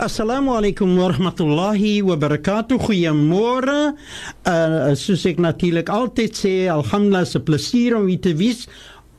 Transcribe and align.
Assalamu 0.00 0.56
alaykum 0.56 0.96
wa 0.96 1.12
rahmatullahi 1.12 2.00
wa 2.00 2.16
barakatuh. 2.16 2.78
Goeiemôre. 2.80 3.92
Uh 4.48 4.94
soos 4.96 5.26
ek 5.28 5.36
natuurlik 5.36 5.92
altyd 5.92 6.32
sê, 6.32 6.54
alhamdulillah, 6.72 7.28
'n 7.28 7.44
plesier 7.44 7.92
om 7.98 8.08
u 8.08 8.16
te 8.16 8.32
wees 8.32 8.64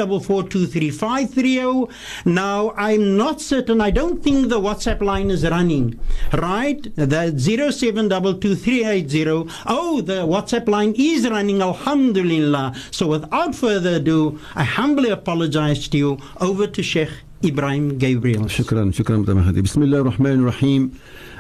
Now, 2.25 2.73
I'm 2.77 3.17
not 3.17 3.41
certain. 3.41 3.81
I 3.81 3.91
don't 3.91 4.23
think 4.23 4.47
the 4.49 4.61
WhatsApp 4.61 5.01
line 5.01 5.31
is 5.31 5.43
running. 5.43 5.99
Right? 6.31 6.81
The 6.95 7.33
07223880. 7.35 9.51
Oh, 9.65 9.99
the 10.01 10.25
WhatsApp 10.25 10.69
line 10.69 10.93
is 10.97 11.27
running. 11.29 11.61
Alhamdulillah. 11.61 12.73
So 12.91 13.07
without 13.07 13.53
further 13.53 13.95
ado, 13.95 14.39
I 14.55 14.63
humbly 14.63 15.09
apologize 15.09 15.89
to 15.89 15.97
you. 15.97 16.19
Over 16.39 16.67
to 16.67 16.81
Sheikh 16.81 17.09
إبراهيم 17.45 17.97
جابريل 17.97 18.51
شكرا 18.51 18.91
شكرا 18.91 19.17
مهدي 19.17 19.61
بسم 19.61 19.83
الله 19.83 19.99
الرحمن 19.99 20.39
الرحيم. 20.39 20.91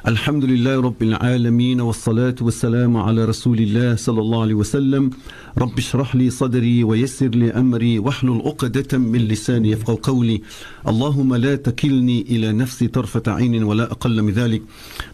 الحمد 0.07 0.45
لله 0.45 0.81
رب 0.81 1.01
العالمين 1.03 1.81
والصلاة 1.81 2.35
والسلام 2.41 2.97
على 2.97 3.25
رسول 3.25 3.59
الله 3.59 3.95
صلى 3.95 4.21
الله 4.21 4.41
عليه 4.41 4.53
وسلم. 4.53 5.09
رب 5.57 5.77
اشرح 5.77 6.15
لي 6.15 6.29
صدري 6.29 6.83
ويسر 6.83 7.27
لي 7.27 7.51
أمري 7.51 7.99
واحلل 7.99 8.41
عقدة 8.45 8.97
من 8.97 9.19
لساني 9.19 9.71
يفقه 9.71 9.99
قولي. 10.03 10.41
اللهم 10.87 11.35
لا 11.35 11.55
تكلني 11.55 12.21
إلى 12.21 12.51
نفسي 12.51 12.87
طرفة 12.87 13.23
عين 13.27 13.63
ولا 13.63 13.91
أقل 13.91 14.21
من 14.21 14.33
ذلك. 14.33 14.61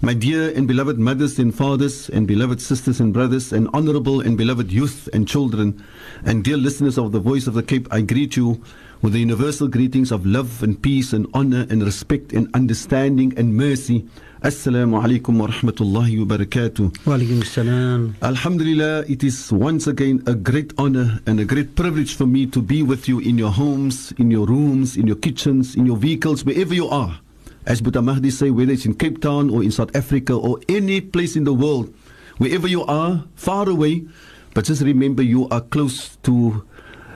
My 0.02 0.14
dear 0.14 0.58
and 0.58 0.68
beloved 0.68 0.98
mothers 0.98 1.38
and 1.38 1.54
fathers 1.54 2.10
and 2.10 2.26
beloved 2.26 2.60
sisters 2.62 3.00
and 3.00 3.14
brothers 3.14 3.54
and 3.54 3.68
honorable 3.76 4.22
and 4.22 4.38
beloved 4.38 4.72
youth 4.72 5.08
and 5.14 5.28
children 5.28 5.84
and 6.26 6.44
dear 6.44 6.58
listeners 6.58 6.98
of 6.98 7.12
the 7.12 7.20
Voice 7.20 7.46
of 7.46 7.54
the 7.54 7.62
Cape 7.62 7.88
I 7.92 8.02
greet 8.02 8.36
you 8.36 8.60
with 9.02 9.14
the 9.14 9.20
universal 9.20 9.68
greetings 9.68 10.12
of 10.12 10.26
love 10.26 10.62
and 10.62 10.82
peace 10.82 11.14
and 11.14 11.26
honor 11.34 11.66
and 11.70 11.84
respect 11.84 12.34
and 12.34 12.54
understanding 12.54 13.34
and 13.38 13.56
mercy. 13.56 14.06
Assalamu 14.44 15.02
alaikum 15.02 15.40
wa 15.40 15.48
rahmatullahi 15.48 16.20
wa 16.20 16.36
barakatuh. 16.38 17.06
Wa 17.06 17.16
alaikum 17.16 17.46
salam. 17.46 18.16
Alhamdulillah, 18.22 19.06
it 19.08 19.24
is 19.24 19.52
once 19.52 19.88
again 19.88 20.22
a 20.26 20.36
great 20.36 20.74
honor 20.78 21.20
and 21.26 21.40
a 21.40 21.46
great 21.46 21.76
privilege 21.76 22.16
for 22.16 22.26
me 22.26 22.46
to 22.46 22.62
be 22.62 22.84
with 22.84 23.08
you 23.08 23.20
in 23.20 23.38
your 23.38 23.52
homes, 23.52 24.12
in 24.18 24.32
your 24.32 24.46
rooms, 24.46 24.98
in 24.98 25.08
your 25.08 25.18
kitchens, 25.18 25.76
in 25.76 25.86
your 25.86 25.98
vehicles, 25.98 26.44
wherever 26.44 26.74
you 26.74 26.88
are. 26.90 27.20
As 27.66 27.81
Boeta 27.81 28.04
Mahdi 28.04 28.31
say, 28.31 28.50
whether 28.50 28.72
it's 28.72 28.86
in 28.86 28.96
Cape 28.96 29.22
Town 29.22 29.50
or 29.50 29.64
in 29.64 29.72
South 29.72 29.96
Africa 29.96 30.34
or 30.34 30.60
any 30.68 31.02
place 31.02 31.36
in 31.36 31.44
the 31.44 31.54
world, 31.54 31.94
wherever 32.38 32.68
you 32.68 32.84
are, 32.86 33.24
far 33.36 33.70
away, 33.70 34.06
but 34.54 34.66
just 34.66 34.81
remember 34.81 35.22
you 35.22 35.48
are 35.50 35.62
close 35.62 36.16
to 36.24 36.66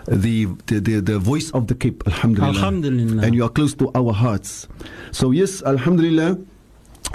the, 0.08 0.46
the, 0.68 0.80
the, 0.80 1.00
the, 1.02 1.20
voice 1.20 1.52
of 1.52 1.68
the 1.68 1.76
Cape, 1.76 2.04
Alhamdulillah. 2.08 2.50
Alhamdulillah. 2.50 3.24
And 3.24 3.36
you 3.36 3.44
are 3.44 3.50
close 3.50 3.74
to 3.76 3.92
our 3.96 4.14
hearts. 4.14 4.68
So, 5.12 5.32
yes, 5.32 5.64
Alhamdulillah, 5.64 6.38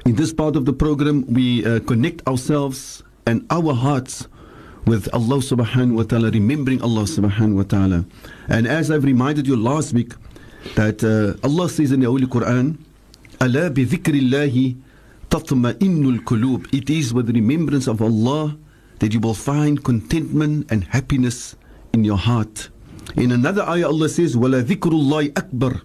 in 0.07 0.15
this 0.15 0.33
part 0.33 0.57
of 0.57 0.65
the 0.65 0.73
program, 0.73 1.25
we 1.33 1.65
uh, 1.65 1.81
connect 1.81 2.27
ourselves 2.27 3.03
and 3.27 3.47
our 3.51 3.75
hearts 3.75 4.27
with 4.87 5.09
Allah 5.13 5.37
subhanahu 5.37 5.97
wa 5.97 6.03
ta'ala, 6.05 6.31
remembering 6.31 6.81
Allah 6.81 7.03
subhanahu 7.03 7.57
wa 7.57 7.63
ta'ala. 7.63 8.07
And 8.49 8.67
as 8.67 8.91
I've 8.91 9.05
reminded 9.05 9.47
you 9.47 9.57
last 9.57 9.93
week, 9.93 10.15
that 10.75 11.05
uh, 11.05 11.37
Allah 11.47 11.69
says 11.69 11.93
in 11.93 12.01
the 12.01 12.07
Holy 12.07 12.27
Quran, 12.27 12.79
Allah 13.41 13.71
bi 13.71 13.85
dhikrillahi 13.85 14.77
tatma'innul 15.31 16.21
kulub. 16.25 16.67
It 16.73 16.89
is 16.91 17.13
with 17.13 17.29
remembrance 17.31 17.87
of 17.87 18.01
Allah 18.01 18.57
that 18.99 19.13
you 19.13 19.21
will 19.21 19.35
find 19.35 19.85
contentment 19.85 20.71
and 20.73 20.85
happiness 20.85 21.55
in 21.93 22.05
your 22.05 22.17
heart. 22.17 22.71
In 23.16 23.32
another 23.32 23.64
ayah, 23.70 23.88
Allah 23.88 24.10
says, 24.10 24.36
وَلَا 24.36 24.64
ذِكْرُ 24.64 24.90
اللَّهِ 24.92 25.34
أَكْبَرُ 25.34 25.82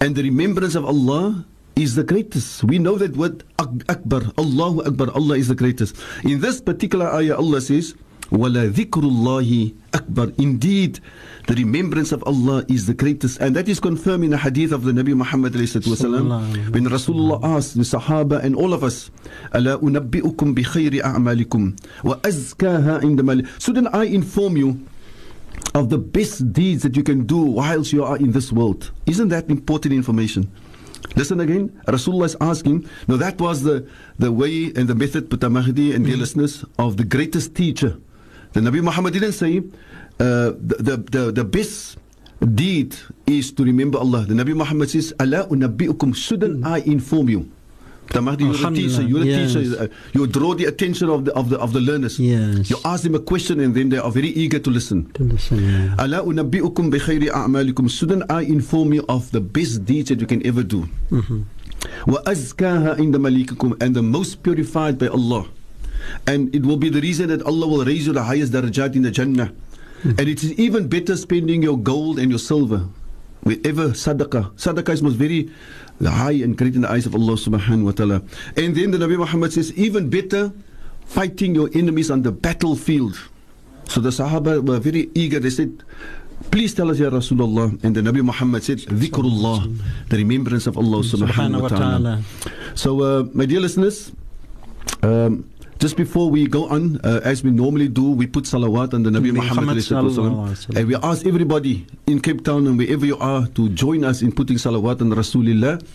And 0.00 0.16
the 0.16 0.22
remembrance 0.22 0.74
of 0.74 0.84
Allah 0.84 1.44
is 1.76 1.94
the 1.94 2.04
greatest. 2.04 2.64
We 2.64 2.78
know 2.78 2.98
that 2.98 3.16
word 3.16 3.44
Akbar, 3.58 4.22
Allahu 4.36 4.82
Akbar, 4.82 5.10
Allah 5.14 5.36
is 5.38 5.48
the 5.48 5.54
greatest. 5.54 5.96
In 6.24 6.40
this 6.40 6.60
particular 6.60 7.06
ayah, 7.14 7.36
Allah 7.36 7.60
says, 7.60 7.94
وَلَا 8.32 8.70
ذِكْرُ 8.72 9.04
اللَّهِ 9.04 9.74
أَكْبَرُ 9.92 10.38
Indeed, 10.40 11.00
the 11.46 11.54
remembrance 11.54 12.12
of 12.12 12.24
Allah 12.24 12.64
is 12.68 12.86
the 12.86 12.94
greatest. 12.94 13.38
And 13.40 13.54
that 13.56 13.68
is 13.68 13.78
confirmed 13.78 14.24
in 14.24 14.30
the 14.30 14.38
hadith 14.38 14.72
of 14.72 14.84
the 14.84 14.92
Nabi 14.92 15.14
Muhammad 15.14 15.52
والسلام, 15.52 16.72
when 16.72 16.86
Rasulullah 16.86 17.42
asked 17.44 17.76
the 17.76 17.82
Sahaba 17.84 18.42
and 18.42 18.56
all 18.56 18.72
of 18.72 18.82
us, 18.82 19.10
أَلَا 19.54 19.80
أُنَبِّئُكُمْ 19.82 20.54
بِخَيْرِ 20.54 21.02
أَعْمَالِكُمْ 21.02 21.76
وَأَزْكَاهَا 22.04 23.02
عِنْدَ 23.02 23.20
مَالِ 23.20 23.46
So 23.60 23.72
then 23.72 23.86
I 23.88 24.04
inform 24.04 24.56
you 24.56 24.80
of 25.75 25.89
the 25.89 25.97
best 25.97 26.51
deeds 26.53 26.83
that 26.83 26.95
you 26.95 27.03
can 27.03 27.25
do 27.25 27.37
whilst 27.37 27.93
you 27.93 28.03
are 28.03 28.17
in 28.17 28.31
this 28.31 28.51
world. 28.51 28.91
Isn't 29.05 29.29
that 29.29 29.49
important 29.49 29.93
information? 29.93 30.51
Listen 31.15 31.39
again. 31.39 31.69
Rasulullah 31.87 32.25
is 32.25 32.37
asking. 32.41 32.87
Now 33.07 33.17
that 33.17 33.39
was 33.39 33.63
the, 33.63 33.87
the 34.19 34.31
way 34.31 34.71
and 34.75 34.87
the 34.87 34.95
method, 34.95 35.29
Pata 35.29 35.49
Mahdi 35.49 35.93
and 35.93 36.05
dear 36.05 36.13
mm-hmm. 36.13 36.21
listeners, 36.21 36.65
of 36.77 36.97
the 36.97 37.03
greatest 37.03 37.55
teacher. 37.55 37.97
The 38.53 38.61
Nabi 38.61 38.81
Muhammad 38.81 39.13
didn't 39.13 39.33
say 39.33 39.59
uh, 40.19 40.53
the, 40.57 40.75
the, 40.79 40.97
the, 40.97 41.31
the 41.31 41.43
best 41.43 41.97
deed 42.53 42.95
is 43.25 43.51
to 43.53 43.63
remember 43.63 43.97
Allah. 43.97 44.25
The 44.25 44.33
Nabi 44.33 44.55
Muhammad 44.55 44.89
says, 44.89 45.13
Allah 45.19 45.47
unabbi'ukum, 45.47 46.15
shouldn't 46.15 46.65
I 46.65 46.79
inform 46.79 47.29
you? 47.29 47.51
You're 48.13 48.67
a 48.67 48.71
teacher. 48.73 49.01
You're 49.01 49.23
yes. 49.23 49.55
a 49.55 49.59
teacher. 49.59 49.89
You 50.13 50.27
draw 50.27 50.53
the 50.53 50.65
attention 50.65 51.09
of 51.09 51.25
the 51.25 51.33
of 51.33 51.49
the 51.49 51.57
of 51.59 51.73
the 51.73 51.79
learners. 51.79 52.19
Yes. 52.19 52.69
You 52.69 52.77
ask 52.85 53.03
them 53.03 53.15
a 53.15 53.19
question 53.19 53.59
and 53.59 53.75
then 53.75 53.89
they 53.89 53.97
are 53.97 54.11
very 54.11 54.29
eager 54.29 54.59
to 54.59 54.69
listen. 54.69 55.11
To 55.13 55.23
listen. 55.23 55.57
Bi 55.97 56.99
khayri 56.99 57.29
a'malikum. 57.29 57.89
Shouldn't 57.89 58.29
I 58.31 58.41
inform 58.41 58.93
you 58.93 59.05
of 59.09 59.31
the 59.31 59.41
best 59.41 59.85
deeds 59.85 60.09
that 60.09 60.21
you 60.21 60.27
can 60.27 60.45
ever 60.45 60.63
do? 60.63 60.87
Wa 62.07 62.21
azkaha 62.25 62.97
inda 62.97 63.17
malikukum 63.17 63.81
and 63.81 63.95
the 63.95 64.01
most 64.01 64.43
purified 64.43 64.97
by 64.97 65.07
Allah. 65.07 65.47
And 66.25 66.53
it 66.55 66.65
will 66.65 66.77
be 66.77 66.89
the 66.89 67.01
reason 67.01 67.27
that 67.29 67.41
Allah 67.43 67.67
will 67.67 67.83
raise 67.85 68.07
you 68.07 68.13
the 68.13 68.23
highest 68.23 68.53
darajat 68.53 68.95
in 68.95 69.01
the 69.01 69.11
Jannah. 69.11 69.51
Mm-hmm. 69.51 70.09
And 70.09 70.29
it 70.29 70.43
is 70.43 70.53
even 70.53 70.87
better 70.87 71.17
spending 71.17 71.63
your 71.63 71.77
gold 71.77 72.19
and 72.19 72.29
your 72.29 72.39
silver. 72.39 72.87
Wherever 73.41 73.89
sadaqah. 73.89 74.53
Sadaqah 74.55 74.89
is 74.89 75.01
most 75.01 75.15
very 75.15 75.49
high 76.05 76.31
and 76.43 76.57
great 76.57 76.75
in 76.75 76.81
the 76.81 76.91
eyes 76.91 77.05
of 77.05 77.15
Allah 77.15 77.33
subhanahu 77.33 77.85
wa 77.85 77.91
ta'ala. 77.91 78.21
And 78.55 78.75
then 78.75 78.91
the 78.91 78.97
Nabi 78.97 79.17
Muhammad 79.17 79.53
says, 79.53 79.73
even 79.73 80.09
better, 80.09 80.53
fighting 81.05 81.55
your 81.55 81.69
enemies 81.73 82.11
on 82.11 82.21
the 82.21 82.31
battlefield. 82.31 83.17
So 83.87 84.01
the 84.01 84.09
Sahaba 84.09 84.65
were 84.65 84.79
very 84.79 85.09
eager. 85.15 85.39
They 85.39 85.49
said, 85.49 85.83
Please 86.51 86.73
tell 86.73 86.91
us, 86.91 86.99
Ya 86.99 87.09
Rasulullah. 87.09 87.83
And 87.83 87.95
the 87.95 88.01
Nabi 88.01 88.23
Muhammad 88.23 88.63
said, 88.63 88.77
Dhikrullah, 88.79 89.75
the 90.09 90.17
remembrance 90.17 90.67
of 90.67 90.77
Allah 90.77 90.99
subhanahu 91.01 91.61
wa 91.61 91.67
ta'ala. 91.67 92.21
So, 92.75 93.01
uh, 93.01 93.23
my 93.33 93.45
dear 93.45 93.59
listeners, 93.59 94.11
um, 95.01 95.49
just 95.79 95.95
before 95.95 96.29
we 96.29 96.47
go 96.47 96.67
on, 96.69 96.99
uh, 97.03 97.21
as 97.23 97.43
we 97.43 97.51
normally 97.51 97.87
do, 97.87 98.11
we 98.11 98.25
put 98.27 98.45
salawat 98.45 98.93
on 98.93 99.03
the 99.03 99.09
Nabi 99.09 99.31
Muhammad, 99.31 99.77
Muhammad 99.77 99.77
alayhi 99.77 99.87
salatu 99.93 100.09
sallallahu 100.15 100.47
wasalam. 100.47 100.47
alaihi 100.47 100.67
wasallam. 100.67 100.77
and 100.77 100.87
we 100.87 100.95
ask 100.95 101.25
everybody 101.25 101.85
in 102.07 102.19
Cape 102.19 102.43
Town 102.43 102.65
and 102.67 102.77
wherever 102.77 103.05
you 103.05 103.17
are 103.19 103.47
to 103.47 103.69
join 103.69 104.03
us 104.03 104.21
in 104.21 104.31
putting 104.31 104.57
salawat 104.57 105.01
on 105.01 105.09
Rasulullah 105.11 105.85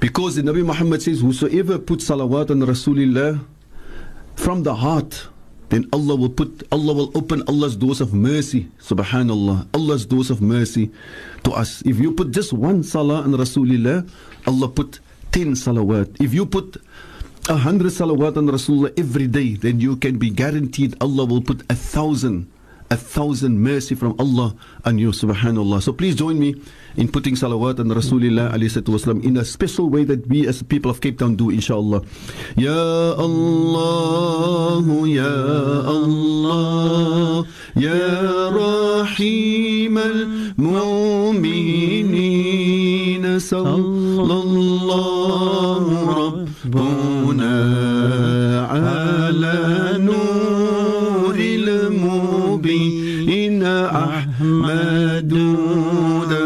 because 0.00 0.34
the 0.36 0.42
Nabi 0.42 0.64
Muhammad 0.64 1.02
says, 1.02 1.20
Whosoever 1.20 1.78
puts 1.78 2.08
salawat 2.08 2.50
on 2.50 2.60
Rasulullah 2.60 3.44
from 4.34 4.64
the 4.64 4.74
heart, 4.74 5.28
then 5.68 5.88
Allah 5.92 6.16
will 6.16 6.28
put 6.28 6.62
Allah 6.72 6.92
will 6.92 7.12
open 7.16 7.42
Allah's 7.48 7.76
doors 7.76 8.00
of 8.00 8.12
mercy. 8.12 8.68
Subhanallah. 8.80 9.68
Allah's 9.72 10.04
doors 10.04 10.28
of 10.30 10.42
mercy 10.42 10.90
to 11.44 11.52
us. 11.52 11.80
If 11.86 11.98
you 11.98 12.12
put 12.12 12.30
just 12.30 12.52
one 12.52 12.82
salah 12.82 13.22
on 13.22 13.32
Rasulullah, 13.32 14.06
Allah 14.46 14.68
put 14.68 15.00
ten 15.30 15.52
salawat. 15.52 16.20
If 16.20 16.34
you 16.34 16.44
put 16.44 16.76
a 17.48 17.56
hundred 17.56 17.90
salawat 17.90 18.36
on 18.36 18.46
Rasulullah 18.46 18.92
every 18.98 19.26
day, 19.26 19.54
then 19.54 19.80
you 19.80 19.96
can 19.96 20.18
be 20.18 20.30
guaranteed 20.30 20.94
Allah 21.00 21.24
will 21.24 21.42
put 21.42 21.62
a 21.70 21.74
thousand 21.74 22.46
a 22.92 22.96
thousand 22.96 23.56
mercy 23.58 23.94
from 23.96 24.14
Allah 24.20 24.54
on 24.84 24.98
you, 25.00 25.16
subhanallah. 25.16 25.80
So 25.80 25.96
please 25.96 26.14
join 26.14 26.38
me 26.38 26.60
in 26.94 27.08
putting 27.08 27.32
salawat 27.34 27.80
on 27.80 27.88
Rasulullah 27.88 28.52
wasalam 28.52 29.24
in 29.24 29.38
a 29.40 29.46
special 29.48 29.88
way 29.88 30.04
that 30.04 30.28
we 30.28 30.46
as 30.46 30.62
people 30.62 30.90
of 30.90 31.00
Cape 31.00 31.18
Town 31.18 31.34
do, 31.34 31.48
inshallah. 31.48 32.04
Ya 32.54 33.16
Allah, 33.16 34.84
Ya 35.08 35.32
Allah, 35.88 37.46
Ya 37.74 38.52
Rahim 38.52 39.96
al-Mu'minin, 39.96 41.40
sallallahu 43.40 44.92
Rabbuna 46.12 47.11
أحمد 53.90 55.32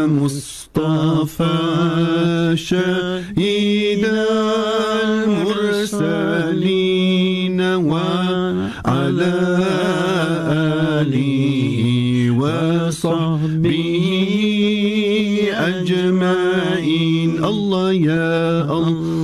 مصطفى 0.07 1.47
شهيد 2.55 4.05
المرسلين 5.87 7.61
وعلى 7.61 9.35
آله 11.01 11.79
وصحبه 12.31 13.95
أجمعين. 15.53 17.31
الله 17.43 17.93
يا 17.93 18.71
الله 18.77 19.16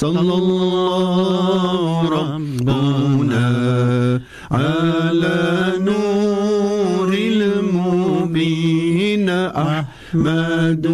صلى 0.00 0.34
الله 0.34 2.08
ربنا 2.08 3.48
على 4.50 5.72
نور 5.78 7.12
المبين 7.14 9.28
أحمد 9.68 10.86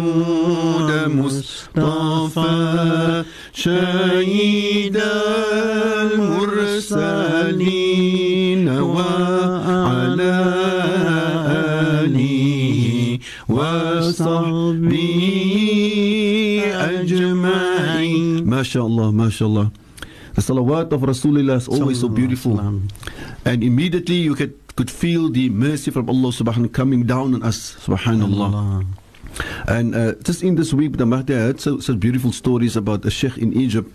مصطفى 1.07 3.23
شهيد 3.53 4.97
المرسلين 7.47 8.69
وعلى 8.69 10.43
آله 12.03 13.19
وصحبه 13.49 15.06
Mashallah, 18.57 19.11
mashallah. 19.11 19.71
The 20.33 20.41
salawat 20.41 20.91
of 20.91 21.01
Rasulullah 21.01 21.57
is 21.57 21.67
always 21.67 22.01
so 22.01 22.09
beautiful. 22.09 22.57
And 23.45 23.63
immediately 23.63 24.15
you 24.15 24.33
could, 24.33 24.57
could 24.75 24.89
feel 24.89 25.29
the 25.29 25.51
mercy 25.51 25.91
from 25.91 26.09
Allah 26.09 26.33
subhanahu 26.33 26.73
wa 26.73 26.73
coming 26.73 27.05
down 27.05 27.35
on 27.35 27.43
us, 27.43 27.77
subhanAllah. 27.85 28.81
And 29.67 29.93
uh, 29.93 30.13
just 30.25 30.41
in 30.41 30.55
this 30.55 30.73
week, 30.73 30.97
the 30.97 31.05
Mahdi 31.05 31.33
had 31.37 31.61
so, 31.61 31.77
such 31.77 31.99
beautiful 31.99 32.31
stories 32.33 32.75
about 32.75 33.05
a 33.05 33.11
sheikh 33.11 33.37
in 33.37 33.53
Egypt 33.53 33.93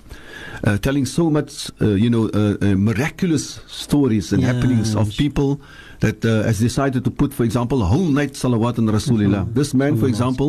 uh, 0.63 0.79
telling 0.79 1.07
so 1.07 1.29
much, 1.29 1.67
uh, 1.83 1.99
you 1.99 2.09
know, 2.09 2.31
uh, 2.31 2.55
uh, 2.63 2.79
miraculous 2.79 3.59
stories 3.67 4.33
and 4.33 4.43
yeah. 4.43 4.53
happenings 4.53 4.95
of 4.95 5.11
people 5.19 5.61
that 6.03 6.19
uh, 6.27 6.43
has 6.43 6.59
decided 6.59 7.05
to 7.07 7.11
put 7.11 7.33
for 7.33 7.45
example 7.47 7.81
a 7.81 7.87
whole 7.87 8.11
night 8.11 8.35
salawat 8.35 8.77
on 8.79 8.91
Rasulullah. 8.91 9.47
Mm-hmm. 9.47 9.55
This 9.55 9.71
man 9.73 9.95
for 9.95 10.11
mm-hmm. 10.11 10.19
example 10.19 10.49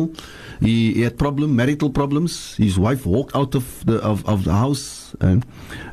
he, 0.58 0.92
he 0.94 1.00
had 1.06 1.16
problem 1.16 1.54
marital 1.54 1.90
problems. 1.90 2.58
His 2.58 2.74
wife 2.78 3.06
walked 3.06 3.34
out 3.38 3.54
of 3.54 3.64
the 3.86 4.02
of, 4.02 4.26
of 4.26 4.42
the 4.42 4.52
house 4.52 5.14
and, 5.22 5.46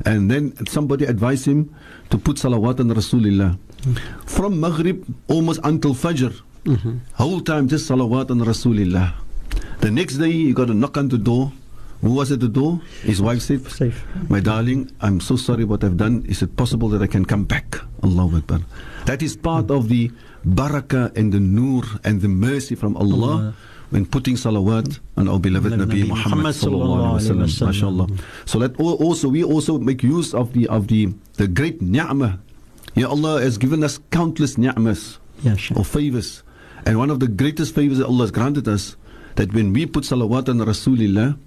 and 0.04 0.28
then 0.30 0.52
somebody 0.66 1.06
advised 1.06 1.46
him 1.46 1.70
to 2.10 2.18
put 2.18 2.36
salawat 2.42 2.82
on 2.82 2.90
Rasulullah. 2.90 3.54
Mm-hmm. 3.54 4.26
From 4.26 4.58
Maghrib 4.58 5.06
almost 5.30 5.60
until 5.62 5.94
Fajr 5.94 6.34
whole 7.14 7.40
time 7.40 7.68
just 7.70 7.88
salawat 7.90 8.30
on 8.30 8.42
Rasulullah. 8.42 9.14
The 9.78 9.90
next 9.90 10.18
day 10.18 10.30
he 10.30 10.52
got 10.52 10.70
a 10.70 10.74
knock 10.74 10.96
on 10.98 11.08
the 11.08 11.18
door 11.18 11.52
who 12.02 12.10
was 12.12 12.30
at 12.34 12.40
the 12.40 12.48
door 12.50 12.80
his 13.06 13.22
wife 13.22 13.40
said 13.40 13.62
Safe. 13.70 14.04
my 14.28 14.40
darling, 14.40 14.90
I'm 15.00 15.20
so 15.20 15.36
sorry 15.36 15.64
what 15.64 15.82
I've 15.84 15.96
done. 15.96 16.26
Is 16.28 16.42
it 16.42 16.56
possible 16.56 16.88
that 16.90 17.00
I 17.02 17.06
can 17.06 17.24
come 17.24 17.44
back? 17.44 17.78
Allahu 18.02 18.36
Akbar. 18.42 18.60
That 19.06 19.22
is 19.22 19.36
part 19.36 19.70
of 19.70 19.88
the 19.88 20.10
barakah 20.44 21.16
and 21.16 21.32
the 21.32 21.38
nur 21.40 21.82
and 22.04 22.20
the 22.20 22.28
mercy 22.28 22.74
from 22.74 22.96
Allah, 22.98 23.14
Allah. 23.14 23.54
when 23.94 24.04
putting 24.06 24.34
salawat 24.34 24.98
on 25.16 25.28
our 25.28 25.38
beloved 25.38 25.72
Nabi 25.72 26.02
Nabi 26.02 26.08
Muhammad 26.08 26.50
Muhammad 26.50 26.54
sallallahu 26.58 27.02
alaihi 27.06 27.22
sallallahu 27.22 27.70
wasallam. 27.70 28.08
alaihi 28.08 28.18
MashaAllah. 28.18 28.48
So 28.50 28.58
let 28.58 28.72
also 28.80 29.28
we 29.28 29.44
also 29.44 29.78
make 29.78 30.02
use 30.02 30.34
of 30.34 30.52
the 30.58 30.66
of 30.68 30.88
the 30.88 31.14
the 31.38 31.46
great 31.46 31.80
ni'mah. 31.80 32.38
Ya 32.98 33.06
Allah 33.08 33.40
has 33.40 33.56
given 33.58 33.84
us 33.86 34.00
countless 34.10 34.58
ni'mas 34.58 35.18
Yeah, 35.46 35.54
sure. 35.56 35.78
or 35.78 35.84
favors. 35.86 36.42
And 36.84 36.98
one 36.98 37.10
of 37.14 37.20
the 37.22 37.28
greatest 37.30 37.74
favors 37.78 37.98
that 38.02 38.06
Allah 38.10 38.26
has 38.26 38.34
granted 38.34 38.66
us 38.66 38.96
that 39.36 39.54
when 39.54 39.72
we 39.72 39.86
put 39.86 40.02
salawat 40.04 40.48
on 40.50 40.58
Rasulullah, 40.60 41.38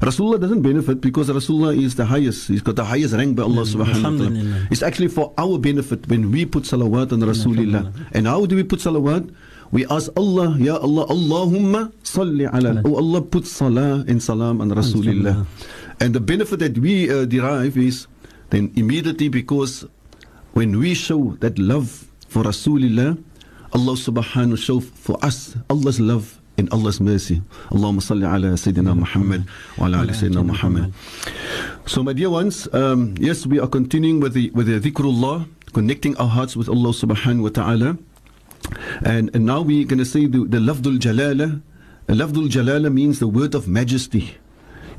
Rasulullah 0.00 0.40
doesn't 0.40 0.62
benefit 0.62 1.00
because 1.00 1.30
Rasulullah 1.30 1.76
is 1.76 1.94
the 1.94 2.04
highest. 2.04 2.48
He's 2.48 2.62
got 2.62 2.76
the 2.76 2.84
highest 2.84 3.14
rank 3.14 3.36
by 3.36 3.44
Allah 3.44 3.62
subhanahu 3.62 4.02
wa 4.02 4.26
ta'ala. 4.26 4.66
It's 4.70 4.82
actually 4.82 5.08
for 5.08 5.32
our 5.38 5.58
benefit 5.58 6.08
when 6.08 6.30
we 6.30 6.44
put 6.44 6.64
salawat 6.64 7.12
on 7.12 7.20
Rasulullah. 7.20 7.94
And 8.12 8.26
how 8.26 8.44
do 8.46 8.56
we 8.56 8.64
put 8.64 8.80
salawat? 8.80 9.30
We 9.70 9.86
ask 9.86 10.10
Allah, 10.16 10.58
Ya 10.58 10.76
Allah, 10.76 11.06
Allahumma 11.06 11.92
salli 12.02 12.46
ala. 12.46 12.82
Oh 12.84 12.96
Allah, 12.96 13.22
put 13.22 13.46
salah 13.46 14.04
and 14.06 14.22
salam 14.22 14.60
on 14.60 14.70
Rasulullah. 14.70 15.46
And 16.00 16.14
the 16.14 16.20
benefit 16.20 16.58
that 16.58 16.78
we 16.78 17.10
uh, 17.10 17.24
derive 17.24 17.78
is 17.78 18.06
then 18.50 18.72
immediately 18.76 19.28
because 19.28 19.86
when 20.52 20.78
we 20.78 20.94
show 20.94 21.38
that 21.40 21.58
love 21.58 22.06
for 22.28 22.42
Rasulullah, 22.42 23.18
Allah 23.72 23.94
subhanahu 23.98 24.54
wa 24.54 24.56
show 24.56 24.78
for 24.78 25.18
us 25.24 25.56
Allah's 25.70 25.98
love 25.98 26.38
and 26.56 26.70
Allah's 26.72 27.00
mercy. 27.00 27.42
Allahumma 27.70 28.02
salli 28.02 28.24
ala 28.24 28.54
Sayyidina 28.54 28.96
Muhammad 28.96 29.44
wa 29.78 29.86
ala 29.86 29.98
ali 30.00 30.12
Sayyidina 30.12 30.44
Muhammad. 30.46 30.92
So 31.86 32.02
my 32.02 32.12
dear 32.12 32.30
ones, 32.30 32.68
um, 32.72 33.14
yes, 33.18 33.46
we 33.46 33.58
are 33.58 33.66
continuing 33.68 34.20
with 34.20 34.34
the 34.34 34.50
with 34.50 34.66
the 34.66 34.78
dhikrullah, 34.78 35.46
connecting 35.72 36.16
our 36.16 36.28
hearts 36.28 36.56
with 36.56 36.68
Allah 36.68 36.90
subhanahu 36.90 37.42
wa 37.42 37.48
ta'ala. 37.50 37.98
And, 39.04 39.34
and 39.34 39.44
now 39.44 39.60
we're 39.60 39.84
going 39.84 39.98
to 39.98 40.04
say 40.04 40.26
the, 40.26 40.44
the 40.44 40.58
lafdul 40.58 40.98
jalala. 40.98 41.60
Lafdul 42.08 42.48
jalala 42.48 42.92
means 42.92 43.18
the 43.18 43.28
word 43.28 43.54
of 43.54 43.68
majesty. 43.68 44.36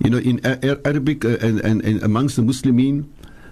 You 0.03 0.09
know, 0.09 0.17
in 0.17 0.45
Arabic 0.45 1.23
uh, 1.23 1.37
and, 1.41 1.59
and, 1.61 1.81
and 1.83 2.03
amongst 2.03 2.35
the 2.35 2.41
Muslimin 2.41 3.07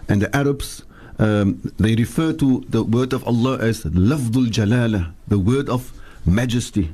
and 0.09 0.21
the 0.21 0.35
Arabs, 0.35 0.83
um, 1.19 1.61
they 1.77 1.95
refer 1.95 2.33
to 2.33 2.65
the 2.67 2.83
word 2.83 3.13
of 3.13 3.23
Allah 3.25 3.57
as 3.59 3.83
lafdul 3.85 4.47
jalala, 4.47 5.13
the 5.27 5.39
word 5.39 5.69
of 5.69 5.93
majesty. 6.25 6.93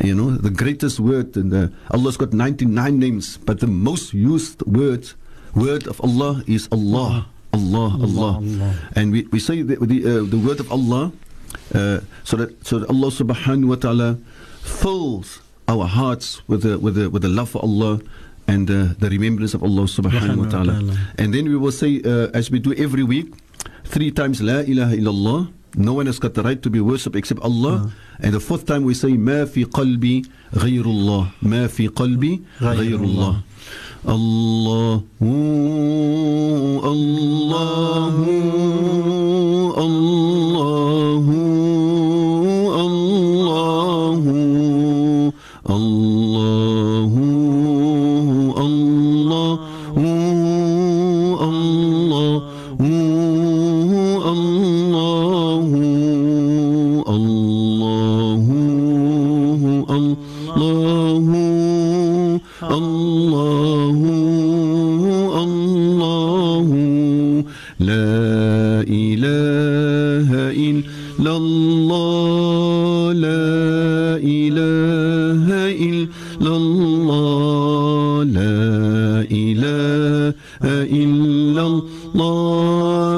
You 0.00 0.14
know, 0.14 0.30
the 0.30 0.50
greatest 0.50 1.00
word. 1.00 1.36
And 1.36 1.50
the, 1.52 1.72
Allah's 1.90 2.16
got 2.16 2.32
99 2.32 2.98
names, 2.98 3.36
but 3.36 3.60
the 3.60 3.66
most 3.66 4.14
used 4.14 4.62
word, 4.62 5.10
word 5.54 5.86
of 5.86 6.00
Allah 6.00 6.42
is 6.46 6.68
Allah. 6.72 7.26
Allah, 7.52 7.98
Allah. 8.00 8.34
Allah. 8.40 8.74
And 8.96 9.12
we, 9.12 9.28
we 9.30 9.38
say 9.38 9.60
the, 9.60 9.76
the, 9.76 9.98
uh, 10.00 10.24
the 10.24 10.38
word 10.38 10.60
of 10.60 10.72
Allah 10.72 11.12
uh, 11.74 12.00
so 12.24 12.36
that 12.36 12.66
so 12.66 12.78
that 12.80 12.88
Allah 12.88 13.08
subhanahu 13.08 13.68
wa 13.68 13.76
ta'ala 13.76 14.18
fills 14.60 15.40
our 15.68 15.86
hearts 15.86 16.40
with 16.48 16.62
the 16.62 16.78
with 16.78 16.94
the 16.96 17.10
with 17.10 17.22
the 17.22 17.28
love 17.28 17.50
for 17.50 17.62
Allah 17.62 18.00
and 18.48 18.68
uh, 18.70 18.94
the 18.98 19.08
remembrance 19.08 19.54
of 19.54 19.62
Allah 19.62 19.84
subhanahu 19.84 20.36
wa 20.44 20.48
ta'ala. 20.48 20.72
ta'ala. 20.80 20.96
And 21.18 21.32
then 21.32 21.48
we 21.48 21.56
will 21.56 21.72
say 21.72 22.00
uh, 22.04 22.28
as 22.34 22.50
we 22.50 22.58
do 22.58 22.74
every 22.74 23.02
week, 23.04 23.32
three 23.84 24.10
times 24.10 24.42
La 24.42 24.60
ilaha 24.64 24.94
illallah. 24.96 25.40
No 25.76 25.94
one 25.94 26.06
has 26.06 26.18
got 26.18 26.34
the 26.34 26.42
right 26.42 26.60
to 26.62 26.68
be 26.70 26.80
worshipped 26.80 27.16
except 27.16 27.40
Allah. 27.40 27.92
And 28.20 28.34
the 28.34 28.40
fourth 28.40 28.66
time 28.66 28.84
we 28.84 28.94
say 28.94 29.12
Ma 29.16 29.46
fi 29.46 29.64
qalbi 29.64 30.26
ghayrullah. 30.54 31.32
Ma 31.40 31.66
fi 31.68 31.88
qalbi 31.88 32.42
ghayrullah. 32.60 33.42
الله 34.02 35.02
الله 35.22 36.82
الله 36.82 38.14
الله 39.78 40.41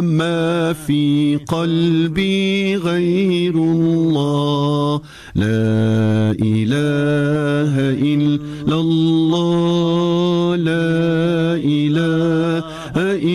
ما 0.05 0.73
في 0.73 1.37
قلبي 1.37 2.77
غير 2.77 3.55
الله. 3.55 5.01
لا 5.35 6.35
إله 6.43 7.75
إلا 8.15 8.77
الله. 8.81 10.57
لا 10.57 11.57
إله 11.57 12.65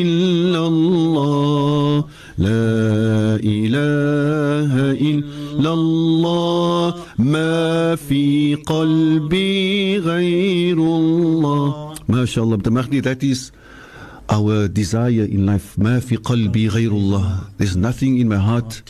إلا 0.01 0.67
الله. 0.67 2.03
لا 2.37 3.39
إله 3.43 4.71
إلا 4.91 5.73
الله. 5.73 6.93
ما 7.17 7.95
في 7.95 8.55
قلبي 8.55 9.97
غير 9.97 10.77
الله. 10.77 11.93
ما 12.09 12.25
شاء 12.25 12.43
الله. 12.43 12.57
that 13.01 13.23
is 13.23 13.51
our 14.28 14.68
desire 14.68 15.24
in 15.28 15.46
life 15.46 15.78
ما 15.78 16.00
في 16.00 16.16
قلبي 16.16 16.68
غير 16.68 16.92
الله 16.92 17.40
there's 17.58 17.76
nothing 17.76 18.18
in 18.18 18.28
my 18.28 18.38
heart 18.38 18.82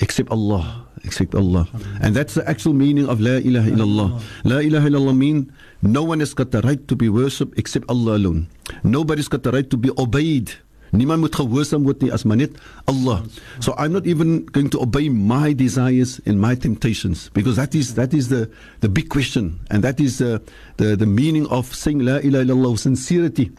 except 0.00 0.30
Allah 0.30 0.86
except 1.04 1.34
Allah 1.34 1.66
and 2.00 2.14
that's 2.14 2.34
the 2.34 2.48
actual 2.48 2.72
meaning 2.74 3.08
of 3.08 3.20
La 3.20 3.38
ilaha 3.38 3.70
illallah 3.70 4.08
La 4.44 4.58
ilaha 4.58 4.86
illallah 4.88 5.16
mean 5.16 5.52
no 5.82 6.02
one 6.02 6.20
has 6.20 6.34
got 6.34 6.50
the 6.50 6.60
right 6.62 6.86
to 6.88 6.94
be 6.96 7.08
worshipped 7.08 7.58
except 7.58 7.84
Allah 7.88 8.16
alone 8.16 8.48
nobody's 8.82 9.28
got 9.28 9.42
the 9.42 9.52
right 9.52 9.68
to 9.70 9.76
be 9.76 9.90
obeyed 9.98 10.52
Niemand 10.96 11.20
moet 11.20 11.34
gehoorsaam 11.34 11.82
word 11.84 12.00
nie 12.02 12.12
as 12.14 12.24
maar 12.24 12.36
net 12.36 12.54
Allah. 12.86 13.22
So 13.60 13.74
I'm 13.76 13.92
not 13.92 14.06
even 14.06 14.44
going 14.46 14.70
to 14.70 14.80
obey 14.80 15.08
my 15.08 15.52
desires 15.52 16.20
and 16.26 16.40
my 16.40 16.54
temptations 16.54 17.28
because 17.34 17.56
that 17.56 17.74
is 17.74 17.94
that 17.94 18.14
is 18.14 18.28
the 18.28 18.48
the 18.80 18.88
big 18.88 19.08
question 19.08 19.58
and 19.70 19.82
that 19.82 19.98
is 20.00 20.20
uh, 20.22 20.38
the 20.76 20.94
the 20.96 21.06
meaning 21.06 21.46
of 21.50 21.74
saying 21.74 22.00
la 22.00 22.18
ilaha 22.22 22.44
illallah 22.46 22.78
sincerity. 22.78 23.50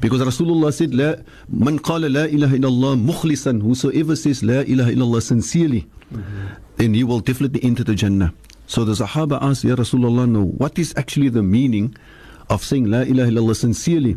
Because 0.00 0.22
Rasulullah 0.22 0.72
said 0.72 0.94
la 0.94 1.14
man 1.48 1.78
qala 1.78 2.12
la 2.12 2.24
ilaha 2.24 2.56
illallah 2.56 2.96
mukhlisan 3.00 3.62
whosoever 3.62 4.16
says 4.16 4.42
la 4.42 4.60
ilaha 4.60 4.90
illallah 4.92 5.22
sincerely 5.22 5.86
mm-hmm. 6.12 6.46
then 6.76 6.94
he 6.94 7.04
will 7.04 7.20
definitely 7.20 7.62
enter 7.62 7.84
the 7.84 7.94
Jannah. 7.94 8.32
So 8.66 8.84
the 8.84 8.92
Sahaba 8.92 9.42
asked 9.42 9.64
Ya 9.64 9.74
Rasulullah 9.74 10.28
no 10.28 10.44
what 10.44 10.78
is 10.78 10.94
actually 10.96 11.28
the 11.28 11.42
meaning 11.42 11.96
of 12.48 12.62
saying 12.64 12.86
la 12.86 13.00
ilaha 13.00 13.30
illallah 13.30 13.56
sincerely? 13.56 14.16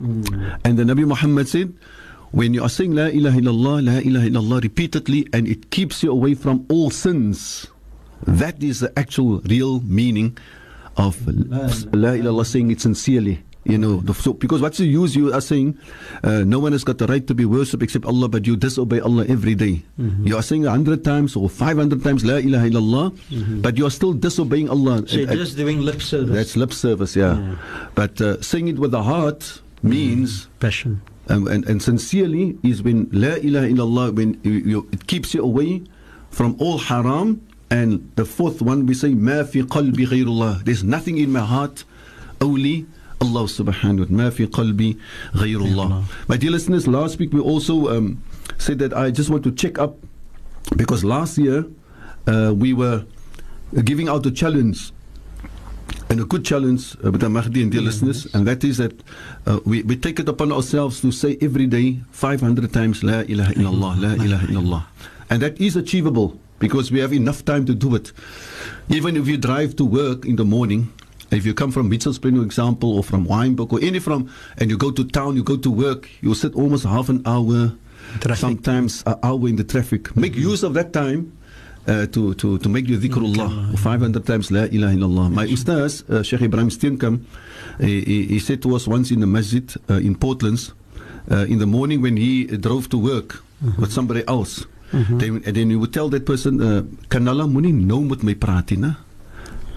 Mm. 0.00 0.58
And 0.64 0.78
the 0.78 0.82
Nabi 0.84 1.06
Muhammad 1.06 1.48
said 1.48 1.72
when 2.34 2.52
you 2.52 2.64
are 2.64 2.68
saying 2.68 2.92
La 2.92 3.06
ilaha 3.06 3.38
illallah, 3.38 3.86
La 3.86 3.98
ilaha 4.02 4.28
illallah 4.28 4.62
repeatedly 4.62 5.28
and 5.32 5.46
it 5.46 5.70
keeps 5.70 6.02
you 6.02 6.10
away 6.10 6.34
from 6.34 6.66
all 6.68 6.90
sins, 6.90 7.68
that 8.26 8.60
is 8.60 8.80
the 8.80 8.90
actual 8.98 9.38
real 9.46 9.78
meaning 9.82 10.36
of 10.96 11.14
La 11.28 11.70
ilaha 11.70 12.18
illallah 12.18 12.44
saying 12.44 12.72
it 12.72 12.80
sincerely. 12.80 13.40
You 13.64 13.78
know, 13.78 14.00
the, 14.00 14.12
so 14.12 14.34
because 14.34 14.60
what's 14.60 14.78
the 14.78 14.86
use 14.86 15.16
you 15.16 15.32
are 15.32 15.40
saying, 15.40 15.78
uh, 16.22 16.44
no 16.44 16.58
one 16.58 16.72
has 16.72 16.84
got 16.84 16.98
the 16.98 17.06
right 17.06 17.26
to 17.26 17.34
be 17.34 17.44
worshipped 17.44 17.82
except 17.82 18.04
Allah, 18.04 18.28
but 18.28 18.46
you 18.46 18.56
disobey 18.56 19.00
Allah 19.00 19.24
every 19.26 19.54
day. 19.54 19.82
Mm-hmm. 19.98 20.26
You 20.26 20.36
are 20.36 20.42
saying 20.42 20.66
a 20.66 20.70
hundred 20.70 21.02
times 21.04 21.34
or 21.34 21.48
five 21.48 21.78
hundred 21.78 22.04
times 22.04 22.24
La 22.24 22.36
ilaha 22.36 22.68
illallah, 22.68 23.10
mm-hmm. 23.32 23.60
but 23.62 23.78
you 23.78 23.86
are 23.86 23.90
still 23.90 24.12
disobeying 24.12 24.68
Allah. 24.68 25.08
So 25.08 25.16
you're 25.16 25.34
just 25.34 25.56
doing 25.56 25.80
lip 25.80 26.02
service. 26.02 26.34
That's 26.34 26.56
lip 26.56 26.72
service, 26.72 27.16
yeah. 27.16 27.38
yeah. 27.38 27.56
But 27.94 28.20
uh, 28.20 28.42
saying 28.42 28.68
it 28.68 28.78
with 28.78 28.90
the 28.90 29.02
heart 29.02 29.62
means 29.82 30.42
mm-hmm. 30.42 30.58
passion 30.60 31.02
and, 31.28 31.48
and, 31.48 31.68
and 31.68 31.82
sincerely 31.82 32.58
is 32.62 32.82
when 32.82 33.08
La 33.12 33.34
ilaha 33.36 33.66
illallah, 33.66 34.14
when 34.14 34.40
you, 34.42 34.52
you, 34.52 34.88
it 34.92 35.06
keeps 35.06 35.34
you 35.34 35.42
away 35.42 35.82
from 36.30 36.56
all 36.58 36.78
haram. 36.78 37.46
And 37.70 38.12
the 38.16 38.24
fourth 38.24 38.60
one, 38.60 38.86
we 38.86 38.94
say, 38.94 39.14
Ma 39.14 39.42
fi 39.42 39.62
qalbi 39.62 40.06
ghayrullah. 40.06 40.64
There's 40.64 40.84
nothing 40.84 41.18
in 41.18 41.32
my 41.32 41.40
heart, 41.40 41.84
only 42.40 42.86
Allah 43.24 43.44
subhanahu 43.48 43.98
wa 43.98 44.04
ta'ala. 44.04 44.24
Ma 44.24 44.30
fi 44.30 44.46
qalbi 44.46 44.98
ghayrullah. 45.34 46.04
My 46.28 46.36
dear 46.36 46.50
listeners, 46.50 46.86
last 46.86 47.18
week 47.18 47.32
we 47.32 47.40
also 47.40 47.88
um, 47.88 48.22
said 48.58 48.78
that 48.80 48.92
I 48.96 49.10
just 49.10 49.30
want 49.30 49.44
to 49.44 49.52
check 49.52 49.78
up 49.78 49.96
because 50.76 51.04
last 51.04 51.38
year 51.38 51.64
uh, 52.26 52.52
we 52.54 52.72
were 52.72 53.04
giving 53.84 54.08
out 54.08 54.24
a 54.26 54.30
challenge 54.30 54.92
and 56.10 56.20
a 56.20 56.24
good 56.24 56.44
challenge 56.44 56.94
uh, 57.04 57.10
with 57.10 57.20
the 57.20 57.28
Mahdi 57.28 57.62
and 57.62 57.72
dear 57.72 57.80
listeners, 57.80 58.26
and 58.34 58.46
that 58.46 58.62
is 58.62 58.76
that 58.78 58.92
uh, 59.46 59.60
we, 59.64 59.82
we 59.82 59.96
take 59.96 60.20
it 60.20 60.28
upon 60.28 60.52
ourselves 60.52 61.00
to 61.00 61.10
say 61.10 61.36
every 61.40 61.66
day 61.66 61.98
500 62.12 62.72
times 62.72 63.02
La 63.02 63.20
ilaha 63.20 63.52
illallah, 63.54 64.00
La 64.00 64.24
ilaha 64.24 64.46
illallah. 64.46 64.84
And 65.30 65.42
that 65.42 65.60
is 65.60 65.76
achievable 65.76 66.38
because 66.58 66.92
we 66.92 67.00
have 67.00 67.12
enough 67.12 67.44
time 67.44 67.64
to 67.66 67.74
do 67.74 67.94
it. 67.94 68.12
Even 68.88 69.16
if 69.16 69.26
you 69.26 69.36
drive 69.36 69.76
to 69.76 69.84
work 69.84 70.24
in 70.24 70.36
the 70.36 70.44
morning, 70.44 70.92
if 71.34 71.44
you 71.46 71.54
come 71.54 71.70
from 71.70 71.88
Mitchells 71.88 72.18
Plain, 72.18 72.36
for 72.36 72.42
example, 72.44 72.96
or 72.96 73.02
from 73.02 73.26
Wynberg, 73.26 73.72
or 73.72 73.80
any 73.82 73.98
from, 73.98 74.30
and 74.58 74.70
you 74.70 74.76
go 74.76 74.90
to 74.90 75.04
town, 75.04 75.36
you 75.36 75.42
go 75.42 75.56
to 75.56 75.70
work, 75.70 76.08
you 76.20 76.34
sit 76.34 76.54
almost 76.54 76.84
half 76.84 77.08
an 77.08 77.22
hour, 77.26 77.72
traffic. 78.20 78.36
sometimes 78.36 79.02
an 79.06 79.16
hour 79.22 79.48
in 79.48 79.56
the 79.56 79.64
traffic. 79.64 80.14
Make 80.16 80.32
mm-hmm. 80.32 80.50
use 80.50 80.62
of 80.62 80.74
that 80.74 80.92
time 80.92 81.36
uh, 81.86 82.06
to, 82.06 82.34
to, 82.34 82.58
to 82.58 82.68
make 82.68 82.88
you 82.88 82.98
dhikrullah 82.98 83.78
500 83.78 84.26
times 84.26 84.50
La 84.50 84.64
ilaha 84.64 84.94
illallah. 84.96 85.32
My 85.32 85.46
ustaz, 85.46 86.08
uh, 86.08 86.22
Sheikh 86.22 86.42
Ibrahim 86.42 86.70
Steenkamp, 86.70 87.24
he, 87.80 88.24
he, 88.26 88.38
said 88.38 88.62
to 88.62 88.74
us 88.74 88.86
once 88.86 89.10
in 89.10 89.20
the 89.20 89.26
masjid 89.26 89.72
uh, 89.90 89.94
in 89.94 90.14
Portlands, 90.14 90.72
uh, 91.30 91.46
in 91.48 91.58
the 91.58 91.66
morning 91.66 92.00
when 92.00 92.16
he 92.16 92.44
drove 92.46 92.88
to 92.90 92.98
work 92.98 93.42
mm-hmm. 93.62 93.80
with 93.80 93.92
somebody 93.92 94.26
else, 94.28 94.64
mm-hmm. 94.92 95.18
then, 95.18 95.42
and 95.44 95.56
then 95.56 95.70
he 95.70 95.76
would 95.76 95.92
tell 95.92 96.08
that 96.08 96.26
person, 96.26 96.60
uh, 96.60 96.82
Kanala 97.08 97.44
moenie 97.46 97.72
nou 97.72 98.04
met 98.04 98.22
my 98.22 98.34
praat 98.34 98.76
nie. 98.76 98.94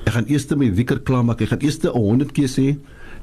Ek 0.07 0.13
gaan 0.15 0.29
eers 0.31 0.47
my 0.55 0.69
dhikr 0.71 1.01
klaar 1.03 1.25
maak. 1.27 1.41
Ek 1.43 1.51
gaan 1.51 1.65
eers 1.67 1.81
100 1.83 2.31
keer 2.31 2.51
sê 2.51 2.67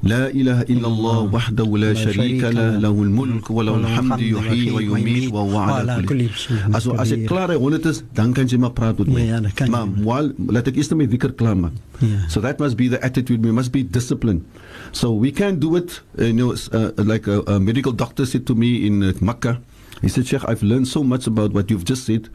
لا 0.03 0.27
إله 0.29 0.61
إلا 0.61 0.87
الله 0.87 1.17
وحده 1.33 1.77
لا 1.77 1.93
شريك 1.93 2.43
له 2.43 2.77
له 2.83 2.95
الملك 3.07 3.47
وله 3.49 3.75
الحمد 3.75 4.21
يحيي 4.21 4.71
ويميت 4.71 5.33
وهو 5.33 5.57
على 5.57 6.03
كل 6.03 6.29
شيء 6.29 6.75
Also 6.75 6.93
as 6.99 7.09
ek 7.15 7.25
klaar 7.31 7.49
hy 7.49 7.57
100 7.57 7.89
is, 7.89 8.03
dan 8.13 8.35
kan 8.35 8.45
jy 8.45 8.59
maar 8.59 8.75
praat 8.75 8.99
met 8.99 9.07
my. 9.07 9.23
Ja, 9.23 9.39
ja, 9.39 9.65
maar 9.71 9.87
while 10.03 10.29
laat 10.51 10.67
ek 10.67 10.77
eers 10.77 10.91
my 10.93 11.07
dhikr 11.07 11.31
klaar 11.39 11.55
maak. 11.55 11.73
Yeah. 12.03 12.27
So 12.27 12.43
that 12.43 12.59
must 12.59 12.75
be 12.75 12.91
the 12.91 12.99
attitude. 13.01 13.39
We 13.41 13.55
must 13.55 13.71
be 13.71 13.81
disciplined. 13.81 14.43
So 14.91 15.13
we 15.15 15.31
can 15.31 15.57
do 15.63 15.75
it. 15.79 16.01
Uh, 16.19 16.29
you 16.29 16.35
know, 16.35 16.51
uh, 16.53 16.91
like 16.99 17.25
a, 17.31 17.41
a 17.47 17.59
medical 17.59 17.93
doctor 17.95 18.25
said 18.27 18.45
to 18.51 18.53
me 18.53 18.85
in 18.85 19.01
uh, 19.01 19.13
Makkah. 19.21 19.57
He 20.03 20.09
said, 20.11 20.27
Sheikh, 20.27 20.43
I've 20.43 20.61
learned 20.61 20.87
so 20.91 21.03
much 21.03 21.25
about 21.25 21.53
what 21.55 21.71
you've 21.71 21.87
just 21.87 22.03
said. 22.05 22.27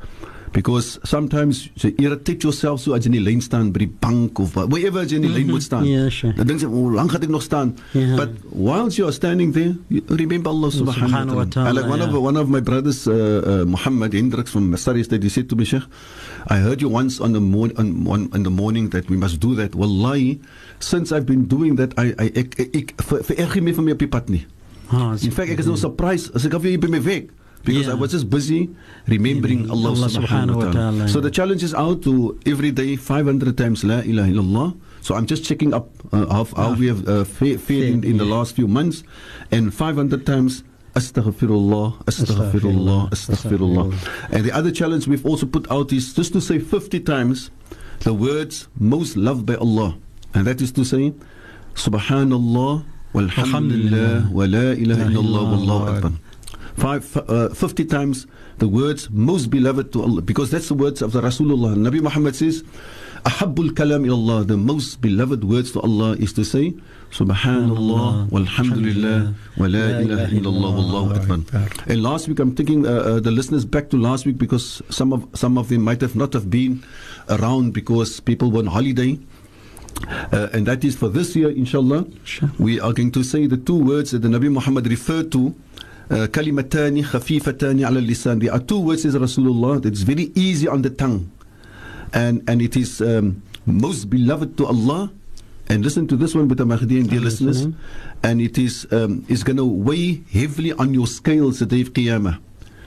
Because 0.53 0.99
sometimes 1.05 1.71
you 1.77 1.95
irritate 1.99 2.43
yourself 2.43 2.81
so 2.81 2.95
as 2.95 3.05
jy 3.07 3.11
in 3.13 3.17
die 3.19 3.23
lyn 3.23 3.43
staan 3.45 3.71
by 3.75 3.85
die 3.85 3.93
bank 4.03 4.41
of 4.43 4.57
wherever 4.59 5.05
jy 5.07 5.21
in 5.21 5.23
die 5.23 5.31
mm 5.31 5.35
-hmm. 5.35 5.39
lyn 5.39 5.51
moet 5.55 5.63
staan. 5.63 5.85
Yeah, 5.87 6.11
sure. 6.11 6.33
Dan 6.35 6.47
dink 6.47 6.61
jy, 6.61 6.67
"Hoe 6.67 6.93
lank 6.93 7.11
gaan 7.11 7.23
ek 7.23 7.29
nog 7.31 7.43
staan?" 7.43 7.77
Yeah. 7.93 8.17
But 8.17 8.31
whilst 8.51 8.97
you 8.99 9.07
are 9.07 9.15
standing 9.15 9.53
there, 9.53 9.77
you 9.89 10.03
remember 10.07 10.51
Allah 10.51 10.71
subhanahu 10.71 11.35
wa 11.35 11.45
ta'ala. 11.45 11.81
Like 11.81 11.89
one 11.89 12.03
yeah. 12.03 12.15
of 12.15 12.23
one 12.23 12.37
of 12.37 12.49
my 12.49 12.61
brothers 12.61 13.07
uh, 13.07 13.15
uh, 13.15 13.65
Muhammad 13.67 14.13
Hendricks 14.13 14.51
from 14.51 14.71
Masari 14.71 15.05
State, 15.05 15.23
he 15.23 15.31
said 15.31 15.49
to 15.49 15.57
me, 15.57 15.65
"Sheikh, 15.65 15.87
I 16.51 16.59
heard 16.59 16.81
you 16.83 16.91
once 16.91 17.23
on 17.23 17.33
the 17.33 17.41
morning 17.41 17.79
on, 17.79 18.07
on 18.07 18.21
in 18.35 18.43
the 18.43 18.51
morning 18.51 18.91
that 18.91 19.09
we 19.09 19.17
must 19.17 19.39
do 19.39 19.55
that. 19.55 19.75
Wallahi, 19.75 20.41
since 20.81 21.13
I've 21.15 21.27
been 21.27 21.47
doing 21.47 21.77
that, 21.79 21.95
I 21.97 22.15
I 22.19 22.27
ek 22.35 22.59
ek 22.59 22.89
vererg 22.99 23.63
my 23.63 23.73
van 23.73 23.85
my 23.85 23.93
op 23.93 24.03
die 24.03 24.11
pad 24.11 24.29
nie." 24.29 24.47
Ah, 24.91 25.15
in 25.23 25.31
fact, 25.31 25.51
ek 25.55 25.63
is 25.63 25.71
nou 25.71 25.79
surprised 25.79 26.35
as 26.35 26.43
ek 26.45 26.55
af 26.59 26.67
jy 26.67 26.75
by 26.75 26.91
my 26.91 26.99
werk 26.99 27.31
because 27.65 27.87
yeah. 27.87 27.93
I 27.93 27.95
was 27.95 28.13
just 28.13 28.31
busy 28.31 28.71
remembering 29.07 29.71
Allah, 29.71 29.91
Allah 29.91 30.09
subhanahu 30.09 30.57
wa 30.57 30.73
ta'ala. 30.73 31.09
So 31.09 31.21
the 31.21 31.31
challenge 31.31 31.63
is 31.63 31.75
out 31.75 32.03
to 32.03 32.39
every 32.47 32.71
day 32.71 32.97
500 32.97 33.57
times 33.57 33.85
La 33.85 34.01
ilaha 34.01 34.31
illallah. 34.31 34.81
So 35.03 35.15
I'm 35.15 35.27
just 35.27 35.45
checking 35.45 35.73
up 35.75 35.89
uh, 36.13 36.27
how, 36.27 36.45
how 36.57 36.75
we 36.75 36.87
have 36.89 37.07
uh, 37.09 37.25
fared 37.25 37.61
in, 37.71 38.05
in 38.05 38.17
the 38.17 38.25
last 38.25 38.57
few 38.57 38.69
months 38.69 39.03
and 39.51 39.73
500 39.73 40.25
times 40.27 40.65
Astaghfirullah, 40.95 42.05
Astaghfirullah, 42.05 43.11
Astaghfirullah. 43.11 43.95
And 44.33 44.45
the 44.45 44.53
other 44.53 44.71
challenge 44.73 45.07
we've 45.07 45.25
also 45.25 45.47
put 45.47 45.71
out 45.71 45.93
is 45.93 46.13
just 46.15 46.33
to 46.33 46.41
say 46.41 46.59
50 46.59 47.01
times 47.01 47.51
the 48.01 48.13
words 48.13 48.69
most 48.79 49.17
loved 49.17 49.47
by 49.47 49.55
Allah. 49.55 49.97
And 50.35 50.47
that 50.47 50.61
is 50.61 50.73
to 50.73 50.85
say, 50.85 51.13
Subhanallah, 51.75 52.85
Walhamdulillah, 53.15 54.31
wa 54.33 54.45
la 54.45 54.75
ilaha 54.75 55.05
illallah, 55.11 55.43
wallahu 55.55 55.95
akbar 55.97 56.13
five, 56.81 57.17
uh, 57.29 57.51
50 57.51 57.85
times 57.85 58.27
the 58.59 58.69
words 58.69 59.09
most 59.11 59.51
beloved 59.51 59.93
to 59.93 60.03
Allah 60.03 60.23
because 60.23 60.51
that's 60.51 60.69
the 60.69 60.75
words 60.75 61.03
of 61.03 61.13
the 61.13 61.21
Rasulullah. 61.21 61.77
Nabi 61.77 62.01
Muhammad 62.01 62.35
says, 62.35 62.65
Ahabbul 63.25 63.71
kalam 63.71 64.11
Allah, 64.11 64.45
the 64.45 64.57
most 64.57 65.01
beloved 65.03 65.45
words 65.45 65.73
to 65.73 65.81
Allah 65.81 66.13
is 66.13 66.33
to 66.33 66.45
say, 66.45 66.75
Subhanallah, 67.11 68.31
walhamdulillah, 68.31 69.35
wa 69.59 69.67
la 69.67 69.87
ilaha 70.01 70.33
illallah, 70.33 70.71
wallahu 70.79 71.17
akbar. 71.21 71.69
And 71.87 72.03
last 72.03 72.29
week, 72.29 72.39
I'm 72.39 72.55
taking 72.55 72.87
uh, 72.87 72.91
uh, 72.91 73.21
the 73.21 73.31
listeners 73.31 73.65
back 73.65 73.91
to 73.91 73.99
last 73.99 74.25
week 74.25 74.39
because 74.39 74.81
some 74.89 75.13
of 75.13 75.27
some 75.35 75.59
of 75.59 75.69
them 75.69 75.83
might 75.83 76.01
have 76.01 76.17
not 76.17 76.33
have 76.33 76.49
been 76.49 76.83
around 77.29 77.75
because 77.75 78.21
people 78.21 78.51
were 78.51 78.61
on 78.61 78.67
holiday. 78.67 79.19
Uh, 80.33 80.49
and 80.55 80.65
that 80.65 80.83
is 80.83 80.97
for 80.97 81.09
this 81.11 81.37
year, 81.37 81.51
inshallah. 81.51 82.07
Sure. 82.25 82.49
We 82.59 82.81
are 82.81 82.95
going 82.95 83.11
to 83.13 83.23
say 83.23 83.47
the 83.47 83.59
two 83.59 83.77
words 83.77 84.13
that 84.13 84.23
the 84.23 84.29
Nabi 84.29 84.51
Muhammad 84.51 84.87
referred 84.87 85.31
to 85.33 85.55
kalimatani 86.11 87.05
khafifatani 87.05 87.87
ala 87.87 88.01
lisan. 88.01 88.41
There 88.41 88.53
are 88.53 88.59
two 88.59 88.81
words, 88.81 89.03
says 89.03 89.15
Rasulullah, 89.15 89.81
that's 89.81 90.03
very 90.03 90.33
easy 90.35 90.67
on 90.69 90.83
the 90.83 90.91
tongue. 90.91 91.31
And, 92.13 92.43
and 92.49 92.61
it 92.61 92.77
is 92.77 93.01
um, 93.01 93.43
most 93.67 94.11
beloved 94.11 94.57
to 94.59 94.67
Allah. 94.67 95.13
And 95.69 95.85
listen 95.85 96.09
to 96.09 96.17
this 96.17 96.35
one, 96.35 96.49
Boeta 96.49 96.67
Mahdi 96.67 96.99
and 96.99 97.09
dear 97.09 97.21
listeners. 97.21 97.69
And 98.25 98.41
it 98.41 98.59
is 98.59 98.89
um, 98.91 99.25
is 99.29 99.45
going 99.45 99.59
to 99.59 99.65
weigh 99.65 100.23
heavily 100.33 100.73
on 100.73 100.93
your 100.93 101.07
scales 101.07 101.61
the 101.61 101.67
day 101.67 101.83
of 101.83 101.93
Qiyamah. 101.93 102.41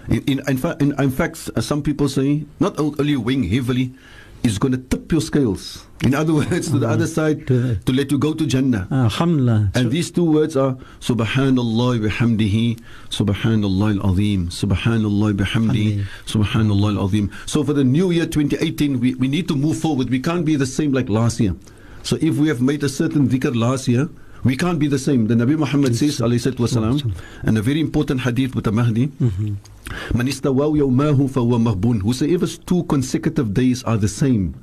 In, 0.09 0.21
in, 0.25 0.41
in, 0.49 0.57
fa- 0.57 0.75
in, 0.81 0.93
in 0.99 1.09
fact, 1.09 1.37
some 1.63 1.81
people 1.81 2.09
say, 2.09 2.43
not 2.59 2.77
only 2.77 3.15
weighing 3.15 3.43
heavily, 3.43 3.93
it's 4.43 4.57
going 4.57 4.73
to 4.73 4.77
tip 4.77 5.11
your 5.11 5.21
scales. 5.21 5.85
In 6.03 6.13
other 6.13 6.33
words, 6.39 6.69
to 6.71 6.79
the 6.79 6.87
other 6.87 7.03
oh, 7.03 7.07
side, 7.07 7.47
To- 7.47 7.75
to 7.75 7.93
let 7.93 8.11
you 8.11 8.17
go 8.19 8.33
to 8.33 8.45
Jannah. 8.45 8.87
Ah, 8.91 9.05
alhamdulillah. 9.05 9.71
And 9.73 9.89
these 9.89 10.11
two 10.11 10.25
words 10.29 10.57
are 10.57 10.75
Subhanallah 10.99 12.05
bihamdihi, 12.07 12.79
Subhanallah 13.09 14.03
al-Azim, 14.03 14.49
Subhanallah 14.49 15.33
bihamdihi, 15.33 16.03
Subhanallah 16.25 16.97
al-Azim. 16.97 17.31
So 17.45 17.63
for 17.63 17.73
the 17.73 17.83
new 17.83 18.11
year 18.11 18.25
2018, 18.25 18.99
we, 18.99 19.15
we 19.15 19.27
need 19.27 19.47
to 19.47 19.55
move 19.55 19.77
forward. 19.77 20.09
We 20.09 20.19
can't 20.19 20.45
be 20.45 20.55
the 20.57 20.65
same 20.65 20.91
like 20.91 21.07
last 21.09 21.39
year. 21.39 21.55
So 22.03 22.17
if 22.19 22.35
we 22.37 22.49
have 22.49 22.61
made 22.61 22.83
a 22.83 22.89
certain 22.89 23.29
dhikr 23.29 23.55
last 23.55 23.87
year, 23.87 24.09
we 24.43 24.57
can't 24.57 24.77
be 24.77 24.87
the 24.87 24.99
same. 24.99 25.27
The 25.27 25.35
Nabi 25.35 25.57
Muhammad 25.57 25.95
says, 25.95 26.19
wasalam, 26.19 27.15
and 27.43 27.57
a 27.57 27.61
very 27.61 27.79
important 27.79 28.21
hadith 28.21 28.55
with 28.55 28.65
the 28.65 28.73
Mahdi, 28.73 29.07
mm-hmm. 29.07 29.53
Man 30.13 30.27
istawaw 30.27 30.77
yawmahu 30.77 31.29
fahuwa 31.29 31.59
mahbun. 31.59 32.01
Whosoever's 32.01 32.57
two 32.57 32.83
consecutive 32.83 33.53
days 33.53 33.83
are 33.83 33.97
the 33.97 34.07
same, 34.07 34.55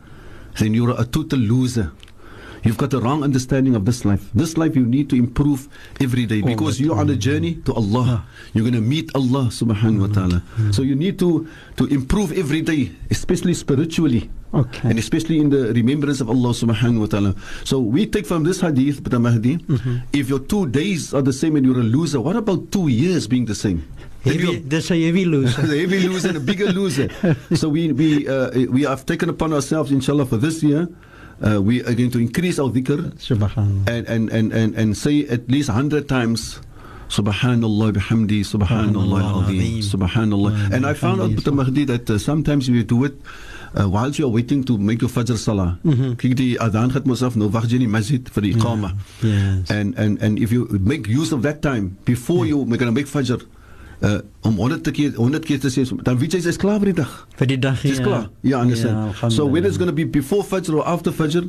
then 0.58 0.74
you're 0.74 0.98
a 0.98 1.04
total 1.04 1.38
loser. 1.38 1.92
You've 2.62 2.76
got 2.76 2.92
a 2.92 3.00
wrong 3.00 3.24
understanding 3.24 3.74
of 3.74 3.84
this 3.86 4.04
life. 4.04 4.28
This 4.34 4.56
life 4.58 4.76
you 4.76 4.84
need 4.84 5.08
to 5.10 5.16
improve 5.16 5.68
every 6.00 6.26
day 6.26 6.42
oh, 6.44 6.46
because 6.46 6.80
you're 6.80 6.98
on 6.98 7.08
a 7.08 7.16
journey 7.16 7.54
to 7.64 7.72
Allah. 7.72 8.26
You're 8.52 8.64
going 8.64 8.74
to 8.74 8.84
meet 8.84 9.10
Allah 9.14 9.48
subhanahu 9.48 10.00
wa 10.00 10.06
mm-hmm. 10.06 10.12
ta'ala. 10.12 10.38
Mm-hmm. 10.44 10.70
So 10.72 10.82
you 10.82 10.94
need 10.94 11.18
to, 11.20 11.48
to 11.76 11.86
improve 11.86 12.36
every 12.36 12.60
day, 12.60 12.92
especially 13.10 13.54
spiritually. 13.54 14.28
Okay. 14.52 14.90
And 14.90 14.98
especially 14.98 15.38
in 15.38 15.48
the 15.48 15.72
remembrance 15.72 16.20
of 16.20 16.28
Allah 16.28 16.50
subhanahu 16.50 17.00
wa 17.00 17.06
ta'ala. 17.06 17.34
So 17.64 17.80
we 17.80 18.04
take 18.04 18.26
from 18.26 18.44
this 18.44 18.60
hadith, 18.60 19.02
Brother 19.02 19.20
Mahdi, 19.20 19.56
mm-hmm. 19.56 19.96
if 20.12 20.28
your 20.28 20.40
two 20.40 20.66
days 20.66 21.14
are 21.14 21.22
the 21.22 21.32
same 21.32 21.56
and 21.56 21.64
you're 21.64 21.80
a 21.80 21.86
loser, 21.86 22.20
what 22.20 22.36
about 22.36 22.70
two 22.72 22.88
years 22.88 23.26
being 23.26 23.46
the 23.46 23.54
same? 23.54 23.88
Heavy, 24.22 24.58
that's 24.58 24.90
a 24.90 25.00
heavy 25.00 25.24
loser. 25.24 25.62
the 25.66 25.80
heavy 25.80 26.06
loser 26.06 26.28
and 26.28 26.36
a 26.36 26.40
bigger 26.40 26.72
loser. 26.72 27.08
So 27.54 27.68
we 27.68 27.92
we 27.92 28.28
uh, 28.28 28.50
we 28.70 28.82
have 28.82 29.06
taken 29.06 29.28
upon 29.28 29.52
ourselves, 29.52 29.90
inshallah, 29.90 30.26
for 30.26 30.36
this 30.36 30.62
year. 30.62 30.88
Uh, 31.40 31.60
we 31.60 31.80
are 31.80 31.94
going 31.94 32.10
to 32.10 32.18
increase 32.20 32.58
our 32.58 32.68
dhikr 32.68 33.16
and, 33.88 34.06
and, 34.06 34.28
and, 34.28 34.52
and, 34.52 34.74
and 34.74 34.94
say 34.94 35.26
at 35.26 35.48
least 35.48 35.70
100 35.70 36.06
times 36.06 36.60
Subhanallah 37.08 37.92
bihamdi, 37.92 38.40
Subhanallah 38.44 39.22
al-azim, 39.22 39.80
Subhanallah. 39.80 40.70
And 40.70 40.84
I 40.86 40.92
found 40.94 41.20
out, 41.22 41.34
Dr. 41.34 41.52
Mahdi, 41.52 41.84
that 41.86 42.10
uh, 42.10 42.18
sometimes 42.18 42.70
we 42.70 42.84
do 42.84 43.04
it 43.04 43.14
uh, 43.74 43.88
whilst 43.88 44.18
you're 44.18 44.28
waiting 44.28 44.62
to 44.64 44.78
make 44.78 45.00
your 45.00 45.10
Fajr 45.10 45.36
Salah. 45.36 45.78
Kyk, 45.82 46.36
die 46.36 46.56
adhan 46.60 46.92
gaat 46.94 47.06
mos 47.06 47.22
af, 47.22 47.34
nou 47.34 47.50
wacht 47.50 47.70
jy 47.70 47.80
in 47.80 47.86
die 47.88 47.90
masjid 47.90 48.30
vir 48.30 48.46
die 48.46 48.52
iqama. 48.54 48.92
Yes. 49.22 49.70
And, 49.70 49.98
and, 49.98 50.22
and 50.22 50.38
if 50.38 50.52
you 50.52 50.68
make 50.78 51.08
use 51.08 51.32
of 51.32 51.42
that 51.42 51.62
time 51.62 51.96
before 52.04 52.46
you 52.46 52.64
make, 52.64 52.78
gonna 52.78 52.92
make 52.92 53.10
Fajr, 53.10 53.42
uh, 54.02 54.18
om 54.42 54.56
100 54.56 54.82
te 54.84 54.90
keer 54.90 55.12
100 55.16 55.44
keer 55.44 55.60
te 55.60 55.68
sê 55.68 55.84
dan 56.02 56.18
weet 56.18 56.32
jy 56.32 56.40
jy's 56.46 56.56
klaar 56.56 56.78
vir 56.80 56.92
die 56.94 56.98
dag. 57.02 57.26
Vir 57.36 57.46
die 57.46 57.58
dag 57.58 57.80
Dis 57.82 58.00
klaar. 58.00 58.30
Ja, 58.42 58.60
understand. 58.62 59.14
so 59.32 59.46
when 59.46 59.64
it's 59.64 59.76
going 59.76 59.90
to 59.90 59.94
be 59.94 60.04
before 60.06 60.42
Fajr 60.44 60.74
or 60.74 60.86
after 60.88 61.12
Fajr, 61.12 61.44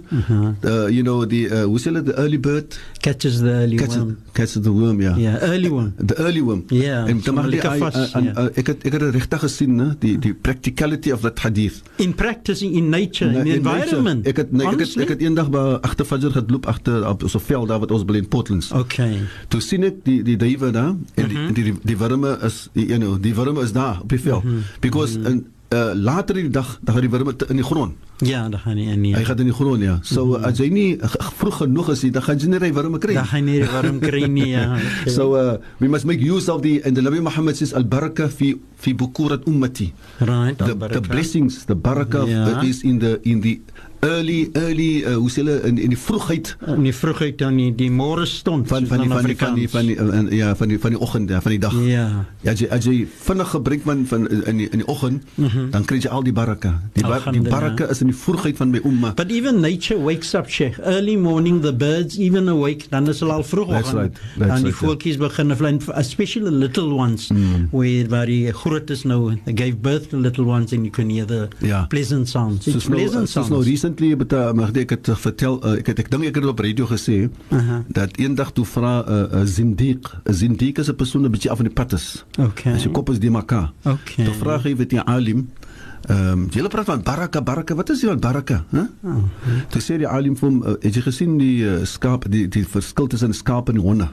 uh, 0.65 0.87
you 0.87 1.03
know 1.03 1.25
the 1.25 1.45
uh, 1.49 1.63
hoe 1.65 1.79
sê 1.79 1.89
hulle 1.91 2.03
the 2.03 2.15
early 2.19 2.37
bird 2.37 2.75
catches 3.01 3.39
the 3.41 3.49
early 3.63 3.77
catches, 3.77 3.97
worm. 3.97 4.17
catches 4.33 4.61
the 4.63 4.71
worm, 4.71 4.99
ja. 5.01 5.15
Yeah, 5.17 5.37
early 5.41 5.69
one. 5.69 5.93
The 5.97 6.15
early 6.19 6.41
worm. 6.41 6.63
Ja, 6.69 7.05
en 7.07 7.19
so 7.21 7.25
dan 7.31 7.35
mag 7.39 7.45
lekker 7.53 7.71
jy 7.77 7.79
vas, 7.85 7.95
uh, 8.15 8.23
ja. 8.25 8.33
uh, 8.35 8.47
ek 8.59 8.67
het 8.73 8.85
ek 8.85 8.97
het 8.97 9.05
dit 9.07 9.15
regtig 9.19 9.43
gesien, 9.45 9.75
né, 9.79 9.87
die 10.03 10.17
die 10.27 10.33
practicality 10.33 11.11
of 11.15 11.21
that 11.25 11.39
hadith. 11.39 11.81
In 11.97 12.13
practicing 12.15 12.75
in 12.75 12.89
nature, 12.89 13.31
in 13.31 13.43
the 13.43 13.55
In 13.55 13.63
nature. 13.63 13.81
environment. 13.87 14.27
Ek 14.27 14.43
het 14.43 14.51
nee, 14.51 14.65
ek 14.67 14.71
het 14.75 14.79
Honestly? 14.81 15.03
ek 15.07 15.15
het 15.15 15.21
eendag 15.25 15.49
by 15.53 15.63
agter 15.81 16.05
Fajr 16.11 16.31
geloop 16.35 16.67
agter 16.67 17.07
op 17.09 17.23
so 17.29 17.39
veld 17.39 17.67
daar 17.71 17.79
wat 17.79 17.91
ons 17.95 18.03
bly 18.05 18.21
in 18.21 18.27
Portlands. 18.27 18.71
Okay. 18.75 19.21
Toe 19.49 19.61
sien 19.63 19.83
ek 19.87 20.03
die 20.05 20.19
die 20.27 20.37
duwe 20.37 20.71
daar 20.75 20.91
en 20.91 21.27
die, 21.27 21.37
Mhm. 21.37 21.53
die 21.53 21.63
die 21.71 21.75
die 21.93 21.97
wurme 21.97 22.37
is 22.43 22.69
you 22.73 22.97
know, 22.97 23.17
die 23.21 23.33
wurme 23.35 23.61
is 23.63 23.71
daar 23.73 23.99
op 24.01 24.09
die 24.09 24.19
veld. 24.19 24.43
Mhm. 24.43 24.55
Because 24.79 25.17
in 25.19 25.45
uh, 25.73 25.91
later 25.95 26.35
in 26.37 26.43
die 26.49 26.51
dag 26.53 26.79
dan 26.83 26.93
gaan 26.95 27.01
die 27.01 27.09
wurme 27.11 27.33
in 27.49 27.55
die 27.55 27.63
grond. 27.65 27.93
Ja, 28.21 28.49
dan 28.49 28.59
gaan 28.59 28.75
nie 28.75 28.85
in 28.91 29.01
nie. 29.01 29.15
Hy 29.15 29.23
gaan 29.25 29.37
in 29.41 29.45
die 29.49 29.53
grond 29.53 29.81
ja. 29.81 29.99
So 30.01 30.25
Mhm. 30.25 30.43
uh, 30.43 30.47
as 30.51 30.57
jy 30.59 30.69
nie 30.69 30.97
vroeg 31.37 31.57
genoeg 31.57 31.89
is, 31.89 32.01
dan 32.11 32.21
gaan 32.21 32.37
jy 32.37 32.47
nie 32.47 32.59
die 32.59 32.73
wurme 32.73 32.97
kry. 33.01 33.13
Dan 33.13 33.25
gaan 33.25 33.45
nie 33.45 33.63
warm 33.65 33.99
kry 33.99 34.25
nie. 34.27 34.47
Ja. 34.53 34.75
Okay. 35.01 35.13
So 35.13 35.33
uh, 35.35 35.57
we 35.79 35.87
must 35.87 36.05
make 36.05 36.21
use 36.21 36.49
of 36.51 36.61
the 36.61 36.81
and 36.85 36.95
the 36.95 37.01
Nabi 37.01 37.21
Muhammad 37.21 37.55
says 37.57 37.73
al 37.73 37.83
baraka 37.83 38.29
fi 38.29 38.55
fi 38.75 38.93
bukurat 38.93 39.43
ummati. 39.47 39.93
right, 40.19 40.57
The, 40.57 40.75
the 40.75 41.01
blessings, 41.01 41.65
the 41.65 41.75
barakah 41.75 42.27
Ja. 42.27 42.59
uh, 42.61 42.63
is 42.67 42.83
in 42.83 42.99
the 42.99 43.19
in 43.23 43.41
the 43.41 43.59
early 44.03 44.49
early 44.53 45.03
uh, 45.05 45.15
hoe 45.21 45.29
sê 45.29 45.41
hulle 45.43 45.59
in, 45.69 45.77
in 45.77 45.91
die 45.93 45.97
vroegheid 45.99 46.55
in 46.73 46.83
die 46.87 46.93
vroegheid 46.95 47.37
dan 47.41 47.57
die, 47.59 47.69
die 47.77 47.89
môre 47.93 48.25
stond 48.25 48.67
van 48.71 48.87
van 48.89 49.03
die 49.03 49.09
van 49.11 49.25
die 49.29 49.35
van 49.37 49.55
die 49.59 49.67
van 49.69 49.85
die 49.89 49.95
uh, 49.97 50.07
uh, 50.21 50.31
ja 50.33 50.55
van 50.57 50.71
die 50.73 50.79
van 50.81 50.95
die 50.95 50.99
oggend 50.99 51.29
ja, 51.29 51.41
van 51.41 51.51
die 51.53 51.59
dag. 51.61 51.75
Ja. 51.85 52.05
Ja, 52.41 52.51
as 52.55 52.61
jy 52.63 52.67
as 52.73 52.87
jy 52.89 52.95
vinnig 53.27 53.51
gebruik 53.53 53.85
man 53.85 54.05
van 54.09 54.25
in 54.29 54.57
die 54.63 54.67
in 54.73 54.81
die 54.81 54.87
oggend, 54.89 55.27
dan 55.71 55.85
kry 55.85 55.99
jy 56.01 56.09
al 56.09 56.23
die 56.25 56.33
baraka. 56.33 56.71
Die 56.97 57.03
bar, 57.05 57.27
die 57.33 57.41
baraka 57.45 57.85
is 57.93 58.01
in 58.01 58.09
die 58.09 58.17
vroegheid 58.17 58.57
van 58.57 58.71
my 58.73 58.81
umma. 58.87 59.13
But 59.15 59.29
even 59.31 59.61
nature 59.61 59.99
wakes 60.01 60.33
up, 60.35 60.49
Sheikh. 60.49 60.79
Early 60.81 61.15
morning, 61.17 61.61
the 61.61 61.73
birds 61.73 62.17
even 62.17 62.49
awake. 62.49 62.89
Dan 62.89 63.07
is 63.11 63.21
hulle 63.21 63.33
al 63.37 63.43
vroeg 63.45 63.69
That's 63.69 63.91
oggend. 63.93 64.01
right, 64.01 64.13
that's 64.39 64.47
Dan 64.55 64.65
die 64.65 64.71
right, 64.71 64.79
voeltjies 64.81 65.19
begin 65.21 65.55
vlieg, 65.59 65.87
especially 66.01 66.49
the 66.49 66.55
little 66.57 66.89
ones, 66.97 67.29
Mm. 67.31 67.67
where 67.71 68.07
waar 68.09 68.25
die 68.25 68.51
grootes 68.51 69.03
nou, 69.05 69.35
they 69.45 69.53
gave 69.53 69.77
birth 69.81 70.09
to 70.09 70.17
little 70.17 70.45
ones 70.49 70.73
and 70.73 70.83
you 70.85 70.91
can 70.91 71.09
hear 71.09 71.25
the 71.25 71.47
Ja. 71.61 71.85
pleasant 71.89 72.27
sounds. 72.29 72.65
It's 72.67 72.75
Soos 72.75 72.89
nou, 72.89 72.97
pleasant 72.97 73.29
soos 73.29 73.31
sounds. 73.45 73.49
nou 73.49 73.63
recently 73.91 74.15
met 74.15 74.33
uh, 74.33 74.51
Magdi 74.53 74.83
ek 74.85 74.95
het 74.95 75.09
uh, 75.11 75.15
vertel 75.15 75.59
uh, 75.59 75.77
ek 75.79 75.91
het 75.91 75.99
ek 75.99 76.09
dink 76.11 76.25
ek 76.29 76.37
het 76.39 76.45
op 76.47 76.59
radio 76.63 76.87
gesê 76.87 77.29
Aha. 77.51 77.83
dat 77.87 78.15
eendag 78.17 78.51
toe 78.53 78.65
vra 78.65 79.03
'n 79.03 79.11
uh, 79.11 79.41
uh, 79.41 79.45
zindiq, 79.45 80.07
'n 80.25 80.33
zindiq 80.33 80.79
is 80.79 80.89
'n 80.89 80.95
persoon 80.95 81.25
'n 81.25 81.31
bietjie 81.31 81.51
af 81.51 81.57
van 81.57 81.65
die 81.67 81.73
pad 81.73 81.93
is. 81.93 82.25
Okay. 82.39 82.73
As 82.73 82.83
jy 82.83 82.91
kop 82.91 83.09
is 83.09 83.19
die 83.19 83.29
maka. 83.31 83.73
Okay. 83.83 84.25
Toe 84.25 84.33
vra 84.33 84.59
hy 84.59 84.75
weet 84.75 84.89
die 84.89 84.99
alim 84.99 85.49
Ehm 86.09 86.31
um, 86.31 86.47
julle 86.49 86.67
praat 86.67 86.85
van 86.85 87.03
baraka 87.03 87.41
baraka 87.41 87.75
wat 87.75 87.89
is 87.89 87.99
die 87.99 88.09
van 88.09 88.19
baraka 88.19 88.65
hè? 88.69 88.81
Oh, 89.03 89.23
Toe 89.69 89.81
sê 89.81 89.97
die 89.97 90.07
alim 90.07 90.35
vir 90.35 90.49
hom 90.49 90.63
uh, 90.63 90.73
het 90.81 90.95
jy 90.95 91.01
gesien 91.01 91.37
die 91.37 91.61
uh, 91.61 91.85
skaap 91.85 92.25
die 92.25 92.47
die 92.47 92.65
verskil 92.65 93.07
tussen 93.07 93.33
skaap 93.33 93.69
en 93.69 93.77
honde? 93.77 94.07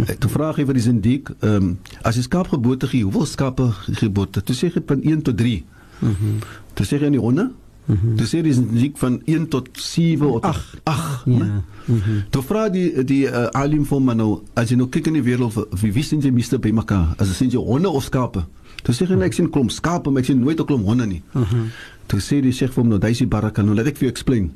Uh, 0.00 0.16
toe 0.18 0.30
vra 0.30 0.52
hy 0.56 0.64
vir 0.64 0.74
die 0.74 0.82
zindiq 0.82 1.28
ehm 1.40 1.56
um, 1.56 1.78
as 2.02 2.16
jy 2.16 2.22
skaap 2.22 2.48
geboorte 2.48 2.88
gee 2.88 3.04
hoeveel 3.04 3.26
skape 3.26 3.68
geboorte? 4.00 4.40
Toe 4.40 4.56
sê 4.56 4.72
hy 4.72 4.80
van 4.86 5.02
1 5.02 5.22
tot 5.22 5.36
3. 5.36 5.64
mhm. 6.00 6.38
Toe 6.74 6.86
sê 6.86 6.96
hy 6.96 7.04
aan 7.06 7.12
die 7.12 7.20
honde 7.20 7.50
Mhm. 7.90 8.16
Toe 8.20 8.26
sê 8.26 8.40
die 8.46 8.52
zindiq 8.54 8.98
van 9.02 9.16
1 9.26 9.48
tot 9.50 9.68
7 9.74 10.26
of 10.30 10.44
8. 10.44 10.76
8. 10.84 11.24
Ja. 11.26 11.62
Mhm. 11.86 12.20
Toe 12.30 12.42
vra 12.46 12.68
die 12.70 13.04
die 13.04 13.24
uh, 13.26 13.48
alim 13.58 13.82
vir 13.84 13.96
hom 13.98 14.04
maar 14.04 14.16
nou 14.16 14.42
as 14.54 14.70
jy 14.70 14.76
nou 14.78 14.86
kyk 14.88 15.06
in 15.10 15.16
die 15.18 15.22
wêreld 15.26 15.56
wie 15.82 15.90
wie 15.92 16.02
sien 16.06 16.20
jy 16.22 16.30
meeste 16.30 16.58
by 16.58 16.70
mekaar? 16.70 17.14
As 17.18 17.28
jy 17.28 17.34
sien 17.34 17.50
jy 17.50 17.58
honde 17.58 17.88
of 17.90 18.04
skape? 18.06 18.44
Toe 18.86 18.94
sê 18.94 19.08
hy 19.08 19.14
nee, 19.18 19.26
ek 19.26 19.34
sien 19.34 19.50
klomp 19.50 19.70
skape, 19.74 20.10
maar 20.10 20.20
ek 20.22 20.26
sien 20.30 20.38
nooit 20.40 20.60
'n 20.60 20.66
klomp 20.66 20.86
honde 20.86 21.06
nie. 21.06 21.22
Mhm. 21.34 21.66
Toe 22.06 22.20
sê 22.20 22.40
die 22.40 22.52
Sheikh 22.52 22.72
vir 22.72 22.82
hom 22.84 22.88
nou 22.90 22.98
daai 22.98 23.10
is 23.10 23.18
die 23.18 23.26
baraka 23.26 23.62
nou 23.62 23.74
laat 23.74 23.86
ek 23.86 23.96
vir 23.96 24.08
jou 24.08 24.12
explain. 24.12 24.50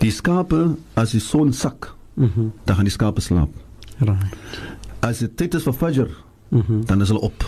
Die 0.00 0.10
skape 0.10 0.76
as 0.96 1.12
die 1.12 1.20
son 1.20 1.52
sak, 1.52 1.94
Mhm. 2.16 2.52
dan 2.64 2.76
gaan 2.76 2.84
die 2.84 2.90
skape 2.92 3.20
slaap. 3.20 3.50
Right. 3.98 4.34
As 5.02 5.18
dit 5.18 5.36
tyd 5.36 5.54
is 5.54 5.62
vir 5.64 5.72
fajr, 5.72 6.08
Mhm. 6.50 6.84
dan 6.86 7.00
is 7.02 7.08
hulle 7.08 7.20
op. 7.20 7.44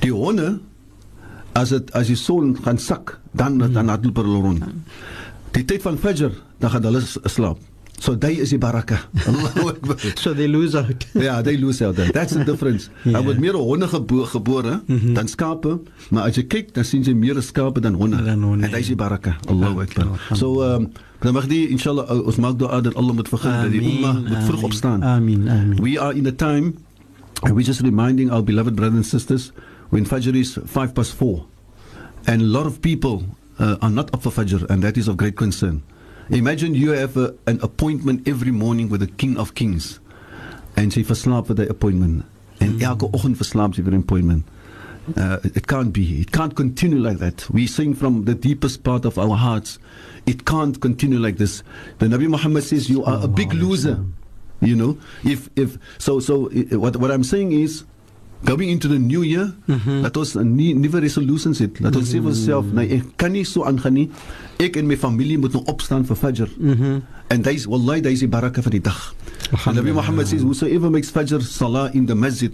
Die 0.00 0.12
honde 0.12 0.60
as 1.60 1.72
dit 1.74 1.90
as 1.96 2.06
die 2.10 2.16
son 2.18 2.54
gaan 2.64 2.78
sak, 2.78 3.18
dan 3.36 3.58
dan 3.60 3.88
hardloop 3.92 4.22
hulle 4.22 4.40
rond. 4.46 4.64
Die 5.56 5.64
tyd 5.66 5.82
van 5.82 5.98
fajr, 5.98 6.32
dan 6.62 6.70
gaan 6.76 6.88
hulle 6.88 7.02
slaap. 7.06 7.58
So 8.00 8.14
daai 8.16 8.38
is 8.40 8.48
die 8.54 8.58
baraka. 8.58 8.96
Akbar. 9.68 9.98
So 10.16 10.32
they 10.32 10.46
lose 10.48 10.72
out. 10.78 11.04
Ja, 11.26 11.42
they 11.44 11.58
lose 11.60 11.82
out 11.84 11.96
there. 12.00 12.08
That's 12.16 12.32
the 12.32 12.44
difference. 12.48 12.88
Ja. 13.04 13.12
Daar 13.18 13.26
word 13.26 13.40
meer 13.42 13.58
honde 13.60 13.88
gebo 13.92 14.24
gebore 14.24 14.78
Mhm. 14.86 15.12
dan 15.14 15.28
skape, 15.28 15.74
maar 16.10 16.30
as 16.30 16.36
jy 16.40 16.46
kyk, 16.48 16.72
dan 16.74 16.84
sien 16.88 17.04
jy 17.04 17.12
meer 17.14 17.42
skape 17.44 17.80
dan 17.84 17.94
honde. 18.00 18.16
En 18.24 18.60
dis 18.60 18.86
die 18.88 18.96
ja. 18.96 19.02
baraka. 19.02 19.36
Allahu 19.52 19.82
Akbar. 19.84 20.06
Alhamdulillah. 20.06 20.36
So 20.40 20.62
ehm 20.64 20.82
um, 20.88 20.92
dan 21.20 21.34
mag 21.36 21.46
die 21.52 21.68
inshallah 21.68 22.08
ons 22.24 22.36
maak 22.40 22.56
dua 22.58 22.80
dat 22.80 22.94
Allah 22.96 23.12
moet 23.14 23.28
vergun 23.28 23.52
dat 23.52 23.70
die 23.74 23.82
umma 23.84 24.12
moet 24.24 24.44
vroeg 24.48 24.62
opstaan. 24.70 25.04
Amen. 25.04 25.44
Amen. 25.48 25.76
We 25.84 25.98
are 26.00 26.16
in 26.16 26.24
a 26.26 26.32
time 26.32 26.72
and 27.44 27.52
we're 27.52 27.66
just 27.68 27.80
reminding 27.84 28.30
our 28.32 28.40
beloved 28.42 28.74
brothers 28.74 28.96
and 28.96 29.06
sisters 29.06 29.52
when 29.92 30.06
Fajr 30.08 30.32
is 30.34 30.56
5 30.64 30.94
past 30.96 31.12
4 31.20 31.44
and 32.26 32.42
a 32.42 32.44
lot 32.44 32.66
of 32.66 32.80
people 32.82 33.24
uh, 33.58 33.76
are 33.82 33.90
not 33.90 34.12
up 34.14 34.22
for 34.22 34.30
Fajr 34.30 34.68
and 34.70 34.82
that 34.82 34.96
is 34.96 35.08
of 35.08 35.16
great 35.16 35.36
concern. 35.36 35.82
Imagine 36.30 36.74
you 36.74 36.90
have 36.92 37.16
a, 37.16 37.34
an 37.46 37.58
appointment 37.62 38.28
every 38.28 38.52
morning 38.52 38.88
with 38.88 39.00
the 39.00 39.06
King 39.08 39.36
of 39.36 39.54
Kings 39.54 39.98
and 40.76 40.92
sy 40.92 41.02
verslaap 41.02 41.48
vir 41.50 41.54
die 41.64 41.68
appointment 41.70 42.24
en 42.60 42.76
Mm. 42.76 42.82
elke 42.82 43.08
oggend 43.12 43.36
verslaap 43.40 43.74
sy 43.74 43.82
vir 43.82 43.94
appointment. 43.96 44.44
Uh, 45.16 45.38
it 45.42 45.66
can't 45.66 45.92
be. 45.92 46.20
It 46.20 46.30
can't 46.30 46.54
continue 46.54 46.98
like 47.00 47.18
that. 47.18 47.48
We 47.50 47.66
sing 47.66 47.94
from 47.94 48.26
the 48.26 48.34
deepest 48.34 48.84
part 48.84 49.04
of 49.04 49.18
our 49.18 49.34
hearts. 49.34 49.78
It 50.26 50.44
can't 50.44 50.78
continue 50.80 51.18
like 51.18 51.36
this. 51.38 51.62
The 51.98 52.06
Nabi 52.06 52.28
Muhammad 52.28 52.62
says 52.62 52.88
you 52.88 53.02
are 53.04 53.18
a 53.24 53.26
big 53.26 53.52
loser. 53.54 53.98
You 54.60 54.76
know, 54.76 54.98
if 55.24 55.48
if 55.56 55.78
so 55.98 56.20
so 56.20 56.50
what 56.78 56.96
what 56.96 57.10
I'm 57.10 57.24
saying 57.24 57.52
is 57.52 57.82
going 58.45 58.69
into 58.69 58.87
the 58.87 58.99
new 58.99 59.23
year, 59.23 59.53
laat 59.67 60.17
ons 60.17 60.35
'n 60.35 60.55
nie 60.55 60.73
nuwe 60.73 61.01
resolutions 61.01 61.59
hê. 61.59 61.69
Laat 61.81 61.95
ons 61.95 62.07
sê 62.07 62.21
vir 62.21 62.29
onsself, 62.29 62.65
nee, 62.73 63.01
ek 63.01 63.17
kan 63.17 63.31
nie 63.31 63.43
so 63.43 63.63
aangaan 63.65 63.93
nie. 63.93 64.09
Ek 64.59 64.77
en 64.77 64.87
my 64.87 64.95
familie 64.95 65.37
moet 65.37 65.53
nou 65.53 65.63
opstaan 65.65 66.05
vir 66.05 66.15
Fajr. 66.15 66.49
En 67.29 67.41
dis 67.41 67.65
wallahi 67.65 68.01
dis 68.01 68.19
die 68.19 68.27
baraka 68.29 68.61
van 68.61 68.71
die 68.71 68.81
dag. 68.81 69.15
En 69.65 69.75
Nabi 69.75 69.91
Muhammad 69.93 70.27
says 70.27 70.41
whosoever 70.41 70.89
makes 70.89 71.09
Fajr 71.09 71.41
salah 71.41 71.89
in 71.93 72.05
the 72.05 72.15
masjid, 72.15 72.51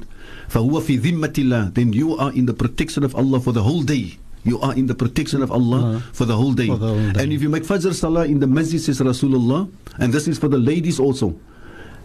فهو 0.50 0.80
في 0.82 0.98
ذمة 0.98 1.34
الله, 1.38 1.74
then 1.74 1.94
you 1.94 2.16
are 2.18 2.32
in 2.34 2.46
the 2.46 2.54
protection 2.54 3.04
of 3.04 3.16
Allah 3.16 3.40
for 3.40 3.52
the 3.54 3.64
whole 3.64 3.84
day. 3.84 4.18
You 4.44 4.60
are 4.60 4.74
in 4.74 4.88
the 4.88 4.96
protection 4.96 5.44
of 5.44 5.52
Allah 5.52 6.02
for 6.14 6.26
the 6.26 6.36
whole 6.36 6.54
day. 6.54 6.68
For 6.68 6.78
the 6.78 6.88
whole 6.88 7.12
day. 7.14 7.22
And 7.24 7.32
if 7.32 7.42
you 7.44 7.50
make 7.50 7.64
Fajr 7.64 7.94
Salah 7.94 8.26
in 8.26 8.40
the 8.40 8.48
masjid, 8.48 8.82
says 8.82 9.00
Rasulullah, 9.00 9.70
and 10.00 10.12
this 10.12 10.28
is 10.28 10.40
for 10.40 10.48
the 10.48 10.58
ladies 10.58 11.00
also, 11.00 11.36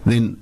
then 0.05 0.37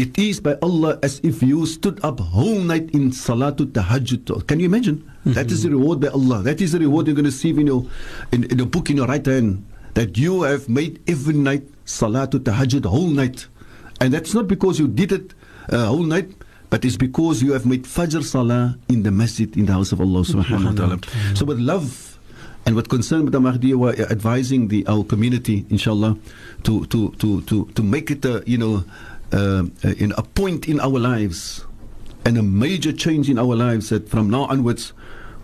it 0.00 0.18
is 0.18 0.40
by 0.40 0.56
Allah 0.62 0.98
as 1.02 1.20
if 1.22 1.42
you 1.42 1.66
stood 1.66 2.00
up 2.02 2.20
whole 2.20 2.58
night 2.60 2.88
in 2.96 3.10
Salatul 3.12 3.70
Tahajjud. 3.70 4.46
Can 4.48 4.58
you 4.58 4.64
imagine? 4.64 5.04
Mm-hmm. 5.04 5.32
That 5.36 5.50
is 5.52 5.62
the 5.62 5.70
reward 5.70 6.00
by 6.00 6.08
Allah. 6.08 6.40
That 6.42 6.62
is 6.62 6.72
the 6.72 6.80
reward 6.80 7.06
you're 7.06 7.14
going 7.14 7.28
to 7.28 7.30
receive 7.30 7.58
in 7.58 7.66
your 7.66 7.84
in, 8.32 8.44
in 8.44 8.58
a 8.60 8.64
book 8.64 8.88
in 8.88 8.96
your 8.96 9.06
right 9.06 9.24
hand. 9.24 9.66
That 9.94 10.16
you 10.16 10.42
have 10.48 10.70
made 10.70 11.02
every 11.06 11.34
night 11.34 11.68
Salatul 11.84 12.40
Tahajjud 12.40 12.86
whole 12.86 13.08
night. 13.12 13.46
And 14.00 14.14
that's 14.14 14.32
not 14.32 14.48
because 14.48 14.78
you 14.80 14.88
did 14.88 15.12
it 15.12 15.34
uh, 15.68 15.86
whole 15.92 16.04
night, 16.08 16.32
but 16.70 16.82
it's 16.86 16.96
because 16.96 17.42
you 17.42 17.52
have 17.52 17.66
made 17.66 17.84
Fajr 17.84 18.24
Salah 18.24 18.78
in 18.88 19.02
the 19.02 19.10
masjid 19.10 19.54
in 19.54 19.66
the 19.66 19.74
house 19.74 19.92
of 19.92 20.00
Allah 20.00 20.22
mm-hmm. 20.24 20.40
subhanahu 20.40 20.64
wa 20.64 20.72
ta'ala. 20.80 20.96
Mm-hmm. 20.96 21.34
So 21.34 21.44
with 21.44 21.58
love 21.60 22.16
and 22.64 22.74
with 22.74 22.88
concern 22.88 23.24
with 23.24 23.32
the 23.36 23.40
Mahdi, 23.40 23.74
we're 23.74 23.92
advising 24.08 24.68
the 24.68 24.86
our 24.86 25.04
community, 25.04 25.66
inshallah, 25.68 26.16
to 26.64 26.86
to 26.86 27.10
to 27.20 27.42
to 27.42 27.66
to 27.76 27.82
make 27.82 28.10
it 28.10 28.24
a 28.24 28.42
you 28.46 28.56
know 28.56 28.84
uh, 29.32 29.64
in 29.98 30.12
a 30.16 30.22
point 30.22 30.68
in 30.68 30.80
our 30.80 30.98
lives 30.98 31.64
and 32.24 32.36
a 32.36 32.42
major 32.42 32.92
change 32.92 33.30
in 33.30 33.38
our 33.38 33.56
lives 33.56 33.88
that 33.90 34.08
from 34.08 34.28
now 34.30 34.44
onwards 34.44 34.92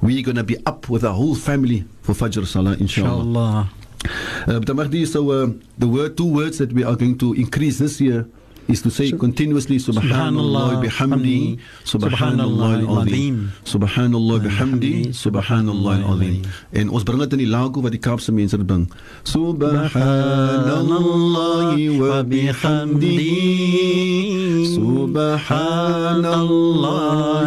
we're 0.02 0.22
going 0.22 0.36
to 0.36 0.44
be 0.44 0.56
up 0.66 0.88
with 0.88 1.04
our 1.04 1.14
whole 1.14 1.34
family 1.34 1.84
for 2.02 2.12
Fajr 2.12 2.46
Salah, 2.46 2.74
inshallah. 2.74 3.22
Inshallah. 3.24 3.70
Uh, 4.46 4.60
but 4.60 4.76
Mahdi, 4.76 5.06
so 5.06 5.30
uh, 5.30 5.50
the 5.78 5.88
word, 5.88 6.16
two 6.16 6.26
words 6.30 6.58
that 6.58 6.72
we 6.72 6.84
are 6.84 6.94
going 6.96 7.16
to 7.18 7.32
increase 7.34 7.78
this 7.78 8.00
year 8.00 8.28
is 8.68 8.82
to 8.82 8.90
say 8.90 9.12
continuously 9.12 9.78
Subhanallah 9.78 10.82
bihamdi, 10.82 11.58
Subhanallah 11.84 12.80
al-azim, 12.82 13.52
Subhanallah 13.64 14.40
bihamdi, 14.42 15.14
Subhanallah 15.14 16.02
al-azim. 16.02 16.42
En 16.74 16.90
ons 16.90 17.04
bring 17.06 17.20
dit 17.22 17.32
in 17.38 17.44
die 17.44 17.50
lago 17.50 17.78
wat 17.80 17.92
die 17.94 18.02
Kaapse 18.02 18.32
mense 18.34 18.58
dit 18.58 18.66
bring. 18.66 18.90
Subhanallah 19.22 21.78
wa 22.02 22.26
bihamdi, 22.26 23.22
Subhanallah 24.74 26.34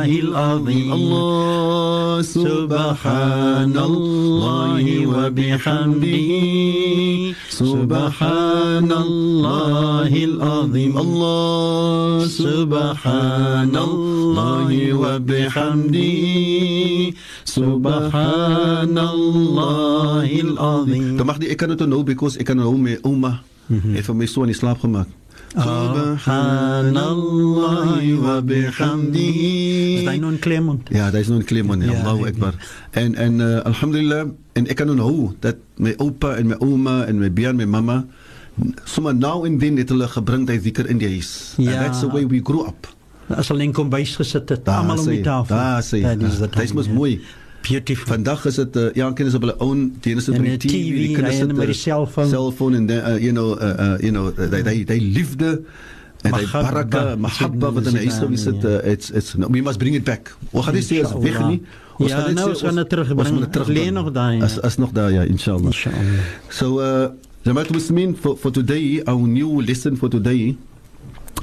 al-azim. 0.08 0.88
Allah, 0.96 2.24
Subhanallah 2.24 3.76
wa 5.04 5.28
bihamdi, 5.30 7.36
Subhanallah 7.52 10.08
al-azim. 10.08 11.09
Allah, 11.10 12.30
Subhanallah 12.30 14.70
wa 14.94 15.18
bihamdi, 15.18 16.14
Subhanallah 17.50 20.22
al-azim. 20.22 21.18
Dan 21.18 21.26
mag 21.26 21.42
die 21.42 21.50
ek 21.50 21.58
kan 21.58 21.74
dit 21.74 21.82
nou 21.90 22.06
because 22.06 22.38
ek 22.38 22.46
kan 22.50 22.58
nou 22.62 22.78
my 22.78 23.02
ouma 23.02 23.42
het 23.70 24.02
vir 24.06 24.16
my 24.18 24.26
so 24.30 24.46
in 24.46 24.54
die 24.54 24.58
slaap 24.58 24.82
gemaak. 24.86 25.10
Subhanallah 25.58 27.98
wa 28.22 28.38
bihamdi. 28.46 29.30
Is 29.98 30.06
daai 30.06 30.22
nou 30.22 30.30
in 30.34 30.40
Claremont? 30.40 30.90
Ja, 30.94 31.10
daar 31.10 31.22
is 31.22 31.28
nog 31.28 31.40
een 31.42 31.46
klimman. 31.50 31.82
Ja, 31.82 32.02
Allahu 32.02 32.28
Akbar. 32.30 32.54
En, 32.92 33.16
en 33.16 33.34
uh, 33.42 33.60
alhamdulillah, 33.66 34.28
en 34.54 34.70
ik 34.70 34.76
kan 34.76 34.90
onthou 34.90 35.32
dat 35.40 35.56
mijn 35.76 36.00
opa 36.00 36.36
en 36.38 36.48
mijn 36.48 36.62
oma 36.62 37.04
en 37.10 37.18
mijn 37.18 37.34
bia 37.34 37.50
en 37.50 37.56
mijn 37.56 37.70
mama, 37.70 38.06
sommer 38.86 39.14
now 39.16 39.44
and 39.46 39.60
then 39.60 39.78
het 39.78 39.90
hulle 39.90 40.08
gebring 40.08 40.48
die 40.48 40.60
zikr 40.62 40.88
in 40.90 40.98
die 41.02 41.08
huis. 41.08 41.54
Ja. 41.58 41.72
And 41.72 41.86
that's 41.86 42.00
the 42.02 42.10
way 42.12 42.26
we 42.28 42.40
grew 42.44 42.66
up. 42.68 42.88
As 43.30 43.48
hulle 43.52 43.64
in 43.64 43.74
kombuis 43.74 44.16
gesit 44.18 44.50
het, 44.50 44.68
almal 44.68 45.00
om 45.00 45.06
die 45.12 45.22
tafel. 45.26 45.56
Daar 45.56 45.84
sê 45.86 46.00
is 46.02 46.40
the 46.40 46.48
Dit 46.50 46.64
is 46.64 46.74
mos 46.74 46.86
ja. 46.90 46.94
mooi. 46.94 47.20
Beautiful. 47.62 48.08
Vandag 48.14 48.46
is 48.48 48.56
dit 48.56 48.76
uh, 48.80 48.88
ja, 48.96 49.12
kinders 49.12 49.36
op 49.36 49.44
hulle 49.44 49.56
own, 49.60 49.82
die 50.02 50.14
ene 50.14 50.22
sit 50.24 50.34
En 50.38 50.42
met 50.42 50.62
die 50.64 50.70
TV, 50.72 50.96
die 50.96 51.16
kinders 51.16 51.40
met 51.44 51.58
die 51.60 51.68
uh, 51.68 51.74
cellphone. 51.76 52.28
cellphone 52.32 52.76
en 52.78 52.86
dan 52.88 52.98
uh, 53.04 53.18
you 53.20 53.32
know, 53.36 53.52
uh, 53.60 53.68
uh, 53.68 53.98
you 54.00 54.12
know, 54.16 54.32
uh, 54.32 54.48
die 54.54 54.64
die 54.64 54.86
die 54.86 55.02
liefde 55.18 55.50
en 56.22 56.32
die 56.34 56.46
Mahabba, 56.48 56.64
baraka, 56.72 57.16
mahabba 57.16 57.72
wat 57.76 57.86
in 57.92 57.94
die 58.00 58.06
huis 58.08 58.18
gewees 58.24 58.46
het, 58.48 58.64
uh, 58.64 58.80
it's 58.94 59.12
it's 59.12 59.36
no, 59.36 59.48
we 59.52 59.62
must 59.62 59.78
bring 59.80 59.96
it 60.00 60.04
back. 60.08 60.32
Ons 60.52 60.66
gaan 60.70 60.76
nie 60.80 60.84
sê 60.88 61.04
weg 61.20 61.40
nie. 61.48 61.62
Ons 62.00 62.10
Ja, 62.14 62.22
gaan 62.24 62.32
net 62.32 62.40
nou, 62.40 62.48
sê 62.48 62.56
ons 62.56 62.62
gaan 62.64 62.76
dit 62.80 62.90
terugbring. 62.96 63.20
ons 63.28 63.32
moet 63.36 63.44
dit 63.44 63.54
Dit 63.54 63.62
lê 63.62 63.74
terugbring. 63.74 63.94
nog 64.00 64.12
daar, 64.16 64.34
ja. 64.40 64.44
As 64.48 64.56
as 64.64 64.78
nog 64.80 64.92
daar 64.96 65.12
ja, 65.12 65.24
inshallah. 65.28 65.66
Inshallah. 65.66 66.24
So, 66.50 66.80
uh, 66.80 67.10
Jamaat 67.50 67.74
Muslimin, 67.74 68.14
for, 68.16 68.38
for 68.38 68.52
today, 68.52 69.02
our 69.08 69.26
new 69.26 69.50
lesson 69.66 69.96
for 69.96 70.08
today 70.08 70.56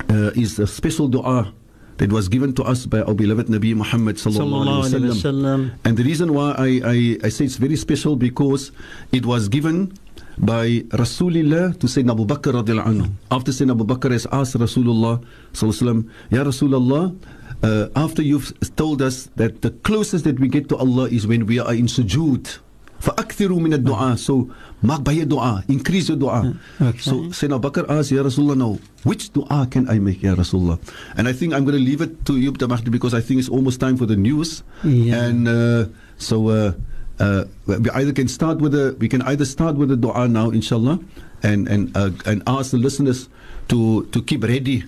uh, 0.08 0.30
is 0.38 0.56
a 0.60 0.64
special 0.64 1.08
dua 1.08 1.52
that 1.96 2.12
was 2.12 2.28
given 2.28 2.54
to 2.54 2.62
us 2.62 2.86
by 2.86 3.02
our 3.02 3.12
beloved 3.12 3.48
Nabi 3.50 3.74
Muhammad 3.74 4.14
sallallahu 4.14 4.86
alaihi 4.86 5.10
wasallam. 5.10 5.74
And 5.84 5.96
the 5.98 6.04
reason 6.04 6.32
why 6.32 6.54
I, 6.54 6.70
I, 6.86 7.26
I 7.26 7.28
say 7.28 7.44
it's 7.46 7.56
very 7.56 7.74
special 7.74 8.14
because 8.14 8.70
it 9.10 9.26
was 9.26 9.48
given 9.48 9.98
by 10.38 10.86
Rasulullah 10.94 11.74
to 11.80 11.90
Sayyidina 11.90 12.14
Abu 12.14 12.24
Bakr 12.24 12.54
radiallahu 12.54 12.86
anhu. 12.86 13.10
After 13.32 13.50
Sayyidina 13.50 13.74
Abu 13.74 13.84
Bakr 13.90 14.12
has 14.12 14.30
asked 14.30 14.54
Rasulullah 14.54 15.18
sallallahu 15.58 15.58
alaihi 15.58 15.82
wasallam, 15.82 16.00
Ya 16.30 16.44
Rasulullah, 16.46 17.18
uh, 17.66 17.88
after 17.98 18.22
you've 18.22 18.54
told 18.76 19.02
us 19.02 19.26
that 19.34 19.62
the 19.62 19.72
closest 19.82 20.22
that 20.22 20.38
we 20.38 20.46
get 20.46 20.68
to 20.68 20.76
Allah 20.76 21.10
is 21.10 21.26
when 21.26 21.46
we 21.46 21.58
are 21.58 21.74
in 21.74 21.86
sujood. 21.90 22.62
فأكثروا 23.01 23.59
من 23.59 23.73
الدعاء 23.73 24.13
so 24.21 24.45
maak 24.85 25.01
baie 25.01 25.25
dua 25.25 25.63
increase 25.67 26.09
your 26.13 26.17
dua 26.21 26.53
Okay. 26.77 27.01
so 27.01 27.33
Sayyidina 27.33 27.57
Abu 27.57 27.65
Bakr 27.69 27.83
asked 27.89 28.11
Ya 28.13 28.21
Rasulullah 28.21 28.57
now 28.57 28.77
which 29.03 29.33
dua 29.33 29.65
can 29.65 29.89
I 29.89 29.97
make 29.97 30.21
Ya 30.21 30.37
Rasulullah 30.37 30.77
and 31.17 31.25
I 31.27 31.33
think 31.33 31.53
I'm 31.57 31.65
going 31.65 31.77
to 31.77 31.81
leave 31.81 32.01
it 32.05 32.25
to 32.29 32.37
you 32.37 32.53
Dr. 32.53 32.69
Mahdi 32.69 32.89
because 32.93 33.13
I 33.17 33.21
think 33.25 33.39
it's 33.41 33.49
almost 33.49 33.81
time 33.81 33.97
for 33.97 34.05
the 34.05 34.15
news 34.15 34.61
Yeah. 34.85 35.17
and 35.25 35.47
uh, 35.49 35.89
so 36.21 36.49
uh, 36.53 36.77
uh, 37.17 37.45
we 37.65 37.89
either 37.89 38.13
can 38.13 38.29
start 38.29 38.61
with 38.61 38.77
a 38.77 38.93
we 39.01 39.09
can 39.09 39.25
either 39.25 39.45
start 39.49 39.81
with 39.81 39.89
the 39.89 39.97
dua 39.97 40.29
now 40.29 40.53
inshallah 40.53 41.01
and 41.41 41.65
and 41.65 41.89
uh, 41.97 42.13
and 42.29 42.45
ask 42.45 42.69
the 42.69 42.77
listeners 42.77 43.29
to 43.73 44.05
to 44.13 44.21
keep 44.21 44.45
ready 44.45 44.85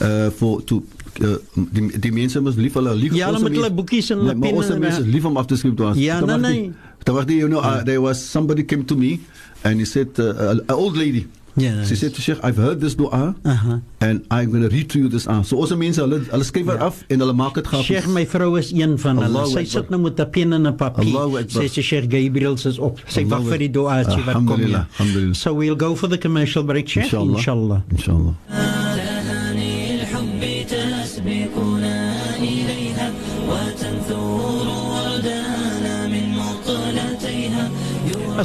uh, 0.00 0.32
for 0.32 0.64
to 0.64 0.80
uh, 1.21 1.35
die, 1.53 1.99
die 1.99 2.11
mense 2.11 2.41
moet 2.41 2.55
lief 2.57 2.73
hulle 2.73 2.95
lief 2.95 3.13
Ja, 3.13 3.25
hulle 3.29 3.37
ons 3.39 3.47
moet 3.47 3.55
hulle 3.55 3.71
boekies 3.73 4.09
en 4.11 4.17
hulle 4.17 4.33
Nee, 4.33 4.35
maar 4.39 4.49
penne 4.49 4.63
ons 4.63 4.69
en- 4.69 4.79
mense 4.79 5.01
is 5.01 5.07
lief 5.07 5.25
om 5.25 5.37
af 5.37 5.45
te 5.47 5.55
skryf 5.55 5.75
toe 5.75 5.87
as 5.87 5.97
Ja, 5.97 6.19
nee, 6.25 6.37
nee. 6.37 7.37
you 7.37 7.47
know 7.47 7.59
uh, 7.61 7.83
there 7.83 8.01
was 8.01 8.19
somebody 8.31 8.63
came 8.63 8.83
to 8.85 8.95
me 8.95 9.19
and 9.63 9.79
he 9.79 9.85
said 9.85 10.17
uh, 10.19 10.49
an 10.51 10.61
old 10.69 10.95
lady 10.97 11.25
Ja. 11.57 11.85
she 11.85 11.95
said 11.95 12.13
to 12.13 12.19
Sheikh 12.21 12.39
I've 12.43 12.57
heard 12.57 12.81
this 12.81 12.95
dua 12.95 13.33
Aha. 13.45 13.79
and 14.01 14.25
I'm 14.29 14.51
going 14.51 14.63
to 14.63 14.67
read 14.67 14.89
to 14.89 14.99
you 14.99 15.07
this 15.07 15.25
aan 15.25 15.45
so 15.45 15.55
ons 15.63 15.71
mense 15.79 16.01
hulle 16.03 16.19
hulle 16.27 16.43
skryf 16.43 16.65
dit 16.67 16.81
af 16.83 16.97
en 17.07 17.19
hulle 17.23 17.33
maak 17.33 17.55
dit 17.55 17.65
grafies 17.67 17.87
Sheikh 17.87 18.09
my 18.11 18.25
vrou 18.27 18.57
is 18.59 18.73
een 18.75 18.97
van 18.99 19.21
hulle. 19.23 19.29
Allahu 19.39 19.53
Sy 19.55 19.63
sit 19.63 19.89
nou 19.89 20.01
met 20.03 20.19
'n 20.19 20.29
pen 20.35 20.51
en 20.53 20.67
'n 20.67 20.75
papier. 20.75 21.45
Sy 21.47 21.67
sê 21.71 21.81
Sheikh 21.81 22.11
Gabriel 22.11 22.53
is 22.59 22.77
op. 22.77 22.99
Sy 23.07 23.23
wag 23.31 23.43
vir 23.47 23.57
die 23.57 23.71
duaatjie 23.71 24.23
wat 24.27 24.35
kom 24.35 24.49
Alhamdulillah. 24.51 25.33
So 25.33 25.53
we'll 25.55 25.77
go 25.79 25.95
for 25.95 26.09
the 26.09 26.17
commercial 26.17 26.63
break, 26.63 26.89
Sheikh. 26.89 27.03
inshallah 27.05 27.37
Inshallah. 27.37 27.81
inshallah 27.89 28.84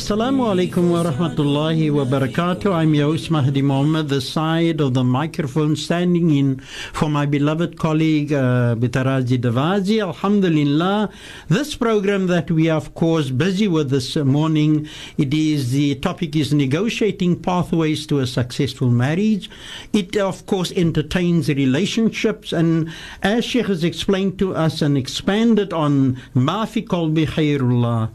Assalamu 0.00 0.44
alaikum 0.48 0.90
wa 0.90 1.02
rahmatullahi 1.02 1.92
wa 1.92 2.06
barakatuh. 2.06 2.72
I'm 2.72 2.94
your 2.94 3.18
Mahdi 3.30 3.60
Mohammed, 3.60 4.08
the 4.08 4.22
side 4.22 4.80
of 4.80 4.94
the 4.94 5.04
microphone 5.04 5.76
standing 5.76 6.30
in 6.30 6.60
for 6.94 7.10
my 7.10 7.26
beloved 7.26 7.78
colleague 7.78 8.32
uh, 8.32 8.76
Bitarazi 8.76 9.36
Davazi. 9.36 10.00
Alhamdulillah. 10.02 11.10
This 11.48 11.74
program 11.76 12.28
that 12.28 12.50
we 12.50 12.70
are 12.70 12.78
of 12.78 12.94
course 12.94 13.28
busy 13.28 13.68
with 13.68 13.90
this 13.90 14.16
morning, 14.16 14.88
it 15.18 15.34
is 15.34 15.72
the 15.72 15.96
topic 15.96 16.34
is 16.34 16.54
negotiating 16.54 17.38
pathways 17.42 18.06
to 18.06 18.20
a 18.20 18.26
successful 18.26 18.88
marriage. 18.88 19.50
It 19.92 20.16
of 20.16 20.46
course 20.46 20.72
entertains 20.72 21.50
relationships 21.50 22.54
and 22.54 22.90
as 23.22 23.44
Sheikh 23.44 23.66
has 23.66 23.84
explained 23.84 24.38
to 24.38 24.54
us 24.54 24.80
and 24.80 24.96
expanded 24.96 25.74
on 25.74 26.16
Mafi 26.34 26.86
Kolbi 26.86 27.26
Khairullah 27.26 28.12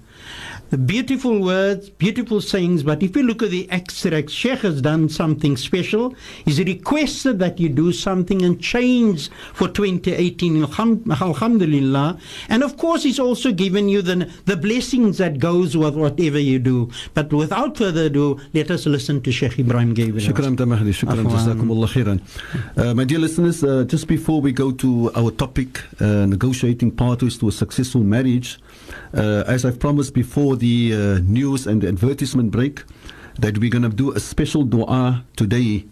Beautiful 0.76 1.42
words, 1.42 1.90
beautiful 1.90 2.42
sayings, 2.42 2.84
but 2.84 3.02
if 3.02 3.16
you 3.16 3.24
look 3.24 3.44
at 3.44 3.52
the 3.52 3.70
extract, 3.72 4.30
Sheikh 4.30 4.60
has 4.60 4.82
done 4.82 5.10
something 5.10 5.56
special. 5.58 6.14
He's 6.44 6.60
requested 6.60 7.40
that 7.40 7.60
you 7.60 7.70
do 7.70 7.94
something 7.94 8.42
and 8.42 8.60
change 8.62 9.30
for 9.54 9.68
2018, 9.68 10.64
Alhamdulillah. 10.64 12.18
And 12.50 12.64
of 12.64 12.78
course, 12.78 13.04
he's 13.04 13.20
also 13.20 13.52
given 13.52 13.88
you 13.88 14.02
the, 14.02 14.30
the 14.46 14.58
blessings 14.58 15.18
that 15.20 15.40
goes 15.40 15.78
with 15.78 15.96
whatever 15.96 16.40
you 16.40 16.60
do. 16.60 16.90
But 17.14 17.32
without 17.32 17.78
further 17.78 18.06
ado, 18.06 18.40
let 18.54 18.72
us 18.72 18.86
listen 18.86 19.22
to 19.22 19.32
Sheikh 19.32 19.54
Ebrahim 19.54 19.94
Gabriel. 19.94 20.28
Shukran. 20.28 20.56
Shukran, 20.58 21.26
Jazakumullah 21.26 21.88
khairan. 21.88 22.22
Uh, 22.78 22.94
my 22.94 23.04
dear 23.04 23.20
listeners, 23.20 23.64
uh, 23.64 23.84
just 23.84 24.08
before 24.08 24.42
we 24.42 24.52
go 24.52 24.72
to 24.72 25.12
our 25.16 25.32
topic, 25.32 25.82
uh, 26.02 26.26
negotiating 26.26 26.92
pathways 26.92 27.38
to 27.38 27.48
a 27.48 27.52
successful 27.52 28.02
marriage, 28.02 28.60
uh, 29.14 29.44
as 29.48 29.66
I've 29.66 29.80
promised 29.80 30.14
before 30.14 30.56
the 30.56 30.94
uh, 30.94 31.20
news 31.24 31.68
and 31.68 31.82
the 31.82 31.88
advertisement 31.88 32.52
break, 32.52 32.84
that 33.40 33.58
we're 33.58 33.70
going 33.70 33.84
to 33.84 33.90
do 33.90 34.12
a 34.14 34.20
special 34.20 34.64
dua 34.64 35.24
today. 35.36 35.86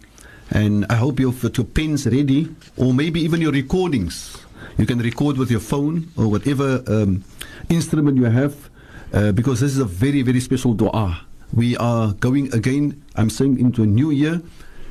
And 0.51 0.85
I 0.89 0.95
hope 0.95 1.19
you've 1.19 1.41
got 1.41 1.57
your 1.57 1.65
pens 1.65 2.05
ready, 2.05 2.49
or 2.77 2.93
maybe 2.93 3.21
even 3.21 3.41
your 3.41 3.51
recordings. 3.51 4.37
You 4.77 4.85
can 4.85 4.99
record 4.99 5.37
with 5.37 5.51
your 5.51 5.59
phone 5.59 6.09
or 6.17 6.27
whatever 6.27 6.83
um, 6.87 7.23
instrument 7.69 8.17
you 8.17 8.25
have, 8.25 8.69
uh, 9.13 9.31
because 9.31 9.59
this 9.59 9.71
is 9.71 9.79
a 9.79 9.85
very, 9.85 10.21
very 10.21 10.39
special 10.39 10.73
dua. 10.73 11.21
We 11.53 11.77
are 11.77 12.13
going 12.13 12.53
again, 12.53 13.03
I'm 13.15 13.29
saying, 13.29 13.59
into 13.59 13.83
a 13.83 13.85
new 13.85 14.09
year, 14.09 14.41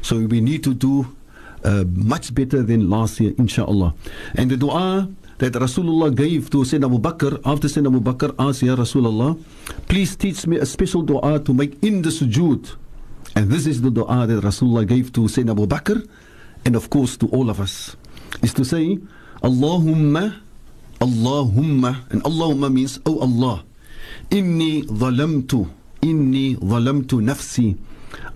so 0.02 0.18
we 0.18 0.40
need 0.40 0.62
to 0.64 0.74
do 0.74 1.16
uh, 1.64 1.84
much 1.94 2.34
better 2.34 2.62
than 2.62 2.90
last 2.90 3.20
year, 3.20 3.34
inshallah. 3.38 3.94
And 4.34 4.50
the 4.50 4.56
dua 4.56 5.08
that 5.38 5.52
Rasulullah 5.54 6.14
gave 6.14 6.50
to 6.50 6.58
Sayyidina 6.58 6.86
Abu 6.86 6.98
Bakr 6.98 7.40
after 7.44 7.68
Sayyidina 7.68 7.88
Abu 7.96 8.00
Bakr 8.00 8.34
asked, 8.38 8.62
Ya 8.62 8.74
Rasulullah, 8.76 9.38
please 9.88 10.16
teach 10.16 10.46
me 10.46 10.58
a 10.58 10.66
special 10.66 11.02
dua 11.02 11.38
to 11.40 11.52
make 11.54 11.82
in 11.82 12.02
the 12.02 12.10
sujood. 12.10 12.76
And 13.34 13.50
this 13.50 13.66
is 13.66 13.80
the 13.82 13.90
dua 13.90 14.26
that 14.26 14.42
Rasulullah 14.42 14.86
gave 14.86 15.12
to 15.14 15.22
Sayyidina 15.22 15.52
Abu 15.52 15.66
Bakr 15.66 16.06
and 16.64 16.76
of 16.76 16.90
course 16.90 17.16
to 17.18 17.28
all 17.28 17.50
of 17.50 17.60
us. 17.60 17.96
Is 18.42 18.54
to 18.54 18.64
say, 18.64 18.98
Allahumma, 19.42 20.40
Allahumma, 21.00 22.10
and 22.10 22.22
Allahumma 22.24 22.72
means, 22.72 23.00
Oh 23.04 23.20
Allah, 23.20 23.64
inni 24.30 24.84
zalamtu, 24.86 25.68
inni 26.00 26.56
zalamtu 26.58 27.20
nafsi. 27.20 27.76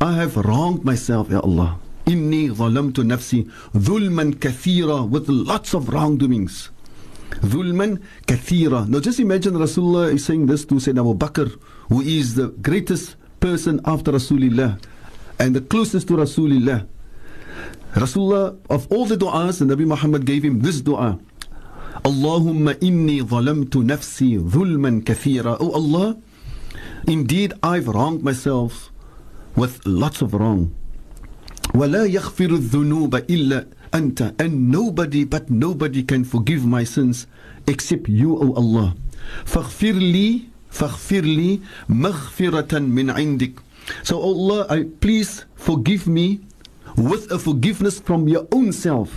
I 0.01 0.13
have 0.15 0.37
wronged 0.37 0.85
myself, 0.85 1.31
Ya 1.31 1.41
Allah. 1.41 1.79
Inni 2.07 2.51
zalamtu 2.51 3.03
nafsi 3.05 3.51
dhulman 3.75 4.35
kathira 4.35 5.09
with 5.09 5.29
lots 5.29 5.75
of 5.75 5.89
wrongdoings. 5.89 6.71
Dhulman 7.41 8.03
kathira. 8.27 8.89
Now 8.89 9.01
just 9.01 9.21
imagine 9.21 9.55
Rasulullah 9.55 10.13
is 10.13 10.25
saying 10.25 10.47
this 10.47 10.65
to 10.67 10.75
Sayyidina 10.75 11.01
Abu 11.01 11.15
Bakr, 11.15 11.61
who 11.89 12.01
is 12.01 12.35
the 12.35 12.49
greatest 12.49 13.17
person 13.41 13.81
after 13.85 14.13
Rasulullah 14.13 14.81
and 15.39 15.55
the 15.55 15.61
closest 15.61 16.09
to 16.09 16.15
Rasulullah. 16.17 16.87
Rasulullah, 17.95 18.59
of 18.69 18.91
all 18.93 19.07
the 19.07 19.17
du'as, 19.17 19.65
Nabi 19.65 19.87
Muhammad 19.87 20.25
gave 20.27 20.45
him 20.45 20.61
this 20.61 20.81
dua. 20.81 21.19
Allahumma 22.05 22.75
inni 22.75 23.23
zalamtu 23.23 23.83
nafsi 23.83 24.39
dhulman 24.39 25.03
kathira. 25.03 25.57
Oh 25.61 25.73
Allah, 25.73 26.17
indeed 27.07 27.55
I've 27.63 27.89
wronged 27.89 28.23
myself 28.23 28.91
with 29.57 29.85
lots 29.87 30.23
of 30.23 30.35
wrong. 30.35 30.75
ولا 31.75 32.05
يغفر 32.05 32.51
الذنوب 32.55 33.15
إلا 33.15 33.67
أنت 33.96 34.34
and 34.42 34.72
nobody 34.72 35.24
but 35.26 35.50
nobody 35.50 36.04
can 36.04 36.24
forgive 36.24 36.66
my 36.66 36.84
sins 36.84 37.28
except 37.68 38.08
you 38.10 38.38
O 38.38 38.54
Allah 38.56 38.96
فاغفر 39.46 39.92
لي 39.94 40.40
فاغفر 40.72 41.22
لي 41.22 41.60
مغفرة 41.90 42.80
من 42.80 43.10
عندك 43.10 43.54
so 44.04 44.16
Allah 44.22 44.66
I 44.70 44.84
please 44.84 45.46
forgive 45.56 46.08
me 46.08 46.40
with 46.98 47.32
a 47.32 47.40
forgiveness 47.40 48.00
from 48.00 48.28
your 48.28 48.48
own 48.52 48.72
self 48.72 49.10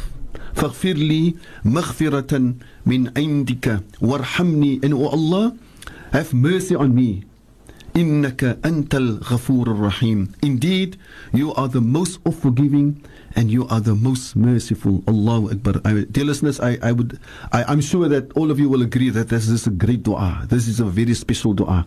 فاغفر 0.54 0.92
لي 0.94 1.34
مغفرة 1.64 2.54
من 2.86 3.10
عندك 3.16 3.80
وارحمني 4.00 4.80
and 4.84 4.94
O 4.94 5.06
Allah 5.08 5.54
have 6.12 6.34
mercy 6.34 6.74
on 6.74 6.94
me 6.94 7.24
indeed 10.41 10.97
you 11.33 11.53
are 11.53 11.67
the 11.67 11.81
most 11.81 12.19
forgiving 12.41 13.03
and 13.35 13.51
you 13.51 13.67
are 13.67 13.79
the 13.79 13.95
most 13.95 14.35
merciful. 14.35 15.03
Allahu 15.07 15.51
akbar. 15.51 15.81
I, 15.85 16.05
dear 16.09 16.25
listeners 16.25 16.59
i 16.59 16.77
i 16.81 16.91
would 16.91 17.19
I, 17.51 17.63
i'm 17.63 17.81
sure 17.81 18.07
that 18.09 18.31
all 18.33 18.51
of 18.51 18.59
you 18.59 18.69
will 18.69 18.81
agree 18.81 19.09
that 19.11 19.29
this 19.29 19.47
is 19.49 19.67
a 19.67 19.69
great 19.71 20.03
dua. 20.03 20.45
This 20.49 20.67
is 20.67 20.79
a 20.79 20.85
very 20.85 21.13
special 21.13 21.53
dua. 21.53 21.85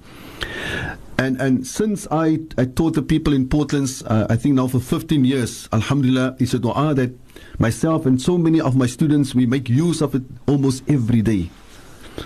And 1.18 1.40
and 1.40 1.66
since 1.66 2.06
i 2.10 2.38
i 2.58 2.64
taught 2.64 2.94
the 2.94 3.02
people 3.02 3.32
in 3.32 3.48
portland 3.48 3.90
uh, 4.06 4.26
i 4.30 4.36
think 4.36 4.54
now 4.54 4.66
for 4.66 4.80
15 4.80 5.24
years 5.24 5.68
alhamdulillah 5.72 6.36
it's 6.40 6.54
a 6.54 6.58
dua 6.58 6.94
that 6.94 7.12
myself 7.58 8.06
and 8.06 8.20
so 8.20 8.38
many 8.38 8.60
of 8.60 8.76
my 8.76 8.86
students 8.86 9.34
we 9.34 9.46
make 9.46 9.68
use 9.68 10.00
of 10.00 10.14
it 10.14 10.22
almost 10.46 10.82
every 10.88 11.22
day. 11.22 11.50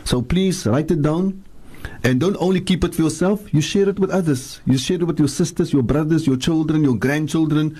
So 0.04 0.22
please 0.22 0.66
write 0.66 0.90
it 0.90 1.02
down. 1.02 1.44
And 2.04 2.20
don't 2.20 2.36
only 2.38 2.60
keep 2.60 2.84
it 2.84 2.94
for 2.94 3.02
yourself, 3.02 3.42
you 3.52 3.60
share 3.60 3.88
it 3.88 3.98
with 3.98 4.10
others. 4.10 4.60
You 4.66 4.78
share 4.78 4.96
it 4.96 5.04
with 5.06 5.18
your 5.18 5.28
sisters, 5.28 5.72
your 5.72 5.82
brothers, 5.82 6.26
your 6.26 6.36
children, 6.36 6.82
your 6.84 6.96
grandchildren, 6.96 7.78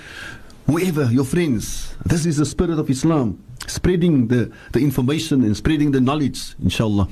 whoever, 0.67 1.05
your 1.13 1.25
friends. 1.25 1.95
This 2.05 2.27
is 2.27 2.37
the 2.39 2.47
spirit 2.47 2.79
of 2.79 2.91
Islam. 2.91 3.43
Spreading 3.67 4.29
the, 4.29 4.51
the 4.73 4.81
information 4.81 5.43
and 5.43 5.57
spreading 5.57 5.91
the 5.93 6.01
knowledge, 6.01 6.55
inshallah. 6.63 7.09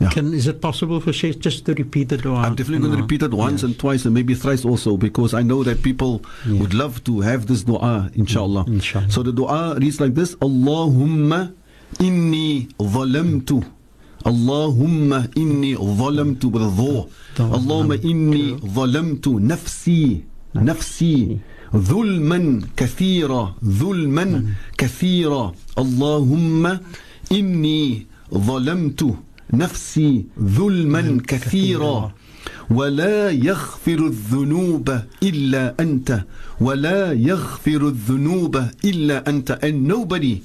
Yeah. 0.00 0.10
Can, 0.10 0.34
is 0.34 0.48
it 0.48 0.60
possible 0.60 1.00
for 1.00 1.12
Sheikh 1.12 1.38
just 1.38 1.66
to 1.66 1.74
repeat 1.74 2.08
the 2.08 2.16
dua? 2.16 2.38
I'm 2.38 2.56
definitely 2.56 2.80
going 2.88 2.96
to 2.96 3.02
repeat 3.02 3.22
it 3.22 3.32
once 3.32 3.62
Yes. 3.62 3.62
and 3.62 3.78
twice 3.78 4.04
and 4.04 4.12
maybe 4.12 4.34
thrice 4.34 4.64
also 4.64 4.96
because 4.96 5.34
I 5.34 5.42
know 5.42 5.62
that 5.62 5.82
people 5.84 6.20
Yeah. 6.44 6.60
would 6.60 6.74
love 6.74 7.04
to 7.04 7.20
have 7.20 7.46
this 7.46 7.62
dua, 7.62 8.10
inshallah. 8.14 8.64
Inshallah. 8.66 9.10
So 9.10 9.22
the 9.22 9.30
dua 9.32 9.76
reads 9.80 10.00
like 10.00 10.14
this 10.14 10.34
Allahumma 10.36 11.54
inni 12.00 12.66
zalamtu. 12.78 13.64
Allahumma 14.24 15.28
inni 15.36 15.74
zalamtu 15.76 16.50
with 16.50 16.62
a 16.62 16.70
dha. 16.70 17.06
Allahumma 17.56 17.96
inni 18.02 18.56
zalamtu 18.74 19.40
nafsi. 19.40 20.22
Nafsi. 20.54 21.38
ظلما 21.76 22.60
كثيرا. 22.76 23.54
ظلما 23.64 24.44
كثيرا. 24.78 25.54
اللهم 25.78 26.78
إني 27.32 28.06
ظلمت 28.34 29.14
نفسي. 29.52 30.24
ظلما 30.40 31.22
كثيرا. 31.28 32.12
ولا 32.70 33.30
يغفر 33.30 34.06
الذنوب 34.06 34.98
إلا 35.22 35.74
أنت. 35.80 36.24
ولا 36.60 37.12
يغفر 37.12 37.88
الذنوب 37.88 38.56
إلا 38.84 39.28
أنت. 39.28 39.50
And 39.50 39.88
nobody 39.88 40.42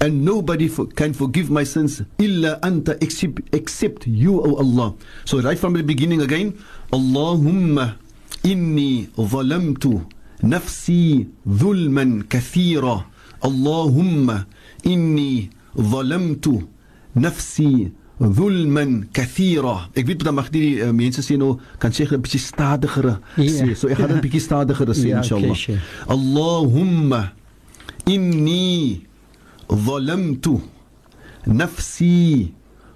and 0.00 0.24
nobody 0.24 0.68
for, 0.68 0.86
can 0.86 1.12
forgive 1.12 1.50
my 1.50 1.64
sins 1.64 2.02
illa 2.18 2.58
anta 2.62 2.96
except, 3.02 3.40
except 3.52 4.06
you 4.06 4.40
O 4.40 4.56
Allah. 4.56 4.94
So 5.24 5.40
right 5.40 5.58
from 5.58 5.74
the 5.74 5.82
beginning 5.82 6.22
again 6.22 6.58
Allahumma 6.92 7.96
inni 8.44 9.08
zalamtu 9.16 10.06
nafsi 10.42 11.28
dhulman 11.46 12.24
kathira. 12.24 13.04
Allahumma 13.42 14.46
inni 14.84 15.50
zalamtu 15.76 16.68
nafsi 17.16 17.90
dhulman 18.20 19.08
kathira. 19.12 19.88
Ek 19.94 20.06
weet 20.06 20.22
dat 20.22 20.34
mag 20.34 20.50
die 20.54 20.78
uh, 20.82 20.92
mense 20.94 21.22
sê 21.22 21.38
nou 21.38 21.58
kan 21.82 21.94
sê 21.94 22.06
'n 22.06 22.22
bietjie 22.22 22.42
stadiger. 22.42 23.18
Yeah. 23.36 23.50
sê 23.50 23.74
so 23.74 23.88
ek 23.88 23.98
gaan 23.98 24.10
er 24.10 24.18
'n 24.18 24.22
bietjie 24.22 24.42
stadiger 24.42 24.86
sê 24.94 25.10
yeah, 25.10 25.22
inshallah. 25.22 25.54
okay, 25.54 25.74
sure. 25.74 25.82
Allahumma 26.06 27.32
inni 28.06 29.07
ظلمت 29.74 30.60
نفسي 31.46 32.48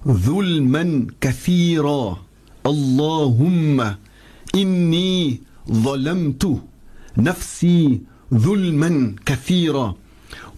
ظلما 0.09 1.07
كثيرا. 1.21 2.19
اللهم 2.67 3.95
إني 4.55 5.41
ظلمت 5.73 6.63
نفسي 7.19 8.01
ظلما 8.35 9.15
كثيرا. 9.27 9.95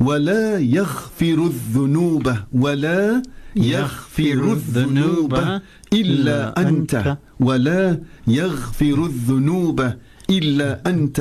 ولا 0.00 0.58
يغفر 0.58 1.38
الذنوب 1.46 2.34
ولا 2.52 3.22
يغفر 3.56 4.52
الذنوب 4.52 5.60
إلا 5.92 6.60
أنت. 6.68 7.18
ولا 7.40 8.00
يغفر 8.26 9.06
الذنوب 9.06 9.92
إلا 10.30 10.82
أنت. 10.86 11.18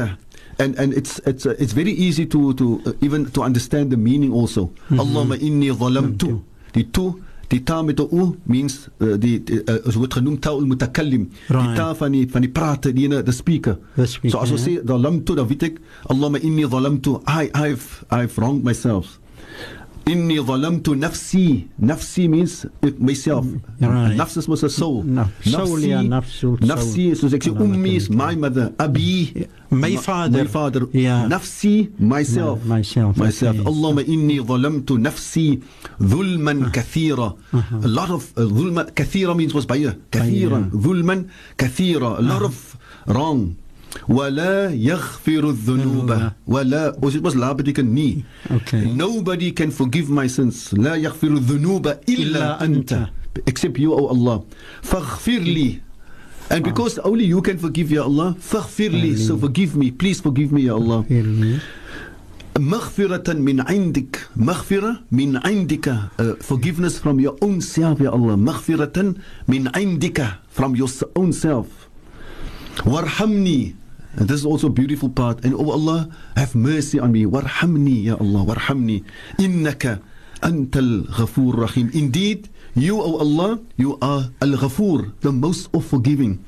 And 0.59 0.75
and 0.77 0.93
it's 0.93 1.19
it's 1.25 1.45
uh, 1.45 1.55
it's 1.59 1.73
very 1.73 1.91
easy 1.91 2.25
to 2.25 2.53
to 2.53 2.81
uh, 2.85 2.91
even 3.01 3.25
to 3.31 3.41
understand 3.41 3.91
the 3.91 3.97
meaning 3.97 4.31
also. 4.31 4.71
Allahumma 4.91 5.37
inni 5.37 5.71
zalamtu. 5.71 6.41
Die 6.73 6.83
tu 6.91 7.21
die 7.49 7.61
ta 7.63 7.81
met 7.81 7.99
'n 7.99 8.37
means 8.45 8.89
uh, 8.99 9.17
die 9.17 9.41
uh, 9.45 9.87
is 9.87 9.95
word 9.95 10.13
genoem 10.13 10.39
ta 10.39 10.49
al 10.49 10.65
mutakallim. 10.65 11.29
Die 11.29 11.53
Right. 11.55 11.75
ta 11.75 11.93
van 11.95 12.11
die 12.11 12.27
van 12.29 12.41
die 12.41 12.49
prater 12.51 12.93
die 12.93 13.07
the 13.07 13.31
speaker. 13.31 13.77
The 13.95 14.05
speaker, 14.07 14.37
so 14.37 14.43
as 14.43 14.51
ons 14.51 14.61
sê 14.63 14.81
zalamtu 14.85 15.35
dan 15.35 15.47
weet 15.47 15.63
ek 15.63 15.75
Allahumma 16.09 16.39
inni 16.39 16.65
zalamtu. 16.69 17.21
I 17.27 17.49
I've 17.53 18.05
I've 18.09 18.37
wronged 18.37 18.63
myself 18.63 19.19
Inni 20.05 20.35
zalamtu 20.45 20.95
nafsi. 20.95 21.67
Nafsi 21.79 22.27
means 22.29 22.65
uh, 22.65 22.89
myself. 22.99 23.45
Right. 23.79 24.17
Nafs 24.17 24.35
is 24.37 24.47
mos 24.49 24.61
a 24.63 24.69
soul. 24.69 25.03
Naf- 25.03 25.31
soul, 25.43 25.79
ja, 25.79 26.01
nafsul, 26.03 26.57
Nafsi, 26.59 27.15
soos 27.15 27.33
ek 27.33 27.41
sê, 27.45 27.53
soul. 27.53 27.61
ummi 27.63 27.95
is 27.95 28.09
my 28.09 28.35
mother. 28.35 28.73
Abi, 28.79 29.47
My 29.71 29.93
ma- 29.95 30.01
father. 30.01 30.43
My 30.43 30.47
father. 30.49 30.81
Ja. 30.91 31.25
Nafsi, 31.27 31.89
myself. 31.99 32.65
My- 32.65 32.77
myself, 32.83 33.15
Myself. 33.17 33.55
okay. 33.55 33.65
Allahumma 33.71 34.01
inni 34.03 34.39
zalamtu 34.45 34.97
nafsi 34.99 35.61
dhulman 35.99 36.69
kathira. 36.71 37.33
A 37.53 37.87
lot 37.87 38.09
of 38.11 38.33
uh, 38.37 38.41
dhulman, 38.43 38.91
kathira 38.93 39.33
means 39.35 39.53
was 39.53 39.65
baie. 39.65 39.87
Kathiran. 40.11 40.69
Dhulman 40.71 41.29
kathira. 41.57 42.19
A 42.19 42.21
lot 42.21 42.43
of 42.43 42.75
wrong. 43.07 43.55
ولا 44.09 44.69
يغفر 44.73 45.49
الذنوب 45.49 46.31
ولا 46.47 46.95
or 47.01 47.09
it 47.11 47.21
was 47.23 47.35
لا 47.35 47.53
betekent 47.53 47.89
nie 47.93 48.23
Okay. 48.51 48.85
nobody 48.95 49.51
can 49.51 49.71
forgive 49.71 50.09
my 50.09 50.27
sins 50.27 50.73
لا 50.73 50.95
يغفر 50.95 51.27
الذنوب 51.27 51.87
إلا 52.09 52.63
أنت 52.63 53.07
except 53.49 53.77
you 53.79 53.93
O 53.93 54.07
Allah 54.13 54.41
فاغفر 54.81 55.39
لي 55.39 55.81
and 56.51 56.63
because 56.63 56.99
only 56.99 57.25
you 57.25 57.41
can 57.41 57.57
forgive 57.57 57.91
ya 57.91 58.03
Allah 58.03 58.35
فاغفر 58.39 58.89
لي 58.89 59.17
so 59.17 59.37
forgive 59.37 59.75
me 59.75 59.91
please 59.91 60.19
forgive 60.21 60.51
me 60.51 60.61
ya 60.69 60.73
Allah? 60.75 61.05
مغفرة 62.59 63.33
من 63.33 63.61
عندك 63.61 64.27
مغفرة 64.35 64.99
من 65.11 65.37
عندك 65.37 65.89
uh, 65.89 66.23
forgiveness 66.43 66.99
from 67.01 67.19
your 67.19 67.33
own 67.41 67.61
self 67.61 68.01
يا 68.01 68.13
الله 68.15 68.35
مغفرة 68.35 69.15
من 69.47 69.69
عندك 69.75 70.27
from 70.59 70.75
your 70.75 70.89
own 71.17 71.31
self 71.33 71.65
وارحمني 72.85 73.75
And 74.15 74.29
this 74.29 74.41
is 74.41 74.45
also 74.45 74.67
a 74.67 74.73
beautiful 74.73 75.09
part. 75.09 75.43
And 75.43 75.53
oh 75.55 75.71
Allah, 75.71 76.09
have 76.37 76.53
mercy 76.53 76.99
on 76.99 77.11
me. 77.11 77.25
Warhamni, 77.25 78.05
Ya 78.05 78.15
Allah, 78.15 78.45
warhamni. 78.45 79.03
Innaka 79.39 80.01
antal 80.41 81.07
ghafoor 81.07 81.57
rahim. 81.57 81.89
Indeed, 81.93 82.49
you, 82.75 82.99
O 82.99 83.03
oh 83.03 83.17
Allah, 83.19 83.59
you 83.77 83.97
are 84.01 84.29
al 84.41 84.53
ghafoor, 84.57 85.13
the 85.21 85.31
most 85.31 85.69
of 85.73 85.85
forgiving. 85.85 86.43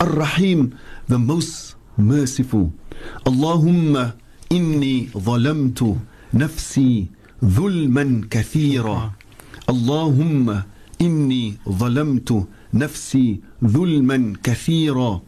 Ar 0.00 0.10
rahim, 0.10 0.78
the 1.08 1.18
most 1.18 1.74
merciful. 1.96 2.72
Allahumma 3.24 4.14
inni 4.50 5.08
zalamtu 5.10 5.98
nafsi 6.34 7.10
dhulman 7.42 8.28
kathira. 8.28 9.14
Allahumma 9.66 10.66
inni 10.98 11.58
zalamtu 11.66 12.46
nafsi 12.74 13.40
dhulman 13.62 14.36
kathira. 14.38 15.22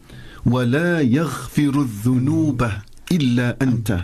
ولا 0.45 1.01
يغفر 1.01 1.73
الذنوب 1.81 2.61
إلا 3.11 3.57
أنت 3.61 3.99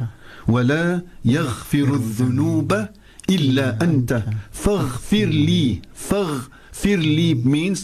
ولا 0.47 1.01
يغفر 1.25 1.87
الذنوب 1.95 2.71
إلا 3.29 3.83
أنت 3.83 4.23
فاغفر 4.51 5.25
لي 5.25 5.81
فاغفر 5.93 6.95
لي 6.95 7.35
means 7.45 7.79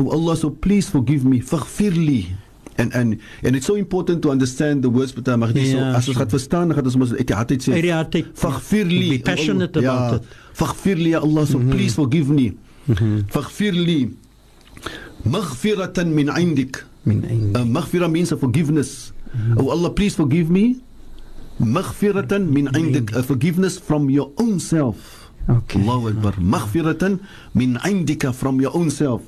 oh 0.00 0.10
Allah 0.16 0.36
so 0.36 0.50
please 0.50 0.88
forgive 0.90 1.24
me 1.24 1.40
فاغفر 1.40 1.90
لي 1.90 2.24
and 2.78 2.90
and 2.94 3.16
and 3.44 3.52
it's 3.56 3.66
so 3.66 3.74
important 3.76 4.22
to 4.22 4.30
understand 4.30 4.82
the 4.82 4.90
words 4.90 5.12
wat 5.16 5.28
mag 5.38 5.52
dis 5.54 5.70
so 5.72 5.78
Ja, 5.78 5.94
as 5.98 6.08
ons 6.08 6.16
so. 6.16 6.20
gaan 6.20 6.30
verstaan 6.30 6.64
dan 6.68 6.74
gaan 6.76 6.84
ons 6.90 6.96
mos 6.96 7.12
uit 7.12 7.26
die 7.30 7.36
hart 7.36 7.50
uit 7.54 7.62
sê 7.68 7.72
Uit 7.78 7.82
die 7.88 7.92
hart 7.92 8.14
uit, 8.14 8.26
be 9.12 9.18
passionate 9.30 9.76
Oh, 9.78 9.84
about 9.84 10.10
ja, 10.12 10.16
it. 10.16 10.24
فاغفر 10.54 10.94
لي 10.94 11.10
يا 11.10 11.18
الله 11.24 11.44
so 11.44 11.58
please 11.72 11.94
forgive 11.94 12.28
me 12.38 12.46
فاغفر 13.30 13.70
لي 13.70 14.08
مغفرة 15.26 16.02
من 16.02 16.30
عندك 16.30 16.30
من 16.30 16.30
أين 16.30 16.56
uh, 16.66 16.89
maghfirah 17.06 18.10
means 18.10 18.32
a 18.32 18.36
forgiveness. 18.36 19.12
Oh 19.56 19.70
Allah, 19.70 19.90
please 19.90 20.14
forgive 20.14 20.50
me. 20.50 20.82
Maghfiratan 21.60 22.48
min 22.48 22.68
indik, 22.72 23.14
a 23.14 23.22
forgiveness 23.22 23.78
from 23.78 24.08
your 24.08 24.32
own 24.38 24.58
self. 24.60 25.30
Okay. 25.48 25.80
Allahu 25.80 26.08
Akbar. 26.08 26.32
Maghfiratan 26.40 27.20
min 27.54 27.76
indika 27.84 28.34
from 28.34 28.60
your 28.60 28.74
own 28.74 28.90
self. 28.90 29.22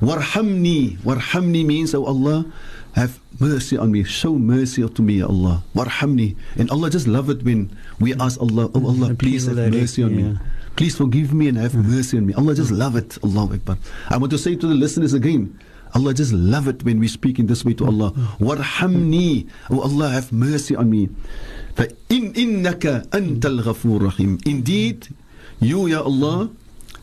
Warhamni. 0.00 0.98
Warhamni 0.98 1.64
means, 1.64 1.94
oh 1.94 2.04
Allah, 2.04 2.46
have 2.94 3.18
mercy 3.38 3.76
on 3.76 3.90
me. 3.90 4.04
Show 4.04 4.34
mercy 4.38 4.86
to 4.86 5.02
me, 5.02 5.22
Allah. 5.22 5.62
Warhamni. 5.74 6.36
And 6.56 6.70
Allah 6.70 6.90
just 6.90 7.06
love 7.06 7.30
it 7.30 7.42
when 7.42 7.70
we 7.98 8.14
ask 8.14 8.40
Allah, 8.40 8.70
oh 8.74 8.86
Allah, 8.86 9.14
please 9.14 9.46
have 9.46 9.56
mercy 9.56 10.02
on 10.02 10.14
me. 10.14 10.38
Please 10.76 10.96
forgive 10.96 11.34
me 11.34 11.48
and 11.48 11.58
have 11.58 11.74
mercy 11.74 12.18
on 12.18 12.26
me. 12.26 12.34
Allah 12.34 12.54
just 12.54 12.70
love 12.70 12.94
it. 12.94 13.18
Allahu 13.22 13.54
Akbar. 13.54 13.78
I 14.10 14.16
want 14.16 14.30
to 14.30 14.38
say 14.38 14.54
to 14.54 14.66
the 14.66 14.74
listeners 14.74 15.14
again, 15.14 15.58
Allah 15.95 16.13
just 16.13 16.33
love 16.33 16.67
it 16.67 16.83
when 16.83 16.99
we 16.99 17.07
speak 17.07 17.37
in 17.37 17.45
this 17.45 17.63
way 17.63 17.73
to 17.75 17.85
Allah. 17.85 18.11
Warhamni. 18.39 19.47
Oh 19.69 19.81
Allah, 19.81 20.09
have 20.09 20.31
mercy 20.31 20.75
on 20.75 20.89
me. 20.89 21.09
فإن 21.75 22.33
إنك 22.37 22.85
أنت 23.13 23.45
الغفور 23.45 24.01
الرحيم. 24.01 24.45
Indeed, 24.45 25.07
you, 25.59 25.87
Ya 25.87 26.01
Allah, 26.01 26.49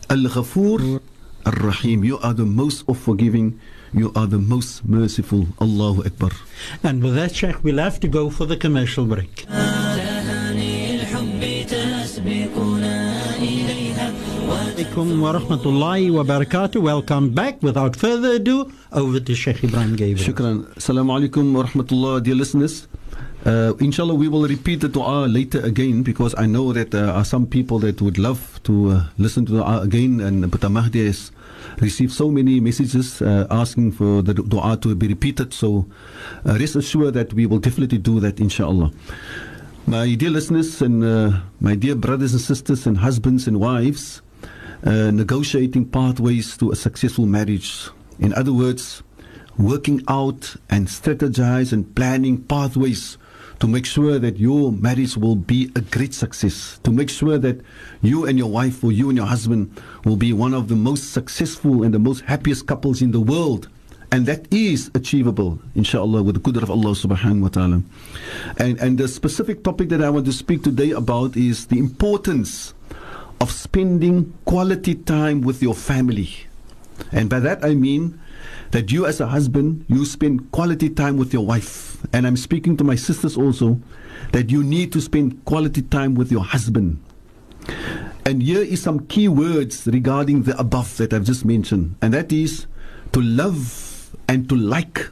Al-Ghafur 0.09 1.01
Ar-Rahim. 1.47 2.05
You 2.05 2.19
are 2.19 2.35
the 2.35 2.45
most 2.45 2.85
of 2.89 2.99
forgiving. 2.99 3.59
You 3.93 4.13
are 4.15 4.27
the 4.27 4.39
most 4.39 4.85
merciful. 4.85 5.49
Allahu 5.61 6.05
Akbar. 6.05 6.31
And 6.83 7.03
with 7.03 7.15
that, 7.17 7.35
Sheikh, 7.35 7.65
we'll 7.65 7.79
have 7.79 7.99
to 8.01 8.09
go 8.09 8.31
for 8.31 8.47
the 8.47 8.57
commercial 8.57 9.05
break. 9.05 9.47
Alaikum 14.76 15.22
wa 15.22 15.32
rahmatullahi 15.32 16.12
wa 16.12 16.24
barakatuh. 16.24 16.82
Welcome 16.82 17.30
back. 17.30 17.64
Without 17.64 17.96
further 17.96 18.34
ado, 18.34 18.70
over 18.92 19.22
to 19.22 19.34
Sheikh 19.34 19.64
Ebrahim 19.64 19.96
Gabriel. 19.96 20.18
Shukran. 20.18 20.66
Assalamu 20.76 21.16
alaikum 21.16 21.54
wa 21.54 21.64
rahmatullah, 21.64 22.22
dear 22.22 22.36
listeners. 22.36 22.90
Uh, 23.46 23.72
inshallah, 23.80 24.14
we 24.16 24.28
will 24.28 24.46
repeat 24.46 24.82
the 24.82 24.90
dua 24.90 25.28
later 25.28 25.62
again 25.62 26.04
because 26.04 26.36
I 26.38 26.46
know 26.46 26.74
that 26.74 26.92
there 26.92 27.08
are 27.08 27.24
some 27.24 27.46
people 27.46 27.80
that 27.80 28.02
would 28.02 28.18
love 28.18 28.60
to 28.64 28.90
uh, 28.92 29.04
listen 29.18 29.46
to 29.46 29.54
the 29.54 29.64
dua 29.64 29.80
again. 29.80 30.20
And 30.20 30.44
Boeta 30.44 30.70
Mahdi 30.70 31.06
has 31.06 31.32
received 31.80 32.12
so 32.12 32.30
many 32.30 32.60
messages 32.60 33.22
uh, 33.22 33.48
asking 33.50 33.94
for 33.94 34.22
the 34.22 34.34
dua 34.34 34.76
to 34.82 34.94
be 34.94 35.08
repeated. 35.08 35.54
So 35.54 35.86
uh, 36.46 36.58
rest 36.60 36.76
assured 36.76 37.14
that 37.14 37.34
we 37.34 37.46
will 37.46 37.60
definitely 37.60 38.00
do 38.00 38.20
that, 38.20 38.42
inshallah. 38.42 38.92
My 39.88 40.16
dear 40.16 40.32
listeners 40.32 40.82
and 40.82 41.02
uh, 41.02 41.40
my 41.62 41.76
dear 41.76 41.96
brothers 41.96 42.34
and 42.34 42.42
sisters 42.42 42.86
and 42.86 42.98
husbands 42.98 43.48
and 43.48 43.60
wives, 43.62 44.22
uh, 44.84 45.12
negotiating 45.12 45.86
pathways 45.86 46.58
to 46.58 46.72
a 46.72 46.76
successful 46.76 47.26
marriage. 47.26 47.90
In 48.20 48.34
other 48.34 48.54
words, 48.54 49.04
working 49.58 50.04
out 50.08 50.56
and 50.70 50.88
strategize 50.88 51.72
and 51.72 51.96
planning 51.96 52.44
pathways 52.44 53.18
to 53.60 53.68
make 53.68 53.86
sure 53.86 54.20
that 54.20 54.38
your 54.38 54.72
marriage 54.72 55.16
will 55.16 55.36
be 55.36 55.72
a 55.76 55.82
great 55.82 56.14
success, 56.14 56.80
to 56.84 56.92
make 56.92 57.10
sure 57.10 57.38
that 57.38 57.62
you 58.02 58.26
and 58.26 58.38
your 58.38 58.50
wife 58.50 58.84
or 58.84 58.92
you 58.92 59.10
and 59.10 59.18
your 59.18 59.28
husband 59.28 59.82
will 60.04 60.18
be 60.18 60.34
one 60.34 60.54
of 60.54 60.68
the 60.68 60.76
most 60.76 61.14
successful 61.14 61.84
and 61.84 61.94
the 61.94 62.00
most 62.00 62.22
happiest 62.22 62.68
couples 62.68 63.02
in 63.02 63.12
the 63.12 63.22
world. 63.22 63.70
And 64.12 64.28
that 64.28 64.54
is 64.54 64.92
achievable, 64.94 65.60
inshallah, 65.74 66.22
with 66.24 66.36
the 66.36 66.42
qudra 66.42 66.64
of 66.64 66.70
Allah 66.70 66.92
subhanahu 66.92 67.42
wa 67.42 67.48
ta'ala. 67.50 67.82
And, 68.58 68.80
and 68.80 68.98
the 68.98 69.08
specific 69.08 69.64
topic 69.64 69.90
that 69.90 70.02
I 70.02 70.10
want 70.10 70.26
to 70.28 70.32
speak 70.32 70.64
today 70.64 70.92
about 70.92 71.36
is 71.36 71.68
the 71.68 71.80
importance 71.80 72.75
of 73.46 73.52
spending 73.52 74.34
quality 74.46 74.96
time 74.96 75.42
with 75.42 75.62
your 75.62 75.76
family. 75.76 76.32
And 77.12 77.30
by 77.30 77.40
that 77.42 77.64
I 77.64 77.76
mean 77.76 78.20
that 78.72 78.92
you, 78.92 79.06
as 79.06 79.22
a 79.22 79.28
husband, 79.28 79.86
you 79.88 80.04
spend 80.04 80.52
quality 80.52 80.90
time 80.90 81.18
with 81.18 81.32
your 81.32 81.46
wife. 81.46 82.04
And 82.12 82.26
I'm 82.26 82.38
speaking 82.38 82.76
to 82.78 82.84
my 82.84 82.96
sisters 82.96 83.38
also 83.38 83.80
that 84.32 84.50
you 84.50 84.64
need 84.64 84.92
to 84.94 85.00
spend 85.00 85.46
quality 85.46 85.84
time 85.84 86.16
with 86.16 86.32
your 86.32 86.44
husband. 86.44 87.04
And 88.26 88.42
here 88.42 88.64
is 88.64 88.82
some 88.82 89.06
key 89.06 89.28
words 89.28 89.86
regarding 89.86 90.42
the 90.42 90.58
above 90.58 90.98
that 90.98 91.14
I've 91.14 91.26
just 91.26 91.46
mentioned, 91.46 91.98
and 92.02 92.16
that 92.16 92.34
is 92.34 92.66
to 93.14 93.22
love 93.22 94.16
and 94.28 94.50
to 94.50 94.56
like 94.56 95.08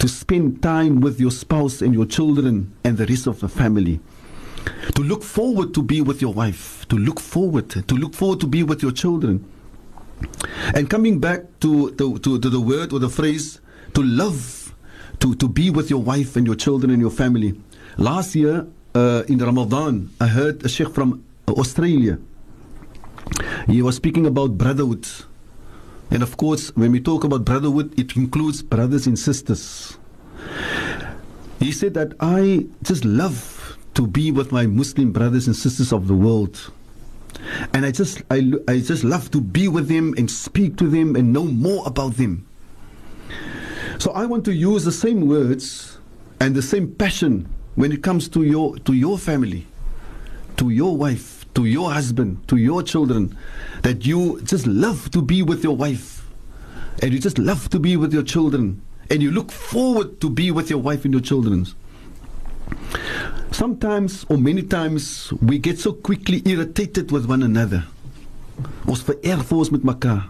to 0.00 0.06
spend 0.06 0.62
time 0.62 1.00
with 1.00 1.18
your 1.18 1.30
spouse 1.30 1.80
and 1.80 1.94
your 1.94 2.04
children 2.04 2.74
and 2.84 2.98
the 2.98 3.06
rest 3.06 3.26
of 3.26 3.40
the 3.40 3.48
family 3.48 4.00
to 4.94 5.02
look 5.02 5.22
forward 5.22 5.74
to 5.74 5.82
be 5.82 6.00
with 6.00 6.20
your 6.20 6.32
wife, 6.32 6.86
to 6.88 6.96
look 6.96 7.20
forward, 7.20 7.70
to 7.70 7.94
look 7.94 8.14
forward 8.14 8.40
to 8.40 8.46
be 8.46 8.62
with 8.62 8.82
your 8.82 8.92
children. 8.92 9.44
And 10.74 10.90
coming 10.90 11.20
back 11.20 11.42
to, 11.60 11.92
to, 11.92 12.18
to, 12.18 12.38
to 12.38 12.50
the 12.50 12.60
word 12.60 12.92
or 12.92 12.98
the 12.98 13.08
phrase, 13.08 13.60
to 13.94 14.02
love, 14.02 14.74
to, 15.20 15.34
to 15.36 15.48
be 15.48 15.70
with 15.70 15.90
your 15.90 16.02
wife 16.02 16.36
and 16.36 16.46
your 16.46 16.56
children 16.56 16.90
and 16.90 17.00
your 17.00 17.10
family. 17.10 17.60
Last 17.96 18.34
year 18.34 18.66
uh, 18.94 19.22
in 19.28 19.38
Ramadan, 19.38 20.10
I 20.20 20.26
heard 20.26 20.64
a 20.64 20.68
sheikh 20.68 20.90
from 20.90 21.24
Australia. 21.48 22.18
He 23.66 23.82
was 23.82 23.96
speaking 23.96 24.26
about 24.26 24.58
brotherhood. 24.58 25.06
And 26.10 26.22
of 26.22 26.36
course, 26.36 26.74
when 26.74 26.92
we 26.92 27.00
talk 27.00 27.24
about 27.24 27.44
brotherhood, 27.44 27.98
it 27.98 28.16
includes 28.16 28.62
brothers 28.62 29.06
and 29.06 29.18
sisters. 29.18 29.98
He 31.58 31.72
said 31.72 31.94
that 31.94 32.14
I 32.20 32.66
just 32.82 33.04
love 33.04 33.76
to 33.98 34.06
be 34.06 34.30
with 34.30 34.52
my 34.52 34.64
Muslim 34.64 35.10
brothers 35.10 35.48
and 35.48 35.56
sisters 35.56 35.92
of 35.92 36.06
the 36.06 36.14
world. 36.14 36.70
And 37.74 37.84
I 37.84 37.90
just 37.90 38.22
I, 38.30 38.52
I 38.68 38.78
just 38.78 39.02
love 39.02 39.28
to 39.32 39.40
be 39.40 39.66
with 39.66 39.88
them 39.88 40.14
and 40.16 40.30
speak 40.30 40.76
to 40.76 40.88
them 40.88 41.16
and 41.16 41.32
know 41.32 41.42
more 41.42 41.82
about 41.84 42.14
them. 42.14 42.46
So 43.98 44.12
I 44.12 44.24
want 44.24 44.44
to 44.44 44.54
use 44.54 44.84
the 44.84 44.92
same 44.92 45.26
words 45.26 45.98
and 46.38 46.54
the 46.54 46.62
same 46.62 46.94
passion 46.94 47.48
when 47.74 47.90
it 47.90 48.04
comes 48.04 48.28
to 48.28 48.44
your 48.44 48.78
to 48.86 48.92
your 48.92 49.18
family, 49.18 49.66
to 50.58 50.70
your 50.70 50.96
wife, 50.96 51.44
to 51.54 51.64
your 51.64 51.90
husband, 51.90 52.46
to 52.46 52.56
your 52.56 52.84
children, 52.84 53.36
that 53.82 54.06
you 54.06 54.40
just 54.42 54.68
love 54.68 55.10
to 55.10 55.20
be 55.20 55.42
with 55.42 55.64
your 55.64 55.74
wife, 55.74 56.24
and 57.02 57.12
you 57.12 57.18
just 57.18 57.38
love 57.38 57.68
to 57.70 57.80
be 57.80 57.96
with 57.96 58.14
your 58.14 58.22
children, 58.22 58.80
and 59.10 59.24
you 59.24 59.32
look 59.32 59.50
forward 59.50 60.20
to 60.20 60.30
be 60.30 60.52
with 60.52 60.70
your 60.70 60.78
wife 60.78 61.04
and 61.04 61.12
your 61.12 61.22
children. 61.22 61.66
Sometimes, 63.51 64.25
or 64.29 64.37
many 64.37 64.63
times, 64.63 65.31
we 65.41 65.59
get 65.59 65.79
so 65.79 65.93
quickly 65.93 66.41
irritated 66.45 67.11
with 67.11 67.25
one 67.25 67.43
another. 67.43 67.85
Ons 68.89 69.03
vererg 69.05 69.43
vir 69.45 69.57
ons 69.61 69.71
met 69.71 69.85
mekaar. 69.85 70.25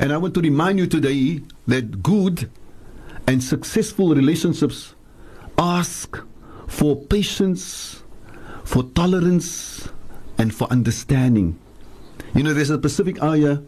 And 0.00 0.12
I 0.12 0.16
want 0.16 0.34
to 0.34 0.40
remind 0.40 0.78
you 0.78 0.86
today 0.86 1.42
that 1.66 2.02
good 2.02 2.48
and 3.26 3.42
successful 3.42 4.14
relationships 4.14 4.94
ask 5.58 6.18
for 6.66 6.96
patience, 6.96 8.02
for 8.64 8.84
tolerance, 8.94 9.88
and 10.38 10.54
for 10.54 10.66
understanding. 10.72 11.58
You 12.34 12.42
know, 12.42 12.54
there's 12.54 12.70
a 12.70 12.78
specific 12.78 13.22
ayah 13.22 13.60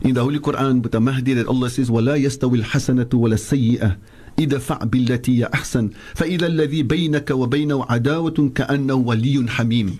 in 0.00 0.14
the 0.14 0.22
Holy 0.22 0.38
Quran 0.38 0.82
with 0.82 0.92
the 0.92 1.00
Mahdi 1.00 1.34
that 1.34 1.46
Allah 1.46 1.70
says, 1.70 1.90
وَلَا 1.90 2.16
يَسْتَوِي 2.16 2.64
الْحَسَنَةُ 2.64 3.12
وَلَا 3.12 3.36
السَّيِّئَةُ 3.36 3.96
ادفع 4.40 4.78
بالتي 4.84 5.38
هي 5.38 5.48
أحسن 5.54 5.90
فإذا 6.14 6.46
الذي 6.46 6.82
بينك 6.82 7.30
وبينه 7.30 7.84
عداوة 7.88 8.50
كأنه 8.54 8.94
ولي 8.94 9.46
حميم 9.48 9.98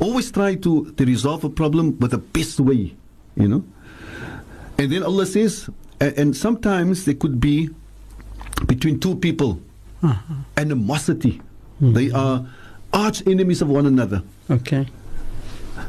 Always 0.00 0.30
try 0.30 0.54
to, 0.54 0.92
to 0.96 1.04
resolve 1.04 1.44
a 1.44 1.50
problem 1.50 1.96
with 2.00 2.10
the 2.12 2.18
best 2.18 2.60
way, 2.60 2.94
you 3.36 3.48
know. 3.48 3.62
And 4.78 4.90
then 4.90 5.02
Allah 5.02 5.26
says, 5.26 5.68
and, 6.00 6.18
and 6.18 6.36
sometimes 6.36 7.04
there 7.04 7.14
could 7.14 7.40
be 7.40 7.70
between 8.66 9.00
two 9.00 9.16
people 9.16 9.60
animosity. 10.56 11.40
They 11.80 12.10
are 12.10 12.46
arch 12.92 13.26
enemies 13.26 13.60
of 13.62 13.68
one 13.68 13.86
another. 13.86 14.22
Okay. 14.50 14.86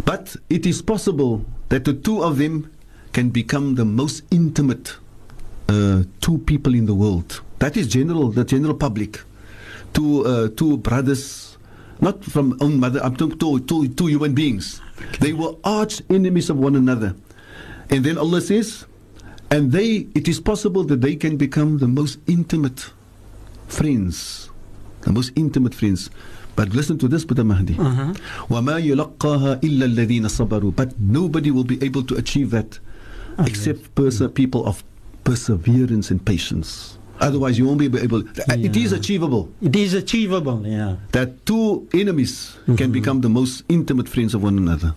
But 0.04 0.36
it 0.50 0.66
is 0.66 0.82
possible 0.82 1.46
that 1.70 1.86
the 1.86 1.94
two 1.94 2.24
of 2.24 2.38
them 2.38 2.72
can 3.14 3.30
become 3.30 3.76
the 3.76 3.86
most 3.86 4.24
intimate 4.32 4.98
uh, 5.70 6.04
two 6.22 6.38
people 6.40 6.74
in 6.76 6.86
the 6.86 6.94
world. 6.96 7.42
That 7.61 7.77
is 7.77 7.87
general, 7.87 8.31
the 8.31 8.45
general 8.45 8.75
public. 8.75 9.21
To 9.95 10.25
uh, 10.25 10.49
to 10.57 10.77
brothers, 10.79 11.59
not 12.01 12.25
from 12.25 12.57
own 12.61 12.79
mother, 12.81 13.01
I'm 13.03 13.17
talking 13.17 13.39
to, 13.39 13.59
to, 13.59 13.89
to 13.89 14.07
human 14.07 14.35
beings. 14.35 14.81
They 15.21 15.33
were 15.33 15.55
arch 15.65 16.01
enemies 16.09 16.49
of 16.49 16.59
one 16.59 16.77
another. 16.77 17.15
And 17.91 18.05
then 18.05 18.17
Allah 18.17 18.41
says, 18.41 18.87
and 19.51 19.73
they, 19.73 20.07
it 20.15 20.29
is 20.29 20.39
possible 20.41 20.85
that 20.85 21.01
they 21.01 21.17
can 21.17 21.37
become 21.37 21.79
the 21.79 21.89
most 21.89 22.19
intimate 22.29 22.93
friends. 23.67 24.49
The 25.03 25.13
most 25.13 25.33
intimate 25.35 25.75
friends. 25.75 26.09
But 26.55 26.71
listen 26.71 26.99
to 26.99 27.09
this, 27.09 27.25
Boeta 27.25 27.45
Mahdi. 27.45 27.75
Uh-huh. 27.79 28.15
But 30.77 31.01
nobody 31.01 31.51
will 31.51 31.65
be 31.65 31.83
able 31.83 32.03
to 32.05 32.15
achieve 32.15 32.51
that 32.51 32.79
okay. 33.39 33.51
except 33.51 33.95
perse- 33.97 34.23
people 34.35 34.67
of 34.67 34.85
perseverance 35.25 36.11
and 36.13 36.25
patience. 36.25 36.99
Otherwise, 37.20 37.58
you 37.58 37.66
won't 37.66 37.80
be 37.80 37.88
able. 38.00 38.22
It 38.48 38.76
is 38.76 38.92
Yeah. 38.92 38.98
achievable 39.00 39.48
It 39.62 39.76
is 39.76 39.94
achievable, 39.94 40.60
yeah. 40.68 40.96
that 41.12 41.46
two 41.46 41.88
enemies 41.94 42.58
can 42.76 42.92
become 42.92 43.22
the 43.22 43.30
most 43.30 43.64
intimate 43.70 44.10
friends 44.10 44.34
of 44.36 44.44
one 44.44 44.58
another. 44.58 44.94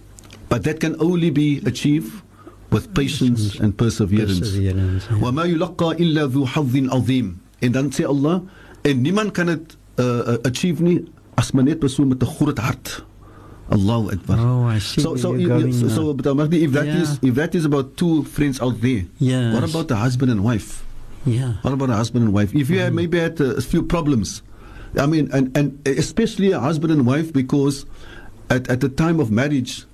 But 0.49 0.65
that 0.65 0.81
can 0.81 0.97
only 0.99 1.31
be 1.31 1.63
achieved 1.65 2.11
with 2.71 2.93
patience 2.93 3.59
and 3.63 3.77
perseverance. 3.77 4.41
Perseverance. 4.41 5.07
yeah. 5.11 5.23
وَمَا 5.23 5.45
يُلَقَّى 5.47 5.95
إِلَّا 6.03 6.27
ذُو 6.35 6.43
حَظٍ 6.47 6.89
عَظِيم 6.91 7.27
En 7.63 7.73
dan 7.73 7.91
sê 7.91 8.05
Allah, 8.05 8.43
en 8.83 9.01
niemand 9.03 9.31
kan 9.33 9.47
het 9.47 9.77
uh, 9.99 10.05
uh, 10.05 10.35
achieve 10.43 10.83
nie 10.83 11.05
as 11.35 11.51
maar 11.53 11.65
net 11.65 11.79
persoon 11.79 12.09
met 12.09 12.23
'n 12.23 12.27
groot 12.27 12.59
hart. 12.59 13.05
Allahu 13.71 14.11
Akbar. 14.11 14.39
Oh, 14.39 14.67
I 14.75 14.79
see 14.81 15.03
So, 15.03 15.11
where 15.11 15.21
so, 15.21 15.29
you're 15.35 15.41
you- 15.41 15.49
you- 15.49 15.61
going 15.61 15.75
so, 15.75 15.87
now. 15.87 15.95
so, 15.95 16.15
but 16.15 16.35
Mahdi, 16.37 16.63
if 16.65 16.73
that 16.73 16.87
Yeah. 16.87 17.03
is 17.03 17.19
if 17.23 17.35
that 17.35 17.55
is 17.55 17.65
about 17.65 17.97
two 17.97 18.25
friends 18.25 18.61
out 18.61 18.81
there, 18.81 19.05
Yes. 19.19 19.53
what 19.55 19.63
about 19.71 19.89
the 19.89 19.97
husband 19.97 20.31
and 20.31 20.41
wife? 20.43 20.83
Yeah. 21.26 21.54
What 21.62 21.74
about 21.74 21.90
a 21.90 21.96
husband 21.96 22.26
and 22.26 22.34
wife? 22.34 22.54
If 22.54 22.70
you 22.70 22.80
had 22.80 22.94
maybe 22.94 23.20
had 23.20 23.40
uh, 23.40 23.56
a 23.56 23.62
few 23.62 23.84
problems, 23.84 24.42
I 25.00 25.06
mean, 25.08 25.30
and, 25.32 25.56
and 25.58 25.88
especially 25.88 26.52
a 26.52 26.60
husband 26.60 26.92
and 26.92 27.06
wife, 27.06 27.32
because 27.32 27.86
at, 28.50 28.70
at 28.70 28.82
the 28.82 28.90
time 28.90 29.20
of 29.20 29.32
marriage, 29.32 29.86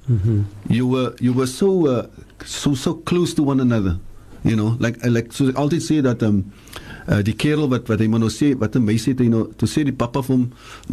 you 0.68 0.88
were 0.88 1.16
you 1.20 1.34
were 1.34 1.48
so 1.48 1.88
uh, 1.88 2.08
so 2.46 2.74
so 2.74 2.96
close 2.96 3.34
to 3.36 3.44
one 3.44 3.60
another, 3.60 4.00
you 4.44 4.56
know, 4.56 4.76
like 4.80 4.98
like 5.06 5.32
so 5.32 5.50
I 5.50 5.54
always 5.54 5.88
say 5.88 6.02
that 6.02 6.22
um. 6.24 6.52
Uh, 7.10 7.24
die 7.26 7.34
kerel 7.34 7.66
wat 7.72 7.88
wat 7.90 7.98
hy 7.98 8.06
maar 8.06 8.20
nou 8.22 8.30
sê 8.30 8.52
wat 8.54 8.76
'n 8.78 8.86
meisie 8.86 9.16
het 9.16 9.22
hy 9.24 9.30
nou 9.34 9.48
toe 9.58 9.66
sê 9.66 9.82
die 9.82 9.96
pappa 9.96 10.22
vir 10.22 10.36
hom 10.36 10.44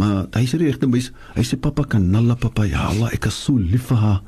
maar 0.01 0.24
hy 0.32 0.47
sê 0.49 0.57
die 0.57 0.64
regte 0.64 0.89
meisie 0.89 1.12
hy 1.34 1.43
sê 1.45 1.59
pappa 1.61 1.84
kan 1.84 2.07
nalla 2.11 2.32
pappa 2.41 2.64
ja 2.64 2.87
Allah 2.89 3.11
ek 3.12 3.26
is 3.28 3.34
so 3.37 3.53
lief 3.53 3.91
vir 3.93 3.99
haar. 4.01 4.22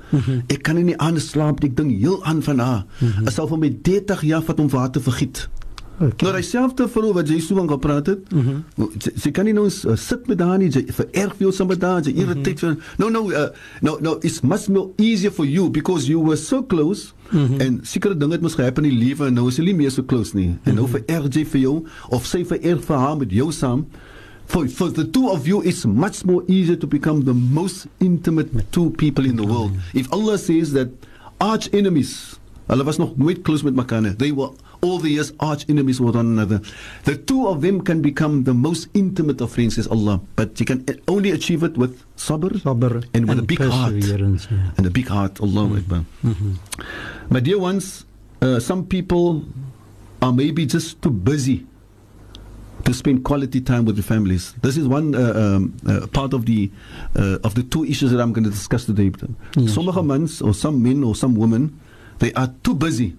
Ek 0.53 0.61
kan 0.63 0.77
nie 0.77 0.99
aan 1.01 1.17
slaap 1.17 1.65
ek 1.65 1.77
dink 1.77 1.97
heel 1.97 2.21
aan 2.29 2.43
van 2.43 2.59
haar. 2.61 2.85
Mm 3.01 3.31
sal 3.33 3.49
vir 3.49 3.59
my 3.59 3.71
30 3.71 4.21
jaar 4.29 4.43
vat 4.45 4.61
om 4.61 4.69
vir 4.69 4.81
haar 4.81 4.93
te 4.93 5.01
vergiet 5.01 5.49
Okay. 5.99 6.29
nou 6.29 6.33
dieselfde 6.37 6.87
vrou 6.89 7.11
wat 7.17 7.29
jy 7.29 7.41
so 7.43 7.59
van 7.59 7.69
gepraat 7.69 8.07
het. 8.07 8.33
Mm 8.33 8.45
-hmm. 8.47 8.91
sy, 9.03 9.11
sy 9.17 9.31
kan 9.35 9.45
nie 9.45 9.53
nou 9.53 9.67
uh, 9.67 9.97
sit 9.97 10.27
met 10.27 10.41
haar 10.41 10.59
nie. 10.59 10.71
Sy 10.73 10.85
vererg 10.87 11.35
veel 11.37 11.53
saam 11.53 11.67
met 11.67 11.83
haar. 11.83 12.05
Sy 12.05 12.11
irriteer 12.15 12.55
mm 12.69 12.75
-hmm. 12.75 12.83
No 12.99 13.09
no 13.09 13.31
uh, 13.31 13.49
no 13.81 13.99
no 14.01 14.19
it's 14.23 14.41
much 14.41 14.69
more 14.69 14.91
easier 14.97 15.33
for 15.33 15.47
you 15.47 15.71
because 15.71 16.07
you 16.07 16.23
were 16.25 16.37
so 16.37 16.63
close. 16.63 17.13
Mm 17.31 17.47
-hmm. 17.47 17.61
En 17.61 17.81
sekere 17.83 18.17
dinge 18.17 18.33
het 18.33 18.41
mos 18.41 18.55
gehappen 18.55 18.85
in 18.85 18.91
die 18.91 19.07
lewe 19.07 19.27
en 19.27 19.35
nou 19.35 19.49
is 19.49 19.57
jy 19.57 19.65
nie 19.65 19.75
meer 19.75 19.91
so 19.91 20.05
close 20.05 20.37
nie. 20.37 20.57
En 20.63 20.75
nou 20.75 20.89
vererg 20.89 21.35
jy 21.35 21.45
vir 21.47 21.61
jou 21.61 21.87
of 22.09 22.27
sy 22.27 22.45
vererg 22.45 22.85
vir 22.85 22.97
haar 22.97 23.17
met 23.17 23.33
jou 23.33 23.53
saam. 23.53 23.87
For, 24.47 24.69
for 24.69 24.93
the 24.93 25.05
two 25.11 25.29
of 25.29 25.47
you, 25.47 25.63
it's 25.65 25.85
much 25.85 26.25
more 26.25 26.43
easier 26.49 26.79
to 26.79 26.87
become 26.87 27.25
the 27.25 27.35
most 27.35 27.87
intimate 27.99 28.49
two 28.71 28.91
people 28.91 29.27
in 29.27 29.37
the 29.37 29.47
world. 29.47 29.73
If 29.93 30.09
Allah 30.11 30.39
says 30.39 30.73
that 30.73 30.89
arch 31.37 31.69
enemies, 31.73 32.39
hulle 32.67 32.85
was 32.85 32.97
nog 32.97 33.17
nooit 33.17 33.43
close 33.43 33.65
met 33.65 33.75
mekaar 33.75 34.01
nie. 34.03 34.17
They 34.17 34.33
were 34.33 34.51
all 34.81 34.99
the 34.99 35.11
years 35.11 35.33
arch 35.41 35.69
enemies 35.69 36.01
with 36.01 36.15
one 36.15 36.27
another. 36.27 36.61
The 37.05 37.17
two 37.17 37.49
of 37.49 37.61
them 37.61 37.81
can 37.81 38.03
become 38.03 38.45
the 38.45 38.55
most 38.55 38.89
intimate 38.95 39.41
of 39.41 39.51
friends, 39.53 39.75
says 39.77 39.87
Allah. 39.89 40.21
But 40.37 40.59
you 40.61 40.67
can 40.67 40.85
only 41.09 41.31
achieve 41.31 41.63
it 41.63 41.77
with 41.77 42.03
sabr, 42.17 42.51
Sabr 42.63 43.05
and 43.15 43.29
with 43.29 43.39
a 43.39 43.43
big 43.43 43.61
heart. 43.61 43.95
yeah. 43.95 44.71
And 44.77 44.87
a 44.87 44.91
big 44.91 45.09
heart, 45.09 45.41
Allahu 45.41 45.79
Akbar. 45.79 46.05
My 47.31 47.41
dear 47.41 47.59
ones, 47.59 48.05
uh, 48.41 48.61
some 48.61 48.87
people 48.87 49.45
are 50.23 50.33
maybe 50.33 50.67
just 50.67 51.01
too 51.03 51.11
busy 51.11 51.67
to 52.85 52.95
spend 52.95 53.25
quality 53.25 53.61
time 53.61 53.85
with 53.85 53.97
their 53.97 54.03
families. 54.05 54.55
This 54.63 54.77
is 54.77 54.87
one 54.87 55.15
uh, 55.15 55.33
um, 55.35 55.77
uh, 55.87 56.07
part 56.07 56.33
of 56.33 56.47
the 56.47 56.71
uh, 57.17 57.39
of 57.45 57.55
the 57.55 57.63
two 57.63 57.85
issues 57.85 58.11
that 58.13 58.21
I'm 58.21 58.33
going 58.33 58.45
to 58.45 58.51
discuss 58.51 58.87
today. 58.87 59.11
Yes. 59.57 59.75
Sommige 59.75 60.03
mans 60.03 60.41
or 60.41 60.55
some 60.55 60.83
men 60.83 61.03
or 61.05 61.15
some 61.15 61.35
women, 61.35 61.79
they 62.21 62.33
are 62.35 62.49
too 62.63 62.75
busy 62.75 63.17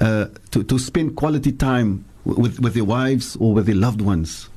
uh, 0.00 0.26
to 0.50 0.62
to 0.64 0.78
spend 0.78 1.16
quality 1.16 1.52
time 1.52 2.04
with 2.24 2.60
with 2.60 2.74
their 2.74 2.84
wives 2.84 3.36
or 3.36 3.54
with 3.54 3.66
their 3.66 3.74
loved 3.74 4.00
ones. 4.00 4.48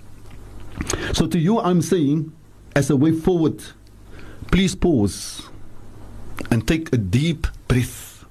So 1.14 1.28
to 1.28 1.38
you, 1.40 1.60
I'm 1.60 1.82
saying, 1.82 2.32
as 2.76 2.90
a 2.90 2.96
way 2.96 3.12
forward, 3.12 3.62
please 4.52 4.76
pause 4.76 5.42
and 6.52 6.68
take 6.68 6.94
a 6.94 6.98
deep 6.98 7.48
breath 7.68 8.26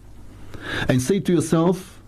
and 0.88 1.00
say 1.00 1.20
to 1.20 1.32
yourself, 1.32 2.00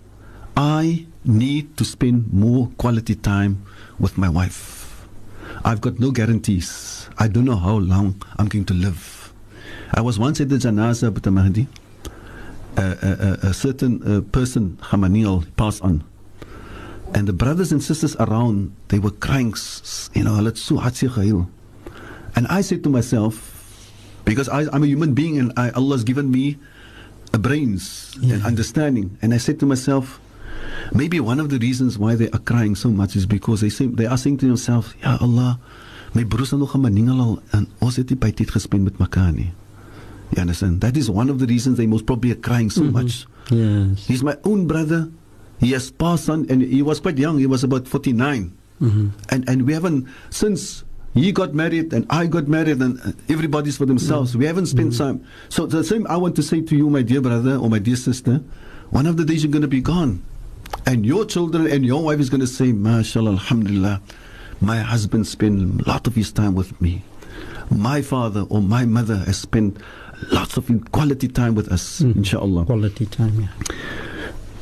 I 0.57 1.07
need 1.25 1.77
to 1.77 1.85
spend 1.85 2.33
more 2.33 2.71
quality 2.79 3.15
time 3.15 3.65
with 3.99 4.17
my 4.17 4.29
wife. 4.29 5.07
I've 5.65 5.81
got 5.81 5.99
no 5.99 6.11
guarantees. 6.11 7.09
I 7.19 7.29
don't 7.29 7.45
know 7.45 7.57
how 7.57 7.77
long 7.77 8.23
I'm 8.39 8.49
going 8.49 8.65
to 8.67 8.75
live. 8.75 9.33
I 9.93 10.01
was 10.01 10.19
once 10.19 10.41
at 10.41 10.49
the 10.49 10.57
janaza, 10.57 11.13
but 11.13 11.31
Mahdi, 11.31 11.67
a, 12.77 13.39
a, 13.43 13.49
a, 13.49 13.55
certain 13.55 14.03
uh, 14.03 14.21
person, 14.33 14.79
Hamaniel, 14.83 15.45
passed 15.57 15.83
on. 15.83 16.05
And 17.15 17.27
the 17.27 17.33
brothers 17.33 17.73
and 17.73 17.83
sisters 17.83 18.15
around, 18.17 18.75
they 18.89 18.99
were 18.99 19.11
crying, 19.11 19.55
you 20.15 20.25
know, 20.25 20.35
het 20.45 20.59
so 20.59 20.77
gehuil. 20.77 21.49
And 22.37 22.47
I 22.47 22.61
said 22.61 22.85
to 22.85 22.91
myself, 22.91 23.57
because 24.25 24.49
I, 24.49 24.67
I'm 24.73 24.85
a 24.85 24.87
human 24.87 25.15
being 25.15 25.39
and 25.39 25.53
I, 25.57 25.71
Allah 25.71 25.97
has 25.97 26.05
given 26.05 26.31
me 26.31 26.59
a 27.33 27.39
brains 27.39 28.17
and 28.23 28.45
understanding. 28.45 29.19
And 29.23 29.35
I 29.35 29.39
said 29.39 29.59
to 29.61 29.67
myself, 29.67 30.21
maybe 30.95 31.19
one 31.21 31.41
of 31.41 31.49
the 31.51 31.59
reasons 31.59 31.99
why 31.99 32.15
they 32.15 32.31
are 32.31 32.39
crying 32.39 32.75
so 32.75 32.91
much 32.91 33.17
is 33.17 33.27
because 33.27 33.61
they 33.61 33.71
say 33.71 33.87
they 33.87 34.07
are 34.07 34.19
saying 34.19 34.39
to 34.39 34.47
themselves, 34.47 34.95
Ja 35.03 35.19
Allah, 35.21 35.59
my 36.15 36.25
broers 36.25 36.51
het 36.51 36.59
nog 36.59 36.75
'n 36.75 36.81
maningel 36.81 37.21
al 37.21 37.43
en 37.51 37.69
ons 37.79 37.97
het 37.97 38.11
nie 38.11 38.19
by 38.19 38.31
tyd 38.31 38.51
gespend 38.51 38.85
met 38.85 38.99
mekaar 38.99 39.33
nie. 39.33 39.53
You 40.33 40.43
understand? 40.43 40.81
That 40.81 40.97
is 40.97 41.11
one 41.11 41.29
of 41.29 41.39
the 41.39 41.47
reasons 41.47 41.77
they 41.79 41.87
most 41.87 42.07
probably 42.07 42.33
are 42.33 42.37
crying 42.37 42.71
so 42.71 42.83
mm-hmm. 42.83 42.93
much. 42.93 43.27
Yes. 43.51 44.07
He's 44.07 44.23
my 44.23 44.37
own 44.45 44.67
brother. 44.67 45.11
He 45.59 45.73
has 45.73 45.91
passed 45.91 46.31
on, 46.31 46.47
and 46.49 46.63
he 46.63 46.83
was 46.83 47.01
quite 47.01 47.19
young. 47.19 47.39
He 47.39 47.47
was 47.47 47.65
about 47.65 47.89
49. 47.89 48.57
Mm-hmm. 48.81 49.09
And, 49.29 49.49
and 49.49 49.67
we 49.67 49.73
haven't, 49.75 50.09
since 50.31 50.85
he 51.13 51.33
got 51.33 51.55
married 51.55 51.93
and 51.93 52.07
I 52.09 52.27
got 52.27 52.49
married 52.49 52.81
and 52.81 52.99
everybody's 53.29 53.77
for 53.77 53.85
themselves, 53.87 54.37
we 54.37 54.47
haven't 54.47 54.67
spent 54.67 54.93
mm-hmm. 54.93 55.19
time. 55.19 55.27
So 55.49 55.67
the 55.67 55.85
same 55.85 56.07
I 56.07 56.17
want 56.17 56.37
to 56.37 56.43
say 56.43 56.61
to 56.63 56.77
you, 56.77 56.89
my 56.89 57.03
dear 57.03 57.21
brother 57.21 57.57
or 57.57 57.69
my 57.69 57.79
dear 57.79 57.97
sister, 57.97 58.41
one 58.91 59.07
of 59.07 59.17
the 59.17 59.25
days 59.25 59.43
you're 59.45 59.53
going 59.53 59.63
to 59.63 59.69
be 59.69 59.81
gone. 59.81 60.23
And 60.87 61.05
your 61.05 61.25
children 61.27 61.67
and 61.67 61.85
your 61.85 62.03
wife 62.03 62.21
is 62.21 62.31
going 62.31 62.41
to 62.41 62.47
say, 62.47 62.73
MashaAllah, 62.73 63.33
Alhamdulillah, 63.33 64.01
my 64.61 64.79
husband 64.79 65.27
spent 65.27 65.81
a 65.81 65.89
lot 65.89 66.07
of 66.07 66.15
his 66.15 66.33
time 66.33 66.55
with 66.55 66.81
me. 66.81 67.03
My 67.71 68.03
father 68.03 68.43
or 68.49 68.63
my 68.63 68.85
mother 68.85 69.17
has 69.17 69.39
spent 69.39 69.77
lots 70.32 70.58
of 70.58 70.70
quality 70.92 71.28
time 71.28 71.56
with 71.56 71.72
us, 71.72 72.02
inshallah. 72.02 72.66
Quality 72.66 73.06
time, 73.06 73.42
yeah. 73.42 73.50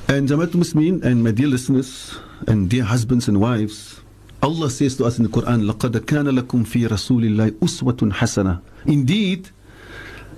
And 0.07 0.28
Jamaat 0.28 0.51
Muslimin 0.51 1.03
and 1.03 1.24
my 1.24 1.32
dear 1.32 1.47
listeners 1.47 2.17
and 2.47 2.69
dear 2.69 2.84
husbands 2.84 3.28
and 3.28 3.39
wives, 3.39 4.01
Allah 4.41 4.69
says 4.69 4.97
to 4.97 5.05
us 5.05 5.17
in 5.17 5.24
the 5.24 5.30
Quran, 5.30 5.71
لَقَدْ 5.71 5.91
كَانَ 6.01 6.28
لَكُمْ 6.38 6.65
فِي 6.67 6.88
رَسُولِ 6.88 7.24
اللَّهِ 7.24 7.51
أُسْوَةٌ 7.51 8.11
حَسَنَةٌ 8.11 8.61
Indeed, 8.86 9.49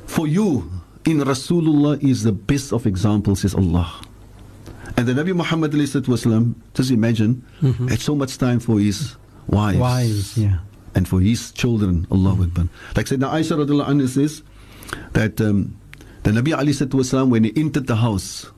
for 0.06 0.28
you 0.28 0.72
in 1.06 1.20
Rasulullah 1.20 2.02
is 2.04 2.24
the 2.24 2.32
best 2.32 2.72
of 2.72 2.86
examples, 2.86 3.42
says 3.42 3.56
Allah. 3.56 4.02
And 4.98 5.08
the 5.08 5.14
Nabi 5.14 5.36
Muhammad 5.36 5.72
والسلام, 5.72 6.54
just 6.74 6.92
imagine, 6.92 7.44
had 7.90 8.00
so 8.00 8.16
much 8.16 8.38
time 8.38 8.60
for 8.60 8.80
his 8.80 9.18
wives. 9.48 9.78
Wives, 9.80 10.38
yeah. 10.38 10.60
And 10.94 11.08
for 11.08 11.20
his 11.20 11.52
children, 11.52 12.08
Allahu 12.12 12.44
Akbar. 12.44 12.70
Like 12.96 13.08
Sayyidina 13.08 13.34
Aisha 13.34 13.58
radiallahu 13.66 13.88
anha 13.88 14.08
says 14.08 14.44
that 15.14 15.40
um, 15.42 15.76
the 16.24 16.32
Nabi 16.32 16.58
Ali 16.58 16.72
والسلام, 16.72 17.30
when 17.30 17.44
he 17.44 17.54
entered 17.56 17.88
the 17.88 17.96
house, 17.96 18.52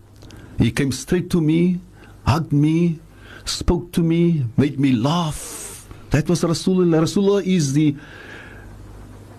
he 0.58 0.72
came 0.72 0.92
straight 0.92 1.30
to 1.30 1.42
me, 1.42 1.80
hugged 2.26 2.52
me, 2.52 3.00
spoke 3.46 3.92
to 3.94 4.02
me, 4.02 4.46
made 4.58 4.80
me 4.80 4.92
laugh. 4.94 5.88
That 6.12 6.30
was 6.30 6.42
Rasulullah. 6.42 7.02
Rasulullah 7.02 7.46
is 7.46 7.74
the, 7.74 7.96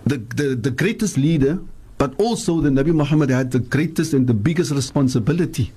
the, 0.05 0.19
the, 0.19 0.55
the 0.55 0.71
greatest 0.71 1.17
leader, 1.17 1.59
but 1.97 2.15
also 2.21 2.61
the 2.61 2.71
Nabi 2.71 2.95
Muhammad 2.95 3.31
had 3.31 3.51
the 3.51 3.59
greatest 3.59 4.13
and 4.13 4.27
the 4.27 4.35
biggest 4.35 4.71
responsibility. 4.71 5.73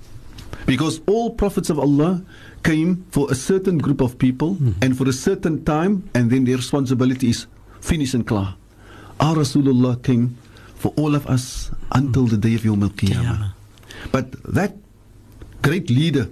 Because 0.66 1.00
all 1.06 1.30
prophets 1.30 1.70
of 1.70 1.78
Allah 1.78 2.22
came 2.62 3.04
for 3.10 3.30
a 3.30 3.34
certain 3.34 3.78
group 3.78 4.00
of 4.00 4.18
people 4.18 4.56
and 4.80 4.96
for 4.96 5.08
a 5.08 5.12
certain 5.12 5.64
time, 5.64 6.08
and 6.14 6.30
then 6.30 6.44
their 6.44 6.56
responsibility 6.56 7.30
is 7.30 7.46
finished 7.80 8.14
and 8.14 8.26
clear. 8.26 8.54
Our 9.18 9.36
Rasulullah 9.36 10.02
came 10.02 10.36
for 10.77 10.93
all 10.95 11.15
of 11.15 11.25
us 11.27 11.71
until 11.91 12.25
the 12.27 12.37
day 12.37 12.53
of 12.55 12.61
Yawm 12.61 12.83
al 12.83 12.89
Qiyamah. 12.89 13.53
But 14.11 14.31
that 14.53 14.77
great 15.61 15.89
leader, 15.89 16.29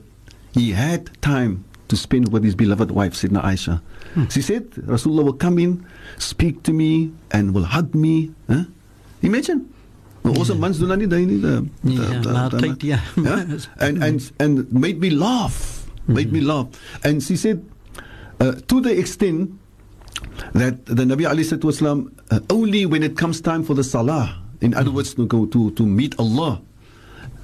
he 0.53 0.71
had 0.71 1.09
time 1.21 1.65
to 1.87 1.95
spend 1.95 2.31
with 2.31 2.43
his 2.43 2.55
beloved 2.55 2.91
wife, 2.91 3.13
Sidna 3.13 3.41
Aisha. 3.43 3.81
She 4.29 4.41
said, 4.41 4.71
Rasulullah 4.87 5.25
will 5.25 5.33
come 5.37 5.59
in, 5.59 5.85
speak 6.17 6.63
to 6.63 6.71
me, 6.73 7.11
and 7.31 7.53
will 7.53 7.65
hug 7.65 7.93
me. 7.93 8.31
Huh? 8.47 8.63
Imagine. 9.21 9.65
Nou, 10.23 10.33
Ons 10.41 10.49
mans 10.57 10.79
doen 10.81 10.89
dan 10.89 10.97
nie 10.99 11.07
daai 11.07 11.25
nie. 11.25 11.37
die- 11.41 11.69
die- 11.83 11.97
Ja, 12.01 12.21
die- 12.21 12.31
maar 12.31 12.49
die- 12.49 12.59
tyd, 12.61 12.81
ja. 12.81 12.99
Ja? 13.21 13.35
And, 13.77 14.01
and, 14.01 14.31
and 14.39 14.71
made 14.71 14.97
me 14.99 15.11
laugh. 15.11 15.85
Made 16.07 16.31
me 16.31 16.41
laugh. 16.41 16.67
And 17.03 17.21
she 17.21 17.35
said, 17.35 17.61
uh, 18.41 18.53
to 18.65 18.81
the 18.81 18.95
extent 18.97 19.51
that 20.53 20.85
the 20.85 21.03
Nabi 21.03 21.27
Ali 21.27 21.43
said 21.43 21.61
Wasallam, 21.61 22.11
uh, 22.31 22.39
only 22.49 22.85
when 22.85 23.03
it 23.03 23.17
comes 23.17 23.41
time 23.41 23.63
for 23.63 23.73
the 23.73 23.83
salah, 23.83 24.41
in 24.61 24.73
other 24.73 24.91
words, 24.91 25.13
to 25.15 25.25
go 25.25 25.45
to, 25.47 25.71
to 25.71 25.85
meet 25.85 26.17
Allah, 26.19 26.61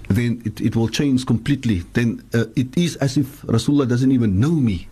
then 0.10 0.42
it, 0.46 0.60
it 0.62 0.76
will 0.76 0.90
change 0.90 1.26
completely. 1.26 1.80
Then 1.94 2.24
uh, 2.34 2.46
it 2.56 2.76
is 2.78 2.96
as 2.98 3.18
if 3.18 3.42
Rasulullah 3.44 3.88
doesn't 3.88 4.12
even 4.12 4.40
know 4.40 4.52
me. 4.52 4.88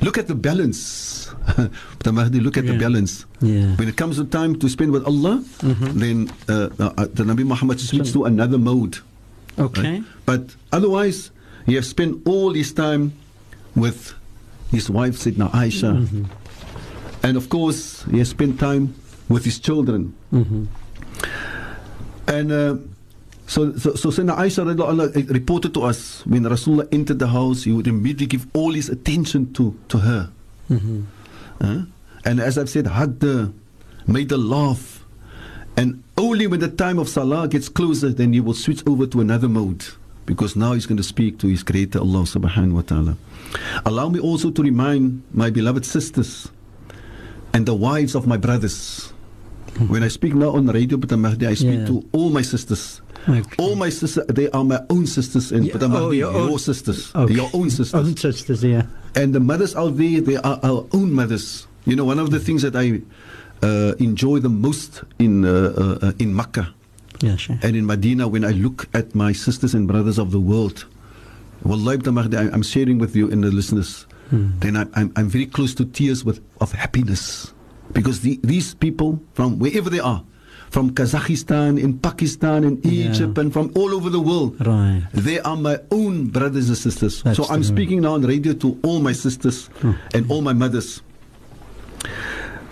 Look 0.00 0.18
at 0.18 0.28
the 0.28 0.34
balance. 0.34 1.30
Dr. 1.56 2.12
Mahdi, 2.12 2.40
look 2.40 2.58
at 2.58 2.66
the 2.66 2.76
balance. 2.76 3.24
Yeah. 3.40 3.76
When 3.76 3.88
it 3.88 3.96
comes 3.96 4.16
to 4.16 4.24
time 4.24 4.58
to 4.58 4.68
spend 4.68 4.92
with 4.92 5.04
Allah, 5.06 5.42
then 5.62 6.28
uh, 6.48 6.68
uh, 6.78 7.06
the 7.14 7.24
Nabi 7.24 7.46
Muhammad 7.46 7.80
switches 7.80 8.12
to 8.12 8.24
another 8.24 8.58
mode. 8.58 8.98
Okay. 9.58 9.82
Right? 9.82 10.04
But 10.26 10.54
otherwise, 10.70 11.30
he 11.64 11.74
has 11.76 11.88
spent 11.88 12.26
all 12.26 12.52
his 12.52 12.72
time 12.74 13.14
with 13.74 14.12
his 14.70 14.90
wife, 14.90 15.14
Sidna 15.16 15.50
Aisha. 15.52 16.28
And 17.26 17.36
of 17.36 17.48
course, 17.48 18.04
he 18.04 18.18
has 18.18 18.28
spent 18.28 18.60
time 18.60 18.94
with 19.28 19.44
his 19.44 19.58
children. 19.58 20.14
And 22.28 22.52
uh, 22.52 22.76
so, 23.48 23.74
so, 23.76 23.94
so 23.96 24.10
Sidna 24.10 24.36
Aisha 24.38 24.62
uh, 24.62 25.32
reported 25.34 25.74
to 25.74 25.82
us 25.82 26.24
when 26.24 26.44
Rasulullah 26.44 26.86
entered 26.92 27.18
the 27.18 27.26
house, 27.26 27.64
he 27.64 27.72
would 27.72 27.88
immediately 27.88 28.26
give 28.26 28.46
all 28.54 28.72
his 28.74 28.88
attention 28.88 29.52
to, 29.54 29.76
to 29.88 29.98
her. 29.98 30.30
Huh? 31.60 31.80
And 32.24 32.38
as 32.38 32.58
I've 32.58 32.70
said, 32.70 32.86
her, 32.86 33.52
made 34.06 34.30
her 34.30 34.36
laugh. 34.36 35.04
And 35.76 36.04
only 36.16 36.46
when 36.46 36.60
the 36.60 36.68
time 36.70 37.00
of 37.00 37.08
Salah 37.08 37.48
gets 37.48 37.68
closer, 37.68 38.10
then 38.10 38.34
he 38.34 38.40
will 38.40 38.54
switch 38.54 38.86
over 38.86 39.04
to 39.04 39.20
another 39.20 39.48
mode. 39.48 39.84
Because 40.26 40.54
now 40.54 40.74
he's 40.74 40.86
going 40.86 40.96
to 40.96 41.02
speak 41.02 41.40
to 41.40 41.48
his 41.48 41.64
Creator, 41.64 41.98
Allah 41.98 42.22
subhanahu 42.22 42.72
wa 42.72 42.82
ta'ala. 42.82 43.16
Allow 43.84 44.10
me 44.10 44.20
also 44.20 44.52
to 44.52 44.62
remind 44.62 45.24
my 45.32 45.50
beloved 45.50 45.84
sisters 45.84 46.50
and 47.56 47.64
the 47.64 47.72
wives 47.74 48.12
of 48.14 48.26
my 48.28 48.36
brothers. 48.36 49.08
When 49.88 50.02
I 50.04 50.08
speak 50.08 50.34
now 50.36 50.50
on 50.52 50.66
radio, 50.68 50.98
Mahdi, 51.00 51.46
I 51.46 51.54
speak 51.56 51.80
Yeah. 51.80 51.86
to 51.88 52.04
all 52.12 52.28
my 52.28 52.42
sisters. 52.44 53.00
Okay. 53.28 53.56
All 53.58 53.76
my 53.76 53.88
sisters, 53.88 54.24
they 54.28 54.48
are 54.52 54.64
my 54.64 54.80
own 54.88 55.06
sisters, 55.06 55.52
and 55.52 55.64
Yeah, 55.66 55.76
Brother 55.76 55.96
oh, 55.96 56.10
your 56.12 56.32
your, 56.32 56.52
own- 56.52 56.58
sisters, 56.60 57.10
Okay. 57.16 57.34
your 57.34 57.48
own 57.52 57.68
sisters. 57.70 57.94
Own 57.96 58.16
sisters, 58.16 58.62
yeah. 58.62 58.84
And 59.16 59.34
the 59.34 59.40
mothers 59.40 59.74
out 59.74 59.96
there, 59.96 60.20
they 60.20 60.36
are 60.36 60.60
our 60.62 60.84
own 60.92 61.12
mothers. 61.12 61.66
You 61.88 61.96
know, 61.96 62.04
one 62.04 62.20
of 62.20 62.30
the 62.30 62.38
things 62.38 62.62
that 62.62 62.76
I 62.76 63.00
uh, 63.64 63.94
enjoy 63.98 64.38
the 64.40 64.48
most 64.52 65.02
in 65.18 65.44
uh, 65.44 65.96
uh, 66.02 66.12
in 66.22 66.36
Makkah 66.36 66.68
Yeah, 67.24 67.36
sure. 67.36 67.58
and 67.64 67.74
in 67.76 67.84
Medina 67.86 68.28
when 68.28 68.44
I 68.44 68.52
look 68.52 68.86
at 68.94 69.14
my 69.14 69.32
sisters 69.32 69.74
and 69.74 69.88
brothers 69.88 70.18
of 70.18 70.30
the 70.30 70.40
world. 70.40 70.84
Wallahi, 71.64 71.96
Ibn 72.00 72.14
Mahdi, 72.14 72.36
I- 72.36 72.52
I'm 72.54 72.62
sharing 72.62 72.98
with 73.00 73.16
you 73.16 73.28
and 73.32 73.42
the 73.42 73.50
listeners. 73.50 74.05
Hmm. 74.30 74.58
Then 74.58 74.76
I'm, 74.76 74.90
I'm, 74.94 75.12
I'm 75.16 75.28
very 75.28 75.46
close 75.46 75.74
to 75.76 75.84
tears 75.84 76.24
with, 76.24 76.40
of 76.60 76.72
happiness. 76.72 77.52
Because 77.92 78.20
the, 78.20 78.40
these 78.42 78.74
people, 78.74 79.22
from 79.34 79.58
wherever 79.58 79.88
they 79.88 80.00
are, 80.00 80.24
from 80.70 80.90
Kazakhstan, 80.90 81.80
in 81.80 81.98
Pakistan, 81.98 82.64
in 82.64 82.80
Yeah. 82.82 83.10
Egypt, 83.10 83.38
and 83.38 83.52
from 83.52 83.70
all 83.76 83.94
over 83.94 84.10
the 84.10 84.20
world, 84.20 84.56
Right. 84.66 85.06
they 85.14 85.38
are 85.40 85.56
my 85.56 85.78
own 85.90 86.26
brothers 86.26 86.68
and 86.68 86.76
sisters. 86.76 87.22
That's 87.22 87.36
so 87.38 87.46
I'm 87.48 87.62
speaking 87.62 88.02
now 88.02 88.14
on 88.14 88.22
radio 88.22 88.52
to 88.54 88.78
all 88.82 88.98
my 88.98 89.12
sisters 89.12 89.68
hmm. 89.80 89.92
and 90.12 90.28
all 90.30 90.42
my 90.42 90.52
mothers. 90.52 91.02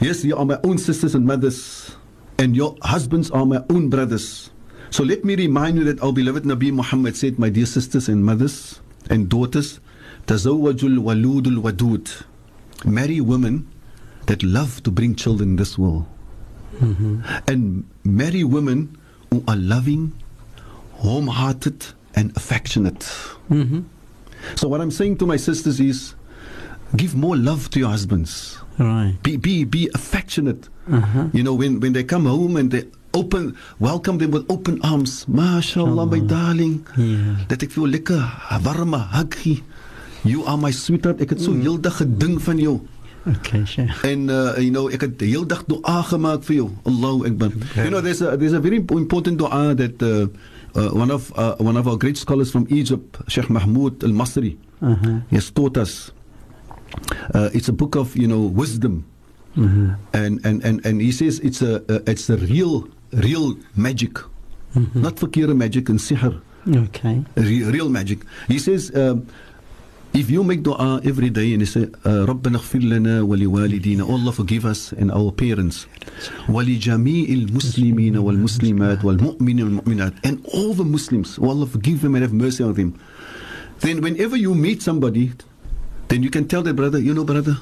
Yes, 0.00 0.24
you 0.24 0.36
are 0.36 0.44
my 0.44 0.58
own 0.64 0.78
sisters 0.78 1.14
and 1.14 1.24
mothers, 1.24 1.94
and 2.38 2.56
your 2.56 2.76
husbands 2.82 3.30
are 3.30 3.46
my 3.46 3.62
own 3.70 3.88
brothers. 3.88 4.50
So 4.90 5.02
let 5.02 5.24
me 5.24 5.34
remind 5.34 5.78
you 5.78 5.84
that 5.84 6.02
our 6.02 6.12
beloved 6.12 6.44
Nabi 6.44 6.72
Muhammad 6.72 7.16
said, 7.16 7.38
My 7.38 7.48
dear 7.48 7.66
sisters 7.66 8.08
and 8.08 8.24
mothers 8.24 8.80
and 9.08 9.28
daughters, 9.28 9.80
Tazawwajul 10.26 10.98
waludul 10.98 11.58
wadud. 11.62 12.08
Marry 12.84 13.20
women 13.20 13.66
that 14.26 14.42
love 14.42 14.82
to 14.82 14.90
bring 14.90 15.14
children 15.14 15.50
in 15.50 15.56
this 15.56 15.78
world. 15.78 16.06
Mm-hmm. 16.80 17.20
And 17.46 17.84
marry 18.04 18.44
women 18.44 18.96
who 19.30 19.44
are 19.46 19.56
loving, 19.56 20.12
home 20.92 21.28
hearted, 21.28 21.86
and 22.14 22.36
affectionate. 22.36 23.00
Mm-hmm. 23.50 23.80
So, 24.56 24.68
what 24.68 24.80
I'm 24.80 24.90
saying 24.90 25.18
to 25.18 25.26
my 25.26 25.36
sisters 25.36 25.80
is 25.80 26.14
give 26.96 27.14
more 27.14 27.36
love 27.36 27.70
to 27.70 27.78
your 27.78 27.90
husbands. 27.90 28.58
Right. 28.78 29.16
Be, 29.22 29.36
be, 29.36 29.64
be 29.64 29.90
affectionate. 29.94 30.68
Uh-huh. 30.90 31.28
You 31.32 31.42
know, 31.42 31.54
when, 31.54 31.80
when 31.80 31.92
they 31.92 32.04
come 32.04 32.26
home 32.26 32.56
and 32.56 32.70
they 32.70 32.84
open, 33.14 33.56
welcome 33.78 34.18
them 34.18 34.32
with 34.32 34.44
open 34.50 34.80
arms. 34.82 35.24
MashaAllah, 35.26 36.10
my 36.10 36.18
darling. 36.20 36.86
Ja. 36.96 37.46
Dat 37.48 37.62
vir 37.62 37.70
jou 37.70 37.88
lekker 37.88 38.58
warme. 38.64 39.00
You 40.24 40.44
are 40.48 40.56
my 40.56 40.70
sweetheart. 40.72 41.20
Ek 41.20 41.34
het 41.34 41.40
so 41.44 41.52
heeldag 41.52 41.96
gedink 42.00 42.40
van 42.40 42.58
jou. 42.58 42.78
Okay, 43.28 43.64
sure. 43.64 43.88
En 44.04 44.28
uh, 44.28 44.56
you 44.60 44.70
know, 44.72 44.88
ek 44.92 45.00
het 45.06 45.20
heeldag 45.24 45.64
dua 45.68 46.00
gemaak 46.08 46.44
vir 46.44 46.56
jou. 46.58 46.68
Allahu 46.88 47.24
Akbar. 47.28 47.52
You 47.76 47.90
know, 47.92 48.00
there's 48.04 48.20
a 48.24 48.36
there's 48.36 48.52
a 48.56 48.60
very 48.60 48.76
important 48.80 49.38
dua 49.40 49.74
that 49.76 50.00
uh, 50.02 50.28
uh, 50.76 50.90
one 50.92 51.10
of 51.12 51.28
uh, 51.36 51.56
one 51.60 51.76
of 51.76 51.88
our 51.88 51.96
great 51.96 52.16
scholars 52.20 52.50
from 52.52 52.66
Egypt, 52.68 53.20
Sheikh 53.28 53.48
Mahmoud 53.50 54.04
Al-Masri, 54.04 54.56
Uh-huh. 54.84 55.20
he 55.30 55.36
has 55.36 55.48
taught 55.50 55.76
us. 55.80 56.12
Uh, 57.32 57.48
it's 57.56 57.68
a 57.68 57.72
book 57.72 57.96
of 57.96 58.12
you 58.16 58.28
know 58.28 58.40
wisdom, 58.44 59.04
and, 59.56 60.40
and 60.44 60.60
and 60.64 60.84
and 60.84 61.00
he 61.00 61.12
says 61.12 61.40
it's 61.40 61.62
a 61.62 61.80
uh, 61.88 62.00
it's 62.06 62.28
a 62.28 62.36
real 62.36 62.84
real 63.12 63.56
magic, 63.76 64.20
not 64.94 65.16
verkeerde 65.16 65.56
magic 65.56 65.88
and 65.88 65.98
sihr, 66.00 66.40
Okay. 66.68 67.24
re- 67.36 67.64
real 67.72 67.88
magic. 67.88 68.24
He 68.48 68.58
says. 68.58 68.88
Um, 68.94 69.26
if 70.13 70.29
you 70.31 70.43
make 70.43 70.63
dua 70.63 70.99
every 71.05 71.29
day 71.29 71.53
and 71.53 71.61
you 71.61 71.65
say, 71.67 71.83
uh, 72.05 72.25
ربنا 72.25 72.57
اغفر 72.57 72.79
لنا 72.79 73.21
ولوالدينا, 73.21 74.03
Allah 74.03 74.31
forgive 74.31 74.65
us 74.65 74.91
and 74.93 75.11
our 75.11 75.31
parents, 75.31 75.85
ولجميع 76.49 77.29
المسلمين 77.29 78.17
والمسلمات 78.17 79.05
والمؤمنين 79.05 79.63
والمؤمنات, 79.63 80.13
and 80.25 80.39
all 80.45 80.73
the 80.73 80.83
Muslims, 80.85 81.37
oh 81.41 81.49
Allah 81.49 81.65
forgive 81.67 82.01
them 82.01 82.15
and 82.15 82.23
have 82.23 82.33
mercy 82.33 82.63
on 82.63 82.73
them. 82.73 82.93
Then 83.81 84.01
whenever 84.01 84.35
you 84.35 84.55
meet 84.55 84.81
somebody, 84.81 85.31
then 86.07 86.23
you 86.23 86.29
can 86.29 86.47
tell 86.47 86.63
that 86.63 86.75
brother, 86.75 86.99
you 86.99 87.13
know 87.13 87.23
brother, 87.23 87.57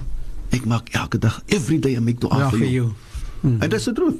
ek 0.54 0.62
maak 0.64 0.96
elke 0.96 1.20
dag, 1.20 1.34
every 1.50 1.78
day 1.78 1.96
I 1.96 2.00
make 2.00 2.20
dua 2.20 2.38
Ja, 2.40 2.50
for 2.50 2.58
for 2.58 2.64
you. 2.66 2.96
you. 3.44 3.60
And 3.62 3.70
that's 3.72 3.86
the 3.86 3.94
truth. 3.94 4.18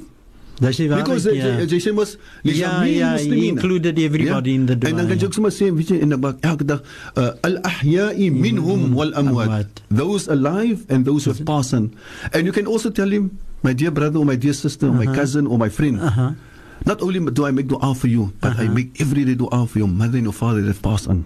Dis 0.63 0.77
die 0.79 0.87
waarheid, 0.87 1.03
Because 1.03 1.25
ja. 1.35 1.59
uh, 1.59 1.67
Jason 1.67 1.95
was 1.99 2.15
Ja, 2.47 2.83
ja, 2.87 3.15
he 3.19 3.47
included 3.51 3.99
everybody 3.99 4.53
in 4.55 4.65
the 4.69 4.75
dua, 4.79 4.89
En 4.89 4.95
dan 5.01 5.07
kan 5.11 5.17
jy 5.19 5.25
ook 5.27 5.35
sommer 5.35 5.51
sê, 5.51 5.67
weet 5.75 5.89
jy, 5.91 5.97
en 6.05 6.13
dan 6.15 6.37
elke 6.39 6.63
dag 6.65 6.79
uh, 7.19 7.33
al-ahya'i 7.43 8.29
minhum 8.31 8.93
wal 8.95 9.11
amwat. 9.19 9.81
Those 9.91 10.29
alive 10.31 10.85
and 10.89 11.03
those 11.05 11.25
who 11.27 11.35
have 11.35 11.43
passed 11.43 11.73
on. 11.75 11.91
And 12.31 12.47
you 12.47 12.53
can 12.55 12.67
also 12.67 12.89
tell 12.89 13.11
him, 13.11 13.35
my 13.61 13.73
dear 13.73 13.91
brother 13.91 14.19
or 14.19 14.25
my 14.25 14.35
dear 14.39 14.53
sister 14.55 14.87
or 14.87 14.95
my 14.95 15.07
cousin 15.11 15.47
or 15.47 15.57
my 15.59 15.69
friend, 15.69 15.99
Uh-huh. 15.99 16.31
not 16.85 17.01
only 17.01 17.19
do 17.31 17.45
I 17.47 17.51
make 17.51 17.67
dua 17.67 17.91
for 17.95 18.07
you, 18.07 18.31
but 18.39 18.55
I 18.59 18.65
Uh-huh. 18.67 18.73
make 18.75 18.99
every 19.03 19.23
day 19.27 19.35
dua 19.35 19.67
for 19.67 19.79
your 19.83 19.87
mother 19.91 20.17
and 20.19 20.27
your 20.27 20.35
father 20.35 20.61
that 20.63 20.67
have 20.71 20.83
passed 20.83 21.07
on. 21.07 21.23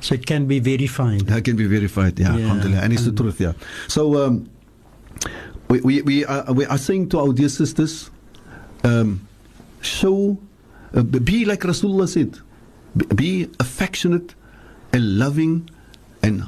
So 0.00 0.14
it 0.14 0.24
can 0.24 0.46
be 0.46 0.58
verified. 0.64 1.26
That 1.28 1.44
can 1.44 1.56
be 1.60 1.66
verified, 1.66 2.16
yeah, 2.18 2.32
Yeah, 2.32 2.46
alhamdulillah. 2.48 2.80
And 2.82 2.92
it's 2.94 3.04
the 3.04 3.12
truth, 3.12 3.36
yeah. 3.38 3.52
So 3.86 4.16
um, 4.16 4.48
we, 5.68 5.80
we, 5.84 5.94
we, 6.02 6.16
are, 6.24 6.46
we 6.54 6.64
are 6.64 6.78
saying 6.78 7.10
to 7.10 7.18
our 7.20 7.32
dear 7.34 7.50
sisters, 7.52 8.08
um, 8.84 9.28
show, 9.80 10.38
uh, 10.94 11.02
be 11.02 11.44
like 11.44 11.60
Rasulullah 11.60 12.08
said, 12.08 12.38
be, 13.14 13.48
affectionate 13.58 14.34
and 14.92 15.18
loving 15.18 15.70
and 16.22 16.42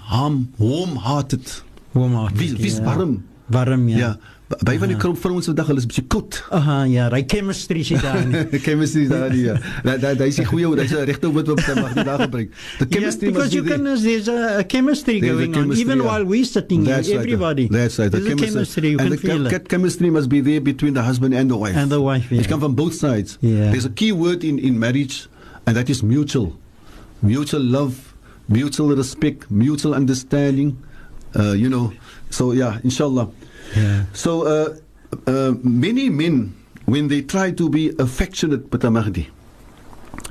warm-hearted. 0.59 1.62
Warm-hearted, 1.95 2.39
Wie, 2.39 2.55
wie's 2.55 2.78
ja. 2.78 2.85
warm? 2.85 3.24
Warm, 3.49 3.89
ja. 3.89 3.99
Ja. 3.99 4.16
B- 4.53 4.59
Baie 4.68 4.78
van 4.82 4.90
die 4.92 4.96
krop 5.00 5.16
vrouens 5.20 5.48
vandag 5.48 5.66
hulle 5.70 5.80
is 5.82 5.86
bietjie 5.88 6.05
koud. 6.12 6.38
Aha, 6.53 6.82
ja, 6.90 7.09
chemistry 7.26 7.80
is 7.80 7.88
daar 8.03 8.20
nie. 8.28 8.42
chemistry 8.66 9.03
is 9.07 9.09
daar 9.12 9.30
nie. 9.32 9.44
ja. 9.48 9.57
Is 10.26 10.36
die 10.36 10.44
goeie, 10.44 10.68
is 10.84 10.92
'n 10.92 11.05
regte 11.09 11.30
woord 11.32 11.48
wat 11.53 11.64
jy 11.66 11.74
mag 11.80 11.94
nie 11.96 12.05
daar 12.05 12.20
gebruik. 12.26 12.50
The 12.78 12.86
chemistry 12.90 13.28
yeah, 13.28 13.34
because 13.34 13.55
you 13.57 13.64
can, 13.64 13.84
there's 13.84 14.28
a, 14.28 14.59
a 14.61 14.64
chemistry 14.64 15.20
There's 15.20 15.32
a 15.34 15.46
going 15.46 15.53
chemistry, 15.55 15.84
on. 15.84 15.90
Even 15.90 15.98
yeah. 15.98 16.07
while 16.07 16.24
we're 16.24 16.44
sitting 16.44 16.84
That's 16.84 17.09
here, 17.09 17.18
right, 17.18 17.26
everybody. 17.26 17.68
That's 17.68 17.98
right. 17.98 18.11
The 18.12 18.18
a 18.18 18.36
chemistry, 18.36 18.90
you 18.90 18.98
and 18.98 19.09
can 19.09 19.16
the 19.16 19.22
feel 19.28 19.46
it. 19.46 19.68
chemistry 19.68 20.11
must 20.11 20.28
be 20.28 20.40
there 20.40 20.61
between 20.61 20.94
the 20.94 21.03
husband 21.03 21.34
and 21.34 21.48
the 21.50 21.57
wife. 21.57 21.76
And 21.76 21.90
the 21.90 22.00
wife, 22.00 22.30
yeah. 22.30 22.40
It 22.40 22.48
comes 22.48 22.62
from 22.62 22.74
both 22.74 22.94
sides. 22.94 23.38
Yeah. 23.40 23.70
There's 23.72 23.84
a 23.88 23.90
key 23.94 24.12
word 24.12 24.44
in, 24.44 24.59
in 24.59 24.78
marriage, 24.78 25.28
and 25.66 25.76
that 25.76 25.88
is 25.88 26.03
mutual. 26.03 26.53
Mutual 27.22 27.62
love, 27.62 27.94
mutual 28.48 28.94
respect, 28.96 29.50
mutual 29.50 29.94
understanding. 29.94 30.76
Uh, 31.34 31.53
you 31.57 31.68
know, 31.70 31.92
so 32.30 32.53
yeah, 32.53 32.78
inshallah. 32.84 33.28
Yeah. 33.77 34.05
So 34.12 34.43
uh, 34.47 34.77
uh, 35.27 35.55
many 35.62 36.09
men, 36.11 36.55
when 36.85 37.09
they 37.09 37.23
try 37.23 37.51
to 37.53 37.68
be 37.68 37.91
affectionate 37.99 38.70
with 38.73 38.85
a 38.85 38.91
Mahdi, 38.91 39.29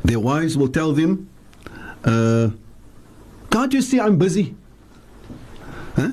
their 0.03 0.19
wives 0.19 0.57
will 0.57 0.69
tell 0.69 0.93
them, 0.93 1.27
uh, 2.05 2.49
"Can't 3.49 3.73
you 3.73 3.81
see 3.81 3.99
I'm 3.99 4.17
busy?" 4.17 4.53
Huh? 5.95 6.11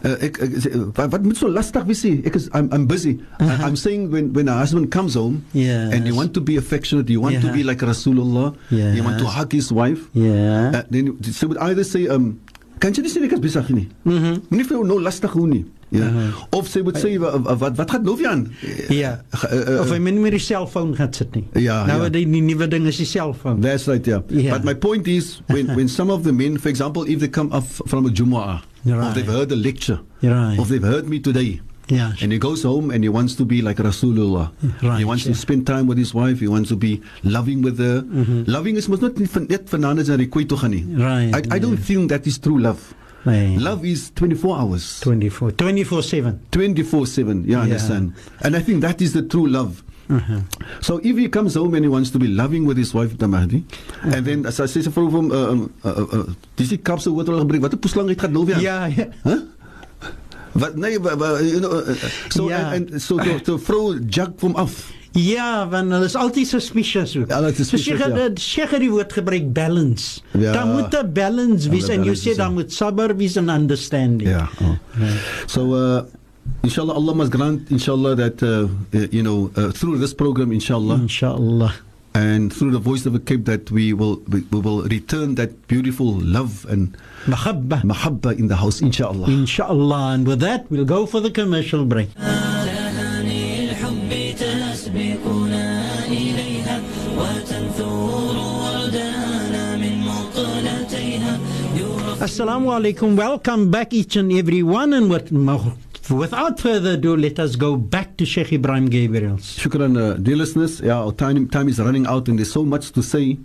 Uh, 0.00 0.16
ek, 0.24 0.38
ek, 0.40 0.50
wat, 0.96 1.10
wat 1.12 1.22
moet 1.28 1.36
so 1.36 1.44
lastig 1.52 1.84
wees? 1.84 2.00
Ek 2.24 2.32
is 2.38 2.48
I'm, 2.56 2.70
I'm 2.72 2.86
busy. 2.88 3.20
I, 3.38 3.68
I'm 3.68 3.76
saying 3.76 4.08
when 4.10 4.32
when 4.32 4.48
a 4.48 4.54
husband 4.56 4.88
comes 4.90 5.12
home 5.12 5.44
Yes. 5.52 5.92
and 5.92 6.06
you 6.08 6.14
want 6.16 6.32
to 6.34 6.40
be 6.40 6.56
affectionate, 6.56 7.10
you 7.12 7.20
want 7.20 7.42
to 7.44 7.52
be 7.52 7.60
like 7.62 7.84
Rasulullah, 7.84 8.56
you 8.72 9.02
want 9.04 9.18
to 9.20 9.26
hug 9.28 9.52
his 9.52 9.68
wife, 9.70 10.08
Yeah. 10.16 10.72
uh, 10.80 10.82
then 10.88 11.20
she 11.20 11.44
would 11.44 11.58
either 11.60 11.84
say 11.84 12.08
um 12.08 12.40
kan 12.80 12.96
jy 12.96 13.04
nie 13.04 13.12
sê 13.12 13.20
ek 13.28 13.36
is 13.36 13.44
besig 13.44 13.68
nie. 13.76 13.88
Mhm. 14.08 14.40
Moenie 14.48 14.64
vir 14.64 14.78
jou 14.80 14.86
nou 14.88 14.96
lastig 15.04 15.36
hoe 15.36 15.44
nie. 15.46 15.66
Ja. 15.90 16.06
Uh-huh. 16.06 16.44
Of 16.54 16.68
sy 16.70 16.80
moet 16.86 16.98
sê 17.02 17.16
wa- 17.18 17.32
wa- 17.42 17.56
wat 17.58 17.76
wat 17.76 17.90
gaan 17.90 18.06
aan? 18.26 18.44
Ja. 18.88 19.20
Uh, 19.34 19.54
uh, 19.74 19.80
Of 19.80 19.90
hy 19.90 19.98
moet 19.98 20.12
nie 20.14 20.20
meer 20.22 20.36
die 20.36 20.42
selfoon 20.42 20.94
gaan 20.94 21.12
sit 21.12 21.34
nie. 21.34 21.44
Ja, 21.58 21.84
Nou 21.86 22.02
ja. 22.04 22.08
die, 22.14 22.24
die 22.30 22.42
nuwe 22.42 22.68
ding 22.70 22.86
is 22.86 22.96
die 23.02 23.06
selfoon. 23.06 23.60
That's 23.60 23.86
right, 23.88 24.06
yeah. 24.06 24.20
Yeah. 24.28 24.52
But 24.54 24.64
my 24.64 24.74
point 24.74 25.08
is, 25.08 25.40
when, 25.48 25.66
when 25.76 25.88
some 25.88 26.10
of 26.10 26.22
the 26.22 26.32
men, 26.32 26.58
for 26.58 26.68
example, 26.70 27.02
if 27.08 27.18
they 27.18 27.28
come 27.28 27.50
up 27.52 27.64
from 27.66 28.06
a 28.06 28.10
Jumu'ah, 28.10 28.60
or 28.86 28.94
Right. 28.96 29.14
they've 29.14 29.26
heard 29.26 29.50
a 29.52 29.56
lecture, 29.56 29.98
Right. 30.22 30.58
or 30.58 30.64
they've 30.64 30.82
heard 30.86 31.08
me 31.08 31.18
today, 31.18 31.60
Ja. 31.90 32.12
and 32.22 32.30
he 32.30 32.38
goes 32.38 32.62
home 32.62 32.92
and 32.94 33.02
he 33.02 33.08
wants 33.10 33.34
to 33.34 33.44
be 33.44 33.60
like 33.60 33.82
Rasulullah. 33.82 34.52
Right, 34.80 34.98
he 35.00 35.04
wants 35.04 35.26
yeah. 35.26 35.32
to 35.34 35.38
spend 35.38 35.66
time 35.66 35.88
with 35.88 35.98
his 35.98 36.14
wife. 36.14 36.38
He 36.38 36.46
wants 36.46 36.68
to 36.70 36.76
be 36.76 37.00
loving 37.24 37.62
with 37.62 37.78
her. 37.82 38.04
Loving 38.46 38.76
is 38.76 38.86
must 38.88 39.02
not 39.02 39.18
net 39.18 39.28
van 39.28 39.46
net 39.50 39.66
vanaand 39.68 40.06
na 40.06 40.16
die 40.16 40.28
koei 40.30 40.46
toe 40.46 40.56
gaan 40.56 40.70
nie. 40.70 40.84
Right, 40.94 41.34
I, 41.34 41.56
I 41.56 41.58
don't 41.58 41.74
yeah. 41.74 41.84
think 41.84 42.08
that 42.14 42.26
is 42.30 42.38
true 42.38 42.60
love. 42.62 42.94
Love 43.26 43.84
is 43.84 44.10
24 44.14 44.56
hours. 44.56 45.00
24 45.00 45.52
24/7. 45.52 46.38
24 46.50 47.06
7. 47.06 47.44
Yeah, 47.44 47.50
Yeah. 47.50 47.62
understand. 47.62 48.12
And 48.42 48.56
I 48.56 48.60
think 48.60 48.80
that 48.80 49.00
is 49.00 49.12
the 49.12 49.22
true 49.22 49.46
love. 49.48 49.82
Uh-huh. 50.10 50.40
So 50.80 50.98
if 51.04 51.16
he 51.16 51.28
comes 51.28 51.54
home 51.54 51.74
and 51.74 51.84
he 51.84 51.88
wants 51.88 52.10
to 52.10 52.18
be 52.18 52.26
loving 52.26 52.66
with 52.66 52.76
his 52.76 52.92
wife, 52.92 53.16
the 53.18 53.28
Mahdi, 53.28 53.62
and 54.02 54.24
then 54.26 54.44
as 54.44 54.58
I 54.58 54.66
say, 54.66 54.82
so 54.82 54.90
for 54.90 55.06
him, 55.08 55.30
uh, 55.30 55.50
um, 55.52 55.72
uh, 55.84 55.88
uh, 55.88 56.18
uh, 56.18 56.24
dis 56.56 56.68
die 56.70 56.78
kapse 56.78 57.12
wat 57.14 57.26
hulle 57.30 57.38
gebruik, 57.44 57.62
wat 57.62 57.74
'n 57.74 57.78
poeslang 57.78 58.08
het 58.08 58.20
gaan 58.20 58.32
nou 58.32 58.44
weer. 58.44 58.58
Ja, 58.60 58.86
ja. 58.86 59.06
Huh? 59.22 59.38
Wat 60.52 60.76
nee, 60.76 60.98
wa- 61.00 61.16
wa- 61.16 61.38
you 61.40 61.58
know, 61.60 61.72
uh, 61.72 61.88
uh, 61.90 62.08
so 62.28 62.48
Ja. 62.48 62.72
and, 62.74 62.90
and 62.90 63.02
so 63.02 63.16
to, 63.18 63.38
to 63.40 63.58
vrou 63.58 63.98
jag 64.10 64.32
hom 64.40 64.56
af. 64.56 64.92
Ja, 65.12 65.66
want 65.70 65.90
hulle 65.90 66.04
is 66.06 66.14
altyd 66.14 66.46
suspicious 66.46 67.16
ook. 67.16 67.28
Ja, 67.28 67.40
hulle 67.40 67.50
is 67.50 67.56
suspicious, 67.68 67.98
so, 68.02 68.16
ja. 68.16 68.28
Sheikh 68.38 68.70
het 68.70 68.80
die 68.80 68.90
woord 68.90 69.12
gebruik 69.12 69.52
balance. 69.52 70.20
Ja. 70.38 70.52
Daar 70.52 70.66
moet 70.66 70.94
'n 70.94 71.12
balance 71.12 71.68
wees 71.70 71.88
en 71.88 72.04
jy 72.04 72.14
sê 72.14 72.34
daar 72.36 72.46
ja. 72.46 72.50
moet 72.50 72.72
sabr 72.72 73.16
wees 73.16 73.36
en 73.36 73.48
understanding. 73.48 74.28
Yeah. 74.28 74.48
Oh. 74.62 74.76
So, 75.46 75.74
uh, 75.74 76.02
inshallah, 76.62 76.94
Allah 76.94 77.14
must 77.14 77.32
grant, 77.34 77.70
inshallah, 77.70 78.16
that, 78.16 78.42
uh, 78.42 78.66
you 79.10 79.22
know, 79.22 79.50
uh, 79.56 79.70
through 79.72 79.98
this 79.98 80.14
program, 80.14 80.52
inshallah, 80.52 80.98
Inshallah 81.00 81.72
and 82.14 82.52
through 82.52 82.70
the 82.72 82.78
voice 82.78 83.06
of 83.06 83.14
a 83.14 83.20
Cape 83.20 83.44
that 83.44 83.70
we 83.70 83.92
will 83.92 84.16
we, 84.28 84.40
we 84.50 84.60
will 84.60 84.82
return 84.84 85.34
that 85.36 85.68
beautiful 85.68 86.12
love 86.20 86.66
and 86.68 86.96
mahabba. 87.26 87.82
Mahabba 87.82 88.38
in 88.38 88.48
the 88.48 88.56
house 88.56 88.80
inshallah. 88.80 89.28
Inshallah. 89.28 90.14
And 90.14 90.26
with 90.26 90.40
that 90.40 90.70
we'll 90.70 90.84
go 90.84 91.06
for 91.06 91.20
the 91.20 91.30
commercial 91.30 91.84
break. 91.84 92.10
Assalamu 102.20 102.68
alaikum. 102.68 103.16
Welcome 103.16 103.70
back, 103.70 103.94
each 103.94 104.16
and 104.16 104.30
every 104.32 104.62
one, 104.62 104.92
and 104.92 105.08
with 105.08 105.30
without 106.16 106.58
further 106.60 106.92
ado, 106.92 107.16
let 107.16 107.38
us 107.38 107.56
go 107.56 107.76
back 107.76 108.16
to 108.16 108.26
Sheikh 108.26 108.48
Ebrahim 108.48 108.88
Gabriels. 108.88 109.58
Shukran, 109.58 109.98
uh, 109.98 110.14
dear 110.14 110.36
listeners. 110.36 110.80
Yeah, 110.80 110.98
our 110.98 111.12
time, 111.12 111.48
time 111.48 111.68
is 111.68 111.78
running 111.78 112.06
out 112.06 112.28
and 112.28 112.38
there's 112.38 112.52
so 112.52 112.64
much 112.64 112.92
to 112.92 113.02
say. 113.02 113.38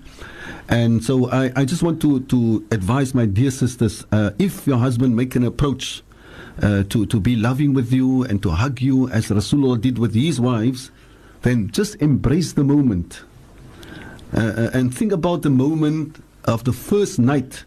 And 0.68 1.04
so 1.04 1.30
I, 1.30 1.52
I 1.56 1.66
just 1.66 1.84
want 1.84 2.02
to, 2.02 2.22
to 2.22 2.66
advise 2.72 3.14
my 3.14 3.26
dear 3.26 3.52
sisters 3.52 4.06
uh, 4.12 4.32
if 4.40 4.66
your 4.66 4.78
husband 4.78 5.16
make 5.16 5.36
an 5.36 5.44
approach 5.44 6.02
uh, 6.62 6.84
to, 6.90 7.06
to 7.06 7.20
be 7.20 7.36
loving 7.36 7.74
with 7.74 7.92
you 7.92 8.24
and 8.24 8.42
to 8.44 8.52
hug 8.52 8.82
you 8.82 9.10
as 9.10 9.28
Rasulullah 9.28 9.80
did 9.80 10.00
with 10.00 10.14
his 10.14 10.40
wives, 10.40 10.92
then 11.42 11.70
just 11.72 11.96
embrace 12.02 12.54
the 12.54 12.64
moment. 12.64 13.24
Uh, 14.34 14.40
uh, 14.40 14.70
and 14.74 14.96
think 14.96 15.12
about 15.12 15.42
the 15.44 15.50
moment 15.50 16.24
of 16.46 16.64
the 16.64 16.74
first 16.74 17.20
night 17.20 17.66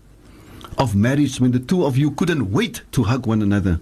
of 0.76 0.94
marriage 0.94 1.40
when 1.40 1.52
the 1.52 1.58
two 1.58 1.84
of 1.84 1.96
you 1.96 2.10
couldn't 2.10 2.50
wait 2.50 2.82
to 2.92 3.04
hug 3.04 3.26
one 3.26 3.42
another. 3.42 3.80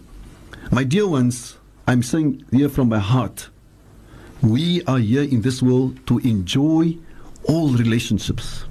My 0.72 0.84
dear 0.84 1.07
ones, 1.07 1.57
I'm 1.88 2.03
saying 2.03 2.45
here 2.51 2.69
from 2.69 2.89
my 2.89 2.99
heart, 2.99 3.49
we 4.41 4.84
are 4.86 4.97
here 4.99 5.24
in 5.24 5.41
this 5.41 5.61
world 5.61 5.99
to 6.07 6.19
enjoy 6.19 6.97
all 7.43 7.69
relationships. 7.69 8.65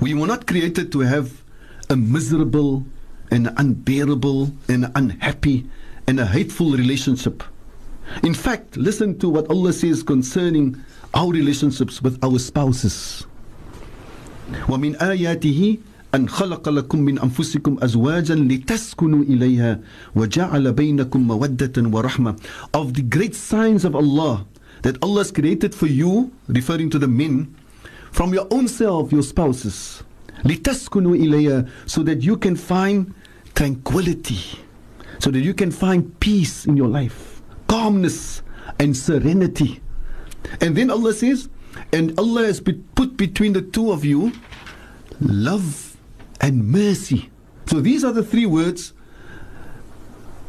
We 0.00 0.14
were 0.14 0.26
not 0.26 0.46
created 0.46 0.92
to 0.92 1.00
have 1.00 1.42
a 1.90 1.96
miserable 1.96 2.84
and 3.30 3.50
unbearable 3.56 4.52
and 4.68 4.90
unhappy 4.94 5.68
and 6.06 6.20
a 6.20 6.26
hateful 6.26 6.72
relationship. 6.72 7.42
In 8.22 8.34
fact, 8.34 8.76
listen 8.76 9.18
to 9.18 9.28
what 9.28 9.48
Allah 9.50 9.72
says 9.72 10.02
concerning 10.02 10.76
our 11.14 11.30
relationships 11.30 12.02
with 12.02 12.22
our 12.22 12.38
spouses. 12.38 13.26
ومن 14.68 14.96
آياته 15.00 15.78
أن 16.14 16.28
خلق 16.28 16.68
لكم 16.68 16.98
من 17.00 17.18
أنفسكم 17.18 17.76
أزواجا 17.82 18.34
لتسكنوا 18.34 19.22
إليها 19.22 19.80
وجعل 20.14 20.72
بينكم 20.72 21.26
مودة 21.26 21.72
ورحمة 21.76 22.36
Of 22.72 22.94
the 22.94 23.02
great 23.02 23.34
signs 23.34 23.84
of 23.84 23.96
Allah 23.96 24.46
that 24.82 24.96
Allah 25.02 25.20
has 25.22 25.32
created 25.32 25.74
for 25.74 25.86
you, 25.86 26.30
referring 26.46 26.90
to 26.90 26.98
the 26.98 27.08
men, 27.08 27.54
from 28.12 28.32
your 28.32 28.46
own 28.50 28.68
self, 28.68 29.10
your 29.12 29.22
spouses, 29.22 30.02
لتسكنوا 30.44 31.16
إليها 31.16 31.66
so 31.86 32.02
that 32.02 32.22
you 32.22 32.36
can 32.36 32.54
find 32.54 33.12
tranquility, 33.54 34.58
so 35.18 35.30
that 35.30 35.40
you 35.40 35.54
can 35.54 35.70
find 35.72 36.20
peace 36.20 36.64
in 36.66 36.76
your 36.76 36.88
life, 36.88 37.42
calmness 37.66 38.42
and 38.78 38.96
serenity. 38.96 39.80
And 40.60 40.76
then 40.76 40.90
Allah 40.90 41.12
says, 41.12 41.48
and 41.92 42.16
Allah 42.18 42.44
has 42.44 42.60
be- 42.60 42.74
put 42.94 43.16
between 43.16 43.52
the 43.52 43.62
two 43.62 43.90
of 43.90 44.04
you 44.04 44.32
love 45.20 45.87
and 46.41 46.67
mercy. 46.67 47.29
So 47.65 47.81
these 47.81 48.03
are 48.03 48.11
the 48.11 48.23
three 48.23 48.45
words. 48.45 48.93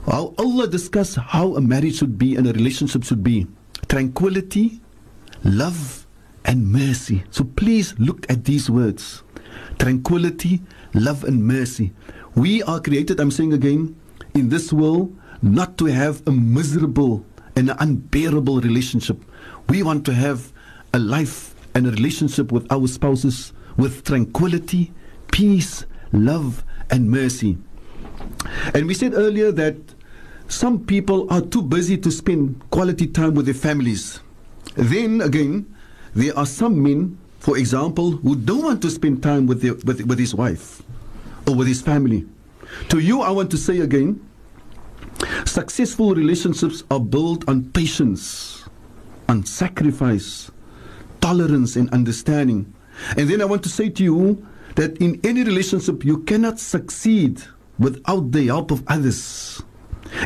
How 0.07 0.35
Allah 0.39 0.67
discuss 0.67 1.15
how 1.15 1.55
a 1.57 1.61
marriage 1.61 1.99
should 1.99 2.19
be 2.19 2.37
and 2.37 2.47
a 2.47 2.53
relationship 2.53 3.05
should 3.05 3.23
be 3.23 3.47
tranquility, 3.89 4.81
love, 5.45 6.07
and 6.45 6.71
mercy. 6.71 7.25
So 7.31 7.45
please 7.45 7.95
look 7.99 8.31
at 8.31 8.45
these 8.45 8.71
words 8.71 9.23
tranquility, 9.79 10.61
love, 10.95 11.25
and 11.25 11.45
mercy. 11.45 11.93
We 12.35 12.63
are 12.63 12.81
created, 12.81 13.21
I'm 13.21 13.31
saying 13.31 13.53
again, 13.53 13.97
in 14.35 14.49
this 14.49 14.73
world 14.73 15.17
not 15.43 15.79
to 15.79 15.87
have 15.87 16.27
a 16.27 16.31
miserable 16.31 17.25
and 17.57 17.75
unbearable 17.79 18.61
relationship. 18.61 19.23
We 19.69 19.83
want 19.83 20.05
to 20.07 20.15
have 20.15 20.53
a 20.93 20.99
life 20.99 21.55
and 21.75 21.87
a 21.87 21.91
relationship 21.91 22.53
with 22.53 22.71
our 22.71 22.87
spouses 22.87 23.53
with 23.77 24.05
tranquility, 24.05 24.93
peace, 25.33 25.87
love, 26.13 26.65
and 26.91 27.11
mercy. 27.11 27.59
And 28.75 28.87
we 28.87 28.95
said 28.95 29.15
earlier 29.15 29.53
that 29.53 29.77
some 30.49 30.85
people 30.85 31.33
are 31.33 31.41
too 31.41 31.63
busy 31.63 31.97
to 31.99 32.11
spend 32.11 32.61
quality 32.71 33.07
time 33.07 33.35
with 33.35 33.47
their 33.47 33.55
families. 33.55 34.21
Then 34.75 35.21
again, 35.21 35.75
there 36.15 36.37
are 36.37 36.47
some 36.47 36.83
men, 36.83 37.19
for 37.39 37.57
example, 37.57 38.13
who 38.13 38.35
don't 38.37 38.63
want 38.65 38.83
to 38.83 38.91
spend 38.91 39.23
time 39.23 39.47
with, 39.47 39.63
their, 39.63 39.75
with, 39.75 40.03
with 40.07 40.19
his 40.19 40.35
wife 40.35 40.83
or 41.47 41.55
with 41.55 41.69
his 41.69 41.81
family. 41.81 42.27
To 42.89 42.99
you, 42.99 43.23
I 43.23 43.31
want 43.31 43.51
to 43.53 43.57
say 43.57 43.81
again 43.81 44.27
successful 45.45 46.15
relationships 46.15 46.85
are 46.91 47.01
built 47.01 47.49
on 47.49 47.71
patience, 47.73 48.65
on 49.29 49.45
sacrifice, 49.45 50.51
tolerance, 51.21 51.77
and 51.77 51.91
understanding. 51.91 52.73
And 53.17 53.29
then 53.29 53.41
I 53.43 53.45
want 53.45 53.63
to 53.65 53.69
say 53.69 53.89
to 53.91 54.03
you 54.05 54.47
that 54.77 54.99
in 54.99 55.21
any 55.25 55.43
relationship, 55.45 56.05
you 56.05 56.19
cannot 56.25 56.59
succeed 56.59 57.43
without 57.79 58.33
the 58.33 58.47
help 58.47 58.71
of 58.71 58.83
others. 58.87 59.63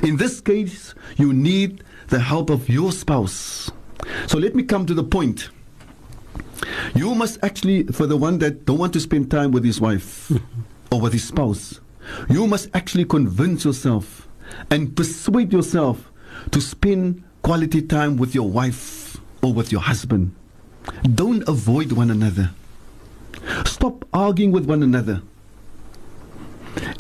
In 0.03 0.17
this 0.17 0.41
case, 0.41 0.95
you 1.17 1.33
need 1.33 1.85
the 2.09 2.21
help 2.21 2.51
of 2.51 2.69
your 2.69 2.93
spouse. 2.93 3.71
So 4.27 4.39
let 4.39 4.55
me 4.55 4.63
come 4.63 4.87
to 4.87 4.95
the 4.95 5.05
point. 5.05 5.51
You 6.95 7.15
must 7.15 7.39
actually, 7.43 7.85
for 7.85 8.07
the 8.07 8.17
one 8.17 8.39
that 8.39 8.65
don't 8.65 8.79
want 8.79 8.93
to 8.95 9.01
spend 9.01 9.31
time 9.31 9.51
with 9.53 9.65
his 9.65 9.81
wife 9.81 10.31
or 10.93 11.01
with 11.01 11.13
his 11.13 11.27
spouse, 11.27 11.81
you 12.29 12.47
must 12.47 12.69
actually 12.75 13.05
convince 13.05 13.65
yourself 13.65 14.29
and 14.71 14.97
persuade 14.97 15.53
yourself 15.53 16.11
to 16.51 16.61
spend 16.61 17.23
quality 17.43 17.83
time 17.83 18.17
with 18.17 18.35
your 18.35 18.49
wife 18.49 19.17
or 19.43 19.53
with 19.53 19.73
your 19.73 19.81
husband. 19.81 20.35
Don't 21.15 21.47
avoid 21.49 21.93
one 21.93 22.11
another. 22.11 22.51
Stop 23.65 24.05
arguing 24.13 24.53
with 24.53 24.67
one 24.67 24.83
another. 24.83 25.23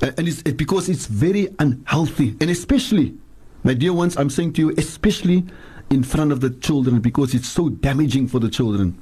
And 0.00 0.28
it's 0.28 0.42
because 0.42 0.88
it's 0.88 1.06
very 1.06 1.48
unhealthy. 1.58 2.36
And 2.40 2.50
especially, 2.50 3.16
my 3.62 3.74
dear 3.74 3.92
ones, 3.92 4.16
I'm 4.16 4.30
saying 4.30 4.52
to 4.54 4.60
you, 4.60 4.74
especially 4.76 5.44
in 5.90 6.02
front 6.02 6.32
of 6.32 6.40
the 6.40 6.50
children, 6.50 7.00
because 7.00 7.34
it's 7.34 7.48
so 7.48 7.68
damaging 7.68 8.28
for 8.28 8.38
the 8.38 8.48
children. 8.48 8.98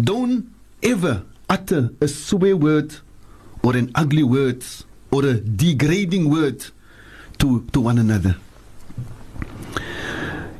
Don't 0.00 0.52
ever 0.82 1.24
utter 1.48 1.90
a 2.00 2.08
swear 2.08 2.56
word 2.56 2.94
or 3.62 3.76
an 3.76 3.90
ugly 3.94 4.22
word 4.22 4.64
or 5.10 5.24
a 5.24 5.40
degrading 5.40 6.30
word 6.30 6.64
to, 7.38 7.64
to 7.72 7.80
one 7.80 7.98
another. 7.98 8.36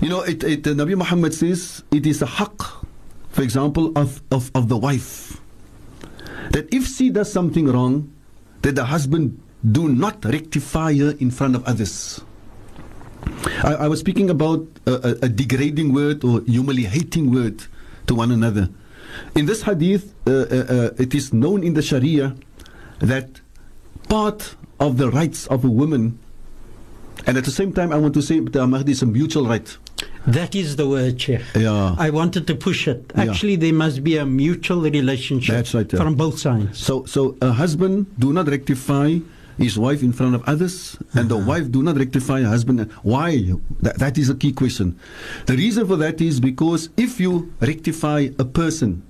You 0.00 0.08
know, 0.08 0.22
it, 0.22 0.42
it, 0.42 0.66
uh, 0.66 0.70
Nabi 0.70 0.96
Muhammad 0.96 1.34
says 1.34 1.84
it 1.90 2.06
is 2.06 2.22
a 2.22 2.26
haqq, 2.26 2.86
for 3.28 3.42
example, 3.42 3.92
of, 3.96 4.22
of, 4.30 4.50
of 4.54 4.68
the 4.68 4.76
wife. 4.76 5.40
That 6.50 6.72
if 6.74 6.86
she 6.86 7.10
does 7.10 7.32
something 7.32 7.66
wrong, 7.66 8.12
that 8.62 8.74
the 8.74 8.84
husband 8.84 9.40
do 9.64 9.88
not 9.88 10.24
rectify 10.24 10.94
her 10.94 11.14
in 11.20 11.30
front 11.30 11.54
of 11.54 11.64
others. 11.64 12.20
I, 13.62 13.86
I 13.86 13.88
was 13.88 14.00
speaking 14.00 14.30
about 14.30 14.66
a, 14.86 14.92
a, 14.92 15.10
a, 15.26 15.28
degrading 15.28 15.92
word 15.92 16.24
or 16.24 16.40
humiliating 16.42 17.30
word 17.30 17.62
to 18.06 18.14
one 18.14 18.30
another. 18.30 18.68
In 19.34 19.46
this 19.46 19.62
hadith, 19.62 20.14
uh, 20.26 20.30
uh, 20.30 20.34
uh, 20.34 20.90
it 20.98 21.14
is 21.14 21.32
known 21.32 21.62
in 21.62 21.74
the 21.74 21.82
Sharia 21.82 22.34
that 23.00 23.40
part 24.08 24.56
of 24.78 24.96
the 24.96 25.10
rights 25.10 25.46
of 25.48 25.64
a 25.64 25.70
woman, 25.70 26.18
and 27.26 27.36
at 27.36 27.44
the 27.44 27.50
same 27.50 27.72
time, 27.72 27.92
I 27.92 27.98
want 27.98 28.14
to 28.14 28.22
say 28.22 28.40
that 28.40 28.66
Mahdi 28.66 28.92
is 28.92 29.02
a 29.02 29.06
mutual 29.06 29.46
right. 29.46 29.76
That 30.26 30.54
is 30.54 30.76
the 30.76 30.88
word, 30.88 31.20
Sheikh. 31.20 31.42
Yeah. 31.54 31.94
I 31.98 32.10
wanted 32.10 32.46
to 32.46 32.54
push 32.54 32.86
it. 32.88 33.10
Yeah. 33.16 33.24
Actually, 33.24 33.56
there 33.56 33.72
must 33.72 34.04
be 34.04 34.16
a 34.18 34.26
mutual 34.26 34.82
relationship 34.82 35.54
That's 35.54 35.74
right, 35.74 35.90
yeah. 35.90 35.98
from 35.98 36.14
both 36.14 36.38
sides. 36.38 36.78
So, 36.78 37.04
so 37.06 37.36
a 37.40 37.52
husband 37.52 38.06
do 38.18 38.32
not 38.32 38.48
rectify 38.48 39.18
his 39.56 39.78
wife 39.78 40.02
in 40.02 40.12
front 40.12 40.34
of 40.34 40.42
others, 40.44 40.96
and 41.14 41.28
the 41.28 41.36
uh-huh. 41.36 41.46
wife 41.46 41.70
do 41.70 41.82
not 41.82 41.96
rectify 41.96 42.40
her 42.40 42.48
husband. 42.48 42.90
Why? 43.02 43.52
That, 43.80 43.98
that 43.98 44.18
is 44.18 44.30
a 44.30 44.34
key 44.34 44.52
question. 44.52 44.98
The 45.46 45.56
reason 45.56 45.86
for 45.86 45.96
that 45.96 46.20
is 46.20 46.40
because 46.40 46.88
if 46.96 47.20
you 47.20 47.52
rectify 47.60 48.28
a 48.38 48.44
person 48.44 49.02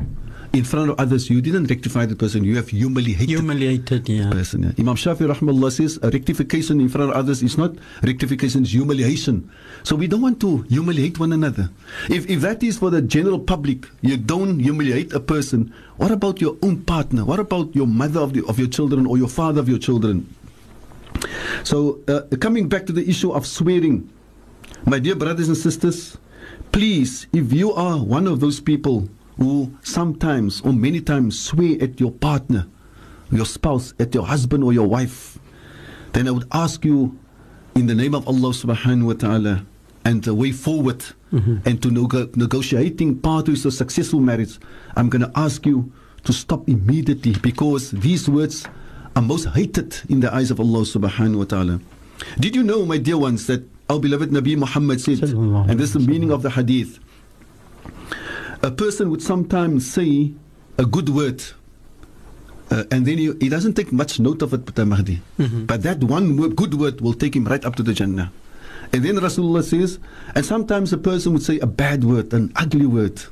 in 0.52 0.64
front 0.64 0.90
of 0.90 0.98
others, 0.98 1.30
you 1.30 1.40
didn't 1.40 1.66
rectify 1.66 2.06
the 2.06 2.16
person. 2.16 2.42
You 2.42 2.56
have 2.56 2.68
humiliated 2.68 3.28
Humiliated, 3.28 4.06
the 4.06 4.12
yeah. 4.14 4.30
person. 4.30 4.64
Yeah. 4.64 4.72
Imam 4.78 4.96
Shafi 4.96 5.32
rahmallah 5.32 5.70
says 5.70 5.98
a 6.02 6.10
rectification 6.10 6.80
in 6.80 6.88
front 6.88 7.10
of 7.10 7.16
others 7.16 7.42
is 7.42 7.56
not 7.56 7.74
rectification, 8.02 8.62
it's 8.62 8.72
humiliation. 8.72 9.48
So 9.84 9.94
we 9.94 10.08
don't 10.08 10.22
want 10.22 10.40
to 10.40 10.62
humiliate 10.62 11.20
one 11.20 11.32
another. 11.32 11.70
If, 12.08 12.28
if 12.28 12.40
that 12.40 12.62
is 12.62 12.78
for 12.78 12.90
the 12.90 13.00
general 13.00 13.38
public, 13.38 13.86
you 14.00 14.16
don't 14.16 14.58
humiliate 14.58 15.12
a 15.12 15.20
person. 15.20 15.72
What 15.98 16.10
about 16.10 16.40
your 16.40 16.56
own 16.62 16.82
partner? 16.82 17.24
What 17.24 17.38
about 17.38 17.74
your 17.76 17.86
mother 17.86 18.20
of, 18.20 18.32
the, 18.32 18.44
of 18.46 18.58
your 18.58 18.68
children 18.68 19.06
or 19.06 19.18
your 19.18 19.28
father 19.28 19.60
of 19.60 19.68
your 19.68 19.78
children? 19.78 20.34
So, 21.62 22.00
uh, 22.08 22.22
coming 22.40 22.68
back 22.68 22.86
to 22.86 22.92
the 22.92 23.08
issue 23.08 23.30
of 23.32 23.46
swearing, 23.46 24.10
my 24.84 24.98
dear 24.98 25.14
brothers 25.14 25.48
and 25.48 25.56
sisters, 25.56 26.16
please, 26.72 27.26
if 27.32 27.52
you 27.52 27.72
are 27.72 27.98
one 27.98 28.26
of 28.26 28.40
those 28.40 28.60
people 28.60 29.08
who 29.40 29.72
sometimes 29.82 30.60
or 30.60 30.72
many 30.72 31.00
times 31.00 31.40
swear 31.40 31.76
at 31.80 31.98
your 31.98 32.12
partner, 32.12 32.68
your 33.32 33.46
spouse, 33.46 33.94
at 33.98 34.14
your 34.14 34.26
husband 34.26 34.62
or 34.62 34.72
your 34.72 34.86
wife, 34.86 35.38
then 36.12 36.28
I 36.28 36.30
would 36.30 36.46
ask 36.52 36.84
you, 36.84 37.18
in 37.74 37.86
the 37.86 37.94
name 37.94 38.14
of 38.14 38.28
Allah 38.28 38.50
subhanahu 38.52 39.06
wa 39.06 39.12
ta'ala, 39.14 39.64
and 40.04 40.22
the 40.24 40.34
way 40.34 40.52
forward 40.52 41.04
and 41.32 41.80
to 41.82 41.90
nego- 41.90 42.28
negotiating 42.34 43.18
part 43.20 43.46
to 43.46 43.52
a 43.52 43.56
successful 43.70 44.18
marriage, 44.20 44.58
I'm 44.96 45.08
going 45.08 45.22
to 45.22 45.30
ask 45.38 45.64
you 45.64 45.92
to 46.24 46.32
stop 46.32 46.68
immediately 46.68 47.34
because 47.40 47.92
these 47.92 48.28
words 48.28 48.66
are 49.16 49.22
most 49.22 49.46
hated 49.54 49.94
in 50.08 50.20
the 50.20 50.34
eyes 50.34 50.50
of 50.50 50.58
Allah 50.60 50.80
subhanahu 50.82 51.38
wa 51.38 51.44
ta'ala. 51.44 51.80
Did 52.38 52.56
you 52.56 52.62
know, 52.64 52.84
my 52.84 52.98
dear 52.98 53.16
ones, 53.16 53.46
that 53.46 53.62
our 53.88 53.98
beloved 54.00 54.30
Nabi 54.30 54.56
Muhammad 54.56 55.00
said, 55.00 55.22
and 55.70 55.78
this 55.78 55.94
is 55.94 56.04
the 56.04 56.10
meaning 56.10 56.30
of 56.32 56.42
the 56.42 56.50
hadith, 56.50 56.98
a 58.62 58.70
person 58.70 59.10
would 59.10 59.22
sometimes 59.22 59.90
say 59.90 60.32
a 60.78 60.84
good 60.84 61.08
word 61.08 61.42
uh, 62.70 62.84
and 62.90 63.04
then 63.04 63.18
he, 63.18 63.32
he 63.40 63.48
doesn't 63.48 63.74
take 63.74 63.90
much 63.90 64.20
note 64.20 64.42
of 64.42 64.54
it, 64.54 64.64
Boeta 64.64 64.86
Mahdi. 64.86 65.20
But 65.66 65.82
that 65.82 66.04
one 66.04 66.36
word, 66.36 66.54
good 66.54 66.74
word 66.74 67.00
will 67.00 67.14
take 67.14 67.34
him 67.34 67.44
right 67.46 67.64
up 67.64 67.74
to 67.76 67.82
the 67.82 67.92
Jannah. 67.92 68.30
And 68.92 69.04
then 69.04 69.16
Rasulullah 69.16 69.64
says, 69.64 69.98
and 70.34 70.46
sometimes 70.46 70.92
a 70.92 70.98
person 70.98 71.32
would 71.32 71.42
say 71.42 71.58
a 71.58 71.66
bad 71.66 72.04
word, 72.04 72.32
an 72.32 72.52
ugly 72.56 72.86
word. 72.86 73.22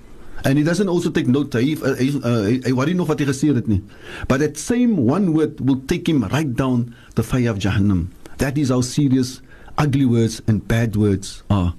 And 0.44 0.58
he 0.58 0.64
doesn't 0.64 0.88
also 0.88 1.10
take 1.10 1.26
note. 1.26 1.52
Hy 1.52 1.74
uh, 1.82 1.98
uh, 1.98 2.44
hy 2.62 2.72
worry 2.72 2.94
nog 2.94 3.08
wat 3.10 3.18
hy 3.18 3.26
gesê 3.26 3.50
het 3.54 3.66
nie. 3.66 3.82
But 4.28 4.38
that 4.38 4.56
same 4.56 4.96
one 4.96 5.34
word 5.34 5.58
will 5.58 5.82
take 5.86 6.08
him 6.08 6.22
right 6.30 6.46
down 6.54 6.94
the 7.16 7.24
fire 7.26 7.50
of 7.50 7.58
Jahannam. 7.58 8.06
That 8.38 8.56
is 8.56 8.70
how 8.70 8.82
serious 8.82 9.42
ugly 9.76 10.06
words 10.06 10.40
and 10.46 10.62
bad 10.66 10.94
words 10.94 11.42
are. 11.50 11.74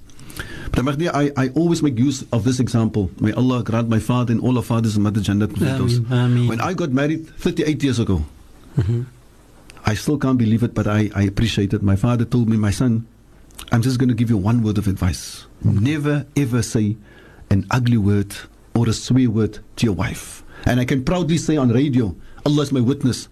Boeta 0.70 0.84
Mahdi, 0.84 1.08
I, 1.08 1.30
I 1.36 1.48
always 1.50 1.82
make 1.82 1.98
use 1.98 2.24
of 2.32 2.44
this 2.44 2.60
example. 2.60 3.10
May 3.20 3.32
Allah 3.32 3.62
grant 3.62 3.88
my 3.88 3.98
father 3.98 4.32
and 4.32 4.40
all 4.40 4.56
our 4.56 4.62
fathers 4.62 4.94
and 4.96 5.04
mothers 5.04 5.26
Jannat 5.26 5.48
Firdaus. 5.48 5.98
Ameen, 5.98 6.12
ameen. 6.12 6.48
When 6.48 6.60
I 6.60 6.74
got 6.74 6.90
married 6.90 7.28
38 7.36 7.82
years 7.82 7.98
ago, 7.98 8.24
mm-hmm. 8.76 9.02
I 9.84 9.94
still 9.94 10.18
can't 10.18 10.38
believe 10.38 10.62
it, 10.62 10.74
but 10.74 10.86
I, 10.86 11.10
I 11.14 11.22
appreciate 11.22 11.72
it. 11.74 11.82
My 11.82 11.96
father 11.96 12.24
told 12.24 12.48
me, 12.48 12.56
my 12.56 12.70
son, 12.70 13.06
I'm 13.72 13.82
just 13.82 13.98
going 13.98 14.08
to 14.08 14.14
give 14.14 14.30
you 14.30 14.36
one 14.36 14.62
word 14.62 14.78
of 14.78 14.86
advice. 14.86 15.46
Never 15.62 16.26
ever 16.36 16.62
say 16.62 16.96
an 17.50 17.66
ugly 17.70 17.96
word 17.98 18.34
or 18.74 18.88
a 18.88 18.92
swear 18.92 19.28
word 19.28 19.58
to 19.76 19.86
your 19.86 19.94
wife. 19.94 20.42
And 20.64 20.80
I 20.80 20.84
can 20.84 21.04
proudly 21.04 21.38
say 21.38 21.56
on 21.56 21.70
radio, 21.70 22.14
Allah 22.46 22.62
is 22.62 22.72
my 22.72 22.80
witness, 22.80 23.28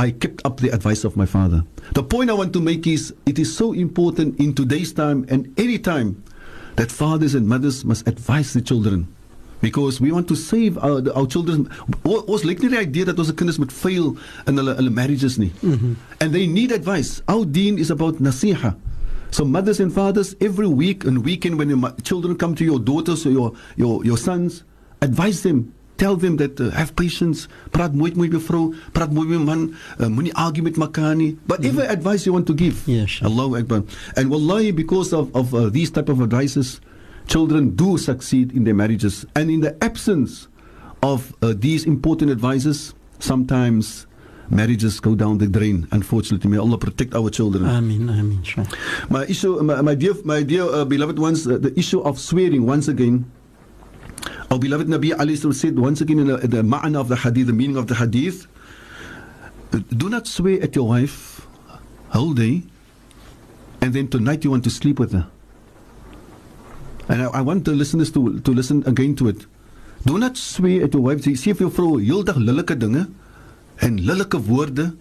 I 0.00 0.12
kept 0.12 0.40
up 0.46 0.56
the 0.60 0.70
advice 0.70 1.04
of 1.04 1.14
my 1.14 1.26
father. 1.26 1.62
The 1.92 2.02
point 2.02 2.30
I 2.30 2.32
want 2.32 2.54
to 2.54 2.60
make 2.60 2.86
is 2.86 3.12
it 3.26 3.38
is 3.38 3.54
so 3.54 3.74
important 3.74 4.40
in 4.40 4.54
today's 4.54 4.94
time 4.94 5.26
and 5.28 5.52
any 5.60 5.78
time 5.78 6.24
that 6.76 6.90
fathers 6.90 7.34
and 7.34 7.46
mothers 7.46 7.84
must 7.84 8.08
advise 8.08 8.54
the 8.54 8.62
children. 8.62 9.14
Because 9.60 10.00
we 10.00 10.10
want 10.10 10.26
to 10.28 10.36
save 10.36 10.78
our, 10.78 11.04
our 11.12 11.26
children. 11.26 11.68
Ons 12.08 12.46
lyk 12.48 12.62
nie 12.64 12.70
die 12.72 12.80
idee 12.86 13.04
dat 13.04 13.20
ons 13.20 13.28
kinders 13.36 13.58
moet 13.60 13.74
fail 13.76 14.14
in 14.48 14.56
hulle 14.56 14.72
hulle 14.78 14.88
marriages 14.88 15.36
nie. 15.36 15.50
Mm-hmm. 15.60 15.92
And 16.24 16.32
they 16.32 16.46
need 16.48 16.72
advice. 16.72 17.20
Our 17.28 17.44
deen 17.44 17.76
is 17.76 17.92
about 17.92 18.24
nasiha. 18.24 18.72
So 19.30 19.44
mothers 19.44 19.84
and 19.84 19.92
fathers, 19.92 20.32
every 20.40 20.66
week 20.66 21.04
and 21.04 21.20
weekend 21.28 21.60
when 21.60 21.68
your 21.68 21.92
children 22.08 22.40
come 22.40 22.56
to 22.56 22.64
your 22.64 22.80
daughters 22.80 23.26
or 23.28 23.36
your, 23.36 23.52
your, 23.76 24.00
your 24.02 24.16
sons, 24.16 24.64
advise 25.04 25.42
them. 25.44 25.74
Tell 26.00 26.16
them 26.16 26.40
that 26.40 26.56
uh, 26.56 26.70
have 26.72 26.96
patience. 26.96 27.44
Praat 27.76 27.92
mooi 27.92 28.14
met 28.16 28.32
jou 28.32 28.40
vrou, 28.40 28.62
praat 28.96 29.12
mooi 29.12 29.26
met 29.34 29.44
man, 29.44 29.66
uh, 30.00 30.08
moenie 30.08 30.32
argue 30.32 30.64
met 30.64 30.80
mekaar 30.80 31.12
nie. 31.12 31.34
Whatever 31.44 31.84
advice 31.92 32.24
you 32.24 32.32
want 32.32 32.48
to 32.48 32.54
give. 32.56 32.80
Yes. 32.88 33.18
Allahu 33.20 33.60
Akbar. 33.60 33.84
And 34.16 34.32
wallahi, 34.32 34.72
because 34.72 35.12
of, 35.12 35.28
of 35.36 35.52
uh, 35.52 35.68
these 35.68 35.92
type 35.92 36.08
of 36.08 36.22
advices, 36.24 36.80
children 37.28 37.76
do 37.76 37.98
succeed 37.98 38.56
in 38.56 38.64
their 38.64 38.72
marriages. 38.74 39.26
And 39.36 39.50
in 39.50 39.60
the 39.60 39.76
absence 39.84 40.48
of 41.04 41.36
uh, 41.42 41.52
these 41.52 41.84
important 41.84 42.30
advices, 42.32 42.94
sometimes 43.20 44.06
marriages 44.48 45.00
go 45.00 45.14
down 45.14 45.36
the 45.36 45.48
drain. 45.48 45.86
Unfortunately, 45.92 46.48
may 46.48 46.56
Allah 46.56 46.78
protect 46.78 47.14
our 47.14 47.28
children. 47.28 47.68
Ameen, 47.68 48.08
ameen, 48.08 48.42
Sheikh. 48.42 48.66
My 49.12 49.28
issue, 49.28 49.60
my, 49.60 49.84
my 49.84 49.94
dear, 49.94 50.14
my 50.24 50.42
dear 50.42 50.64
uh, 50.64 50.84
beloved 50.88 51.18
ones, 51.18 51.46
uh, 51.46 51.58
the 51.58 51.76
issue 51.78 52.00
of 52.00 52.18
swearing 52.18 52.64
once 52.64 52.88
again. 52.88 53.30
Our 54.50 54.58
beloved 54.58 54.88
Nabi 54.88 55.12
Ali 55.18 55.36
said 55.36 55.78
once 55.78 56.00
again 56.00 56.18
in 56.20 56.26
the, 56.26 56.36
the 56.38 56.98
of 56.98 57.08
the 57.08 57.16
hadith, 57.16 57.46
the 57.46 57.52
meaning 57.52 57.76
of 57.76 57.86
the 57.86 57.94
hadith. 57.94 58.46
uh, 59.72 59.78
Do 59.96 60.08
not 60.08 60.26
swear 60.26 60.60
at 60.62 60.74
your 60.74 60.88
wife 60.88 61.46
whole 62.10 62.34
day, 62.34 62.62
and 63.80 63.94
then 63.94 64.08
tonight 64.08 64.42
you 64.44 64.50
want 64.50 64.64
to 64.64 64.70
sleep 64.70 64.98
with 64.98 65.12
her. 65.12 65.26
And 67.08 67.22
I, 67.22 67.26
I 67.26 67.40
want 67.40 67.64
the 67.64 67.72
listeners 67.72 68.10
to 68.12 68.40
to 68.40 68.50
listen 68.52 68.82
again 68.86 69.14
to 69.16 69.28
it. 69.28 69.46
Do 70.06 70.18
not 70.18 70.36
swear 70.36 70.84
at 70.84 70.92
your 70.94 71.02
wife. 71.02 71.22
See 71.22 71.50
if 71.50 71.58
jou 71.58 71.70
vrou 71.70 71.98
heeldag 71.98 72.36
lillike 72.36 72.76
dinge 72.78 73.06
en 73.80 73.98
lillike 73.98 74.38
woorde. 74.46 74.94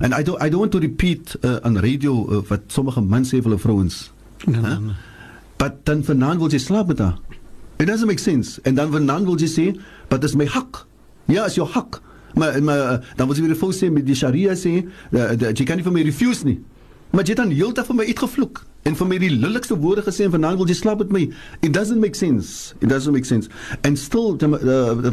And 0.00 0.14
I 0.14 0.22
don't 0.22 0.40
I 0.42 0.48
don't 0.48 0.60
want 0.60 0.72
to 0.72 0.80
repeat 0.80 1.36
uh, 1.44 1.60
on 1.64 1.76
radio 1.80 2.12
uh, 2.28 2.42
wat 2.48 2.68
sommige 2.72 3.00
mans 3.00 3.30
sê 3.32 3.40
vir 3.40 3.50
hulle 3.52 3.58
vrouens. 3.60 4.10
Nee, 4.46 4.60
Huh? 4.60 4.68
nee, 4.78 4.86
nee. 4.92 4.94
But 5.58 5.84
dan 5.86 6.02
vanaand 6.04 6.40
wil 6.42 6.50
jy 6.50 6.58
slaap 6.58 6.88
met 6.90 6.98
haar. 6.98 7.18
It 7.78 7.86
doesn't 7.86 8.06
make 8.06 8.20
sense. 8.20 8.60
En 8.62 8.74
dan 8.74 8.90
vanaand 8.92 9.24
wil 9.24 9.38
jy 9.38 9.48
sê, 9.48 9.80
"But 10.08 10.20
dis 10.20 10.34
my 10.34 10.46
hak." 10.46 10.86
Ja, 11.26 11.44
is 11.44 11.54
jou 11.54 11.68
hak. 11.68 12.00
Maar 12.34 12.62
maar 12.62 12.78
uh, 12.78 12.98
dan 13.16 13.26
wil 13.26 13.36
jy 13.36 13.42
weer 13.42 13.56
vol 13.56 13.72
sê 13.72 13.90
met 13.92 14.06
die 14.06 14.14
Sharia 14.14 14.54
sê, 14.54 14.84
uh, 15.10 15.32
dat 15.36 15.58
jy 15.58 15.64
kan 15.64 15.76
nie 15.76 15.84
vir 15.84 15.92
my 15.92 16.02
refuse 16.02 16.44
nie. 16.44 16.60
Maar 17.12 17.24
jy 17.24 17.34
het 17.34 17.42
dan 17.42 17.50
heeltyd 17.52 17.86
vir 17.86 17.96
my 17.98 18.04
uitgevloek 18.08 18.62
en 18.88 18.96
vir 18.98 19.06
my 19.06 19.18
die 19.20 19.30
lulligste 19.30 19.76
woorde 19.78 20.02
gesê 20.06 20.24
en 20.24 20.32
vanaand 20.32 20.58
wil 20.58 20.70
jy 20.70 20.74
slaap 20.78 21.02
met 21.04 21.12
my. 21.12 21.22
It 21.60 21.74
doesn't 21.76 22.00
make 22.00 22.16
sense. 22.18 22.72
It 22.80 22.88
doesn't 22.88 23.12
make 23.12 23.28
sense. 23.28 23.50
And 23.84 23.98
still 24.00 24.32
dan 24.40 24.56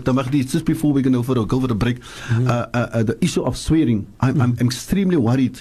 dan 0.06 0.16
mag 0.16 0.32
die 0.32 0.44
just 0.44 0.66
before 0.66 0.94
we 0.94 1.04
go 1.04 1.24
for 1.24 1.38
a 1.38 1.46
go 1.46 1.60
for 1.60 1.72
a 1.72 1.76
break, 1.76 2.00
uh, 2.32 2.66
uh, 2.74 2.88
uh, 2.94 3.04
the 3.04 3.18
issue 3.22 3.44
of 3.44 3.58
swearing. 3.58 4.08
I'm, 4.22 4.42
I'm 4.42 4.56
extremely 4.60 5.18
worried 5.18 5.60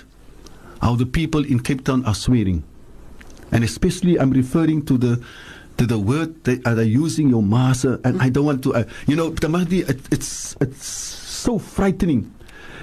how 0.81 0.95
the 0.95 1.07
people 1.07 1.45
in 1.45 1.61
Cape 1.61 1.83
Town 1.85 2.05
are 2.05 2.15
swearing. 2.15 2.63
And 3.51 3.65
especially 3.65 4.19
I'm 4.21 4.31
referring 4.31 4.85
to 4.87 4.97
the 4.97 5.21
to 5.79 5.87
the 5.87 5.99
word 5.99 6.45
that 6.45 6.66
are 6.66 6.74
they 6.74 6.85
using 6.85 7.29
your 7.31 7.43
master 7.43 8.01
and 8.05 8.20
I 8.20 8.29
don't 8.29 8.45
want 8.45 8.62
to 8.64 8.74
uh, 8.74 8.85
you 9.07 9.16
know 9.16 9.33
it, 9.33 10.01
it's 10.12 10.57
it's 10.61 10.87
so 10.87 11.59
frightening. 11.59 12.35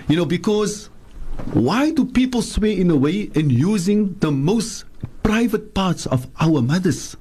You 0.07 0.15
know 0.15 0.25
because 0.25 0.89
why 1.53 1.91
do 1.91 2.05
people 2.05 2.41
swear 2.41 2.71
in 2.71 2.89
a 2.89 2.95
way 2.95 3.29
in 3.35 3.49
using 3.49 4.15
the 4.19 4.31
most 4.31 4.85
private 5.23 5.73
parts 5.73 6.05
of 6.05 6.27
our 6.39 6.61
mothers? 6.61 7.17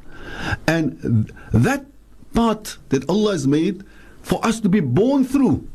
And 0.67 1.33
that 1.53 1.87
part 2.33 2.79
that 2.91 3.09
Allah 3.09 3.33
has 3.33 3.47
made 3.47 3.85
for 4.23 4.45
us 4.47 4.61
to 4.61 4.69
be 4.69 4.81
born 4.81 5.25
through. 5.25 5.69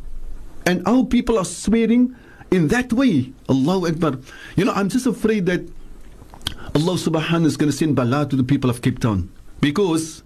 And 0.65 0.85
our 0.87 1.03
people 1.03 1.37
are 1.37 1.45
swearing 1.45 2.15
in 2.51 2.67
that 2.69 2.93
way. 2.93 3.33
Allahu 3.49 3.87
Akbar. 3.87 4.19
You 4.55 4.65
know, 4.65 4.73
I'm 4.73 4.89
just 4.89 5.05
afraid 5.05 5.45
that 5.47 5.61
Allah 6.75 6.95
subhanahu 6.95 7.45
is 7.45 7.57
going 7.57 7.71
to 7.71 7.75
send 7.75 7.95
bala 7.95 8.27
to 8.27 8.35
the 8.35 8.43
people 8.43 8.69
of 8.69 8.81
Cape 8.81 8.99
Town. 8.99 9.29
Because 9.61 10.23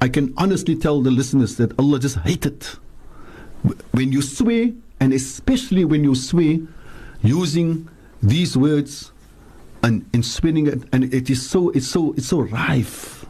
I 0.00 0.08
can 0.08 0.32
honestly 0.36 0.74
tell 0.76 1.02
the 1.02 1.10
listeners 1.10 1.56
that 1.56 1.78
Allah 1.78 1.98
just 1.98 2.16
hates 2.18 2.46
it. 2.46 2.76
When 3.92 4.12
you 4.12 4.22
swear, 4.22 4.72
and 5.00 5.12
especially 5.12 5.84
when 5.84 6.04
you 6.04 6.14
swear 6.14 6.58
using 7.22 7.88
these 8.22 8.56
words 8.56 9.12
and, 9.82 10.08
and 10.14 10.24
swearing 10.24 10.66
it, 10.66 10.82
and 10.92 11.12
it 11.12 11.28
is 11.28 11.48
so, 11.48 11.70
it's 11.70 11.86
so, 11.86 12.12
it's 12.16 12.28
so 12.28 12.40
rife. 12.40 13.20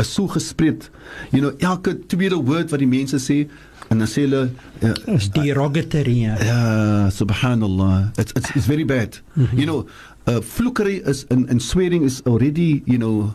is 0.00 0.08
so 0.08 0.26
gespreek. 0.26 0.88
You 1.32 1.40
know, 1.42 1.52
elke 1.60 1.94
tweede 2.08 2.36
woord 2.40 2.70
wat 2.72 2.80
die 2.80 2.88
mense 2.88 3.20
sê 3.20 3.44
en 3.90 3.98
dan 4.00 4.08
sê 4.08 4.24
hulle 4.24 4.42
uh, 4.82 4.94
Is 5.14 5.28
derogatory. 5.34 6.16
Ja. 6.24 6.36
Ja, 6.44 7.10
subhanallah. 7.14 8.10
It's, 8.18 8.32
it's, 8.36 8.50
it's 8.56 8.66
very 8.66 8.84
bad. 8.84 9.20
Mhm. 9.36 9.58
You 9.58 9.66
know, 9.66 9.86
uh, 10.26 10.40
vloekery 10.40 11.00
is 11.06 11.26
and, 11.30 11.48
and 11.50 11.62
swearing 11.62 12.04
is 12.04 12.22
already, 12.26 12.82
you 12.86 12.98
know, 12.98 13.34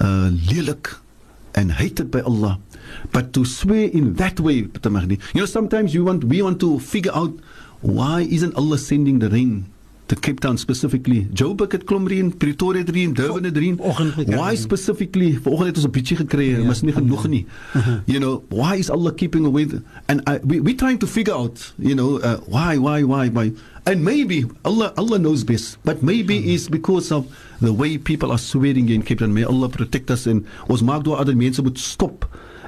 uh, 0.00 0.30
lelik 0.30 0.96
and 1.54 1.72
hated 1.72 2.10
by 2.10 2.20
Allah. 2.20 2.58
But 3.12 3.32
to 3.34 3.44
swear 3.44 3.88
in 3.88 4.14
that 4.14 4.40
way, 4.40 4.64
you 4.64 5.10
know, 5.34 5.46
sometimes 5.46 5.94
you 5.94 6.04
want, 6.04 6.24
we 6.24 6.42
want 6.42 6.60
to 6.60 6.78
figure 6.78 7.12
out 7.14 7.34
why 7.80 8.22
isn't 8.22 8.54
Allah 8.54 8.78
sending 8.78 9.18
the 9.18 9.28
rain 9.28 9.66
to 10.08 10.16
Cape 10.16 10.40
Town 10.40 10.58
specifically? 10.58 11.26
Joburg 11.32 11.72
het 11.76 11.84
klom 11.88 12.06
er 12.08 12.14
reën, 12.14 12.30
Pretoria 12.36 12.80
er 12.80 12.86
het 12.86 12.94
reën, 12.94 13.12
Durban 13.14 13.44
het 13.44 13.56
er 13.56 13.62
reën. 13.62 13.76
Why 14.32 14.56
specifically? 14.56 15.38
Vanoggend 15.42 15.68
het 15.68 15.76
ons 15.76 15.86
'n 15.86 15.90
bietjie 15.90 16.16
gekry, 16.16 16.48
ja, 16.50 16.62
maar 16.62 16.76
is 16.76 16.82
nie 16.82 16.92
genoeg 16.92 17.28
nie. 17.28 17.46
Mhm. 17.74 18.00
You 18.06 18.18
know, 18.18 18.42
why 18.48 18.76
is 18.76 18.90
Allah 18.90 19.12
keeping 19.14 19.46
away? 19.46 19.66
The, 19.66 19.82
and 20.06 20.20
I, 20.28 20.38
we 20.44 20.60
we 20.60 20.74
trying 20.74 20.98
to 20.98 21.06
figure 21.06 21.34
out, 21.34 21.74
you 21.76 21.94
know, 21.94 22.18
uh, 22.20 22.38
why, 22.46 22.78
why, 22.78 23.02
why, 23.04 23.28
why? 23.28 23.52
And 23.84 24.02
maybe 24.04 24.46
Allah 24.62 24.92
Allah 24.96 25.18
knows 25.18 25.44
best, 25.44 25.78
but 25.84 26.02
maybe 26.02 26.40
mhm. 26.40 26.54
it's 26.54 26.68
because 26.68 27.12
of 27.14 27.26
the 27.60 27.72
way 27.72 27.98
people 27.98 28.30
are 28.30 28.38
swearing 28.38 28.88
in 28.88 29.02
Cape 29.02 29.18
Town. 29.18 29.32
May 29.32 29.44
Allah 29.44 29.68
protect 29.68 30.10
us 30.10 30.26
and 30.26 30.44
ons 30.68 30.82
maak 30.82 31.04
dua 31.04 31.24
dat 31.24 31.36
mense 31.36 31.62
moet 31.62 31.78
stop. 31.78 32.24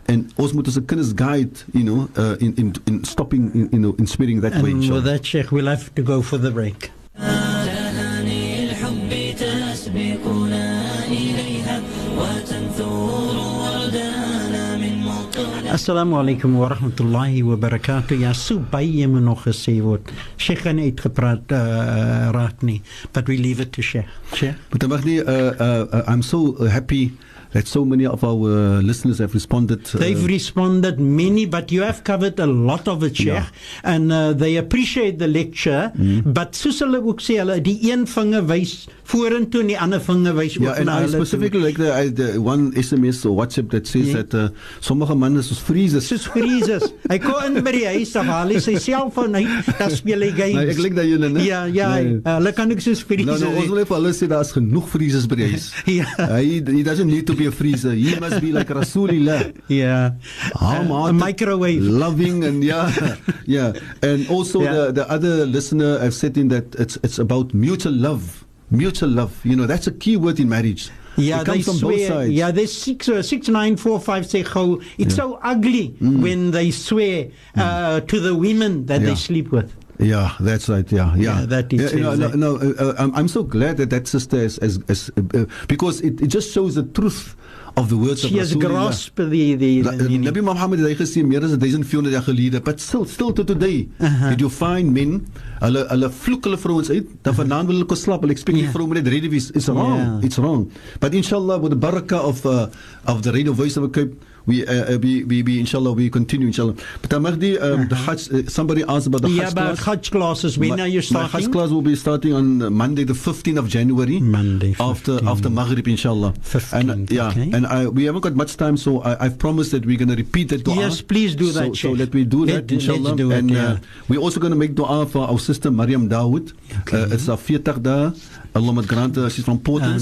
En 0.06 0.30
ons 0.36 0.52
moet 0.52 0.66
ons 0.66 0.78
kinders 0.86 1.12
guide, 1.14 1.64
you 1.72 1.84
know, 1.84 2.08
uh, 2.16 2.36
in 2.38 2.54
in 2.56 2.72
in 2.86 3.04
stopping 3.04 3.50
in 3.54 3.68
you 3.72 3.78
know 3.78 3.94
in 3.98 4.06
swearing 4.06 4.40
that 4.40 4.62
way. 4.62 4.70
And 4.70 4.88
with 4.88 5.04
that, 5.04 5.24
Sheikh, 5.24 5.50
we'll 5.52 5.68
have 5.68 5.94
to 5.94 6.02
go 6.02 6.22
for 6.22 6.38
the 6.38 6.50
break. 6.50 6.90
تهاني 7.19 8.43
الحب 8.69 9.11
تسبقنا 9.39 10.65
إليها 11.07 11.81
وتنثور 12.17 13.35
وردانا 13.59 14.77
من 14.77 14.93
مطلع 15.05 15.73
Assalamu 15.75 16.15
alaikum 16.15 16.55
wa 16.55 16.69
rahmatullahi 16.71 17.43
wa 17.43 17.55
barakatuh. 17.59 18.15
Ja, 18.21 18.31
so 18.33 18.59
baie 18.59 19.07
moet 19.07 19.23
nog 19.23 19.43
gesê 19.43 19.81
word. 19.83 20.07
Sheikh 20.37 20.61
gaan 20.63 20.75
nie 20.79 20.85
uitgepraat 20.91 21.51
uh, 21.51 22.29
raak 22.31 22.61
nie, 22.63 22.79
but 23.11 23.27
we 23.27 23.35
leave 23.37 23.59
it 23.59 23.73
to 23.75 23.81
Sheikh. 23.81 24.07
Sheikh. 24.33 24.55
But 24.71 24.87
Mahdi, 24.87 25.19
uh, 25.19 25.27
uh, 25.27 25.51
uh, 25.91 26.03
I'm 26.07 26.21
so 26.23 26.55
uh, 26.55 26.69
happy 26.71 27.11
that 27.52 27.66
so 27.66 27.84
many 27.84 28.06
of 28.06 28.22
our 28.24 28.48
uh, 28.48 28.80
listeners 28.82 29.18
have 29.18 29.34
responded. 29.34 29.80
Uh, 29.94 29.98
They've 29.98 30.24
responded 30.26 31.00
many, 31.00 31.46
but 31.46 31.72
you 31.72 31.82
have 31.82 32.04
covered 32.04 32.38
a 32.40 32.46
lot 32.46 32.86
of 32.88 33.02
it, 33.02 33.16
Sheikh. 33.16 33.26
Ja. 33.34 33.44
And 33.82 34.12
uh, 34.12 34.32
they 34.32 34.56
appreciate 34.56 35.18
the 35.18 35.26
lecture, 35.28 35.90
Mm. 35.96 36.32
but 36.32 36.54
soos 36.54 36.78
hulle 36.80 37.00
ook 37.02 37.20
sê, 37.20 37.38
hulle 37.40 37.60
die 37.62 37.90
een 37.90 38.06
vinger 38.06 38.44
wys 38.46 38.86
vorentoe 39.10 39.60
en 39.64 39.70
die 39.72 39.78
ander 39.78 40.00
vinger 40.00 40.34
wys 40.36 40.54
ook 40.56 40.62
Yeah, 40.68 40.76
and 40.78 40.86
na 40.86 40.98
I 41.00 41.02
hulle 41.02 41.16
toe. 41.18 41.24
specifically 41.26 41.60
like 41.64 41.78
the, 41.78 41.90
I, 41.92 42.08
the 42.10 42.40
one 42.40 42.70
SMS 42.78 43.24
or 43.26 43.34
WhatsApp 43.36 43.70
that 43.74 43.86
says 43.86 44.08
Yeah. 44.08 44.22
that 44.22 44.34
uh, 44.34 44.48
sommige 44.80 45.14
manne 45.18 45.42
soos 45.42 45.58
freezes. 45.58 46.06
soos 46.08 46.28
Christus. 46.30 46.92
Hy 47.10 47.18
kom 47.18 47.56
in 47.56 47.64
by 47.66 47.72
die 47.74 47.86
huis, 47.88 48.12
dan 48.14 48.26
haal 48.30 48.54
sy 48.62 48.76
selfoon 48.78 49.34
uit, 49.34 49.70
dan 49.78 49.90
speel 49.90 50.22
hy 50.22 50.30
games. 50.36 50.60
Nee, 50.60 50.70
ek 50.76 50.78
like 50.84 50.94
dat 51.00 51.08
julle, 51.10 51.28
né? 51.34 51.44
Ja, 51.46 51.64
ja, 51.66 51.90
Nee. 52.00 52.20
uh, 52.22 52.36
hulle 52.38 52.52
kan 52.54 52.70
ook 52.70 52.80
soos 52.84 53.02
Nou, 53.02 53.08
Christus. 53.10 53.40
nou, 53.42 53.52
ons 53.56 53.66
wil 53.72 53.80
net 53.82 53.88
vir 53.90 53.96
hulle 53.98 54.12
sê 54.14 54.28
daar's 54.30 54.52
genoeg 54.54 54.88
freezes 54.88 55.26
by 55.26 55.40
die 55.42 55.50
huis. 55.54 55.70
Ja. 56.00 56.06
Hy 56.30 56.60
he 56.70 56.82
doesn't 56.86 57.10
need 57.10 57.26
to 57.26 57.34
be 57.40 57.46
a 57.46 57.50
freezer. 57.52 57.92
He 57.92 58.12
must 58.20 58.40
be 58.40 58.52
like 58.52 58.68
Rasulullah. 58.68 59.42
Ja. 59.68 60.12
Harm 60.54 60.90
Uh, 60.92 61.08
a 61.08 61.12
microwave. 61.12 61.80
loving 61.82 62.44
and 62.44 62.62
yeah 62.62 62.90
yeah 63.56 63.72
and 64.02 64.28
also 64.28 64.60
Yeah. 64.60 64.72
the 64.72 64.82
the 65.00 65.04
other 65.16 65.34
listener 65.56 65.98
I've 66.04 66.14
said 66.22 66.36
in 66.36 66.48
that 66.54 66.66
it's 66.82 66.96
it's 67.06 67.18
about 67.18 67.54
mutual 67.54 67.92
love 67.96 68.44
mutual 68.70 69.08
love 69.20 69.32
you 69.44 69.56
know 69.56 69.66
that's 69.66 69.86
a 69.88 69.94
key 70.02 70.16
word 70.24 70.38
in 70.40 70.48
marriage 70.48 70.90
Yeah, 71.16 71.40
it 71.42 71.46
they 71.46 71.52
comes 71.60 71.66
from 71.66 71.78
both 71.84 71.96
swear. 72.00 72.08
sides 72.08 72.32
Yeah, 72.40 72.50
there's 72.56 72.72
six, 72.72 73.08
uh, 73.08 73.20
six, 73.32 73.48
nine, 73.48 73.74
four, 73.76 73.96
five. 74.00 74.22
Say 74.24 74.42
how 74.54 74.78
it's 74.96 75.16
Yeah. 75.16 75.22
so 75.22 75.26
ugly 75.52 75.86
when 76.00 76.40
they 76.56 76.70
swear 76.70 77.18
uh, 77.56 78.00
to 78.10 78.16
the 78.26 78.32
women 78.46 78.86
that 78.86 79.00
they 79.02 79.16
sleep 79.28 79.48
with. 79.56 79.68
Yeah, 80.00 80.32
that's 80.40 80.68
right. 80.68 80.90
Yeah, 80.90 81.14
yeah. 81.14 81.40
Yeah, 81.40 81.46
that 81.46 81.72
is 81.72 81.92
Yeah, 81.92 82.00
no, 82.00 82.14
no, 82.16 82.28
no, 82.32 82.50
uh, 82.56 82.72
uh, 82.80 82.94
I'm, 82.98 83.14
I'm 83.14 83.28
so 83.28 83.42
glad 83.44 83.76
that 83.76 83.90
that 83.90 84.08
sister 84.08 84.38
is, 84.38 84.56
is, 84.58 84.78
is 84.88 85.10
uh, 85.16 85.44
because 85.68 86.00
it, 86.00 86.20
it 86.20 86.28
just 86.28 86.52
shows 86.52 86.74
the 86.74 86.84
truth 86.84 87.36
of 87.76 87.88
the 87.88 87.96
words 87.96 88.20
She 88.22 88.32
of 88.34 88.40
has 88.40 88.54
grasped 88.54 89.16
the 89.20 89.54
the. 89.54 89.82
La- 89.82 89.92
the 89.92 90.08
meaning. 90.08 90.24
Nabi 90.26 90.42
Muhammad 90.42 90.80
het 90.80 90.88
hy 90.90 90.96
gesê 91.04 91.22
meer 91.22 91.44
as 91.46 91.52
1400 91.54 92.10
jaar 92.16 92.24
gelede, 92.26 92.62
but 92.64 92.80
still 92.80 93.04
still 93.06 93.30
to 93.36 93.44
today. 93.44 93.86
Uh-huh. 94.00 94.30
Did 94.32 94.40
you 94.40 94.50
find 94.50 94.90
men 94.96 95.20
hulle 95.60 95.84
hulle 95.92 96.10
vloek 96.10 96.48
hulle 96.48 96.58
vrouens 96.58 96.90
uit, 96.90 97.06
dan 97.22 97.36
vanaand 97.38 97.70
wil 97.70 97.78
hulle 97.82 97.90
kom 97.92 98.00
slaap, 98.00 98.24
hulle 98.26 98.34
expect 98.34 98.56
die 98.58 98.64
Yeah. 98.66 98.74
vrou 98.74 98.88
moet 98.90 99.02
net 99.02 99.12
ready 99.12 99.28
wees. 99.30 99.50
It's 99.54 99.68
wrong. 99.68 99.94
Yeah. 100.00 100.26
It's 100.26 100.38
wrong. 100.42 100.66
But 100.98 101.14
inshallah 101.14 101.60
with 101.62 101.76
the 101.76 101.78
barakah 101.86 102.24
of 102.32 102.42
uh, 102.46 102.66
of 103.06 103.22
the 103.22 103.30
radio 103.36 103.52
voice 103.52 103.76
of 103.76 103.84
a 103.84 103.88
Cape 103.92 104.16
we 104.46 104.66
uh, 104.66 104.94
uh, 104.94 104.98
we, 104.98 105.24
we 105.24 105.42
we 105.42 105.60
inshallah 105.60 105.92
we 105.92 106.10
continue 106.10 106.46
inshallah. 106.48 106.74
Boeta 107.02 107.20
Mahdi 107.20 107.58
um, 107.58 107.88
the 107.88 107.94
Hajj 107.96 108.30
uh, 108.32 108.48
somebody 108.48 108.82
asked 108.88 109.06
about 109.06 109.22
the 109.22 109.30
yeah, 109.30 109.44
Hajj 109.44 109.54
but 109.54 109.64
class. 109.76 109.84
Hajj 109.84 110.10
classes. 110.10 110.58
When 110.58 110.70
my, 110.70 110.80
are 110.80 110.88
you 110.88 111.02
My 111.10 111.22
Hajj 111.22 111.30
starting? 111.30 111.52
class 111.52 111.70
will 111.70 111.82
be 111.82 111.96
starting 111.96 112.32
on 112.32 112.62
uh, 112.62 112.70
Monday 112.70 113.04
the 113.04 113.12
15th 113.12 113.58
of 113.58 113.68
January. 113.68 114.20
Monday, 114.20 114.74
after 114.80 115.12
15. 115.14 115.28
after 115.28 115.50
Maghrib 115.50 115.88
inshallah. 115.88 116.32
15th, 116.42 116.72
and 116.90 116.90
uh, 117.10 117.14
yeah, 117.14 117.28
okay. 117.28 117.50
and 117.52 117.66
I, 117.66 117.88
we 117.88 118.04
haven't 118.04 118.22
got 118.22 118.34
much 118.34 118.56
time, 118.56 118.76
so 118.76 119.00
I, 119.02 119.24
I've 119.24 119.38
promised 119.38 119.72
that 119.72 119.84
we're 119.86 119.98
going 119.98 120.08
to 120.08 120.16
repeat 120.16 120.48
that 120.50 120.64
dua. 120.64 120.76
Yes, 120.76 121.00
please 121.02 121.34
do 121.34 121.52
that, 121.52 121.76
So, 121.76 121.90
so 121.90 121.90
let 121.92 122.14
me 122.14 122.24
do 122.24 122.44
Let- 122.44 122.68
that 122.68 122.74
inshallah. 122.74 123.00
let's 123.00 123.16
do 123.16 123.30
it, 123.30 123.38
and 123.38 123.50
yeah. 123.50 123.64
uh, 123.72 123.76
we're 124.08 124.20
also 124.20 124.40
going 124.40 124.52
to 124.52 124.58
make 124.58 124.74
dua 124.74 125.06
for 125.06 125.28
our 125.28 125.38
sister 125.38 125.70
Maryam 125.70 126.08
Dawood. 126.08 126.52
Okay. 126.80 127.02
Uh, 127.02 127.14
it's 127.14 127.28
our 127.28 127.36
40 127.36 127.80
dae. 127.80 128.12
Allah 128.54 128.82
grant 128.82 129.16
her. 129.16 129.30
She's 129.30 129.44
from 129.44 129.58
Portland. 129.60 130.00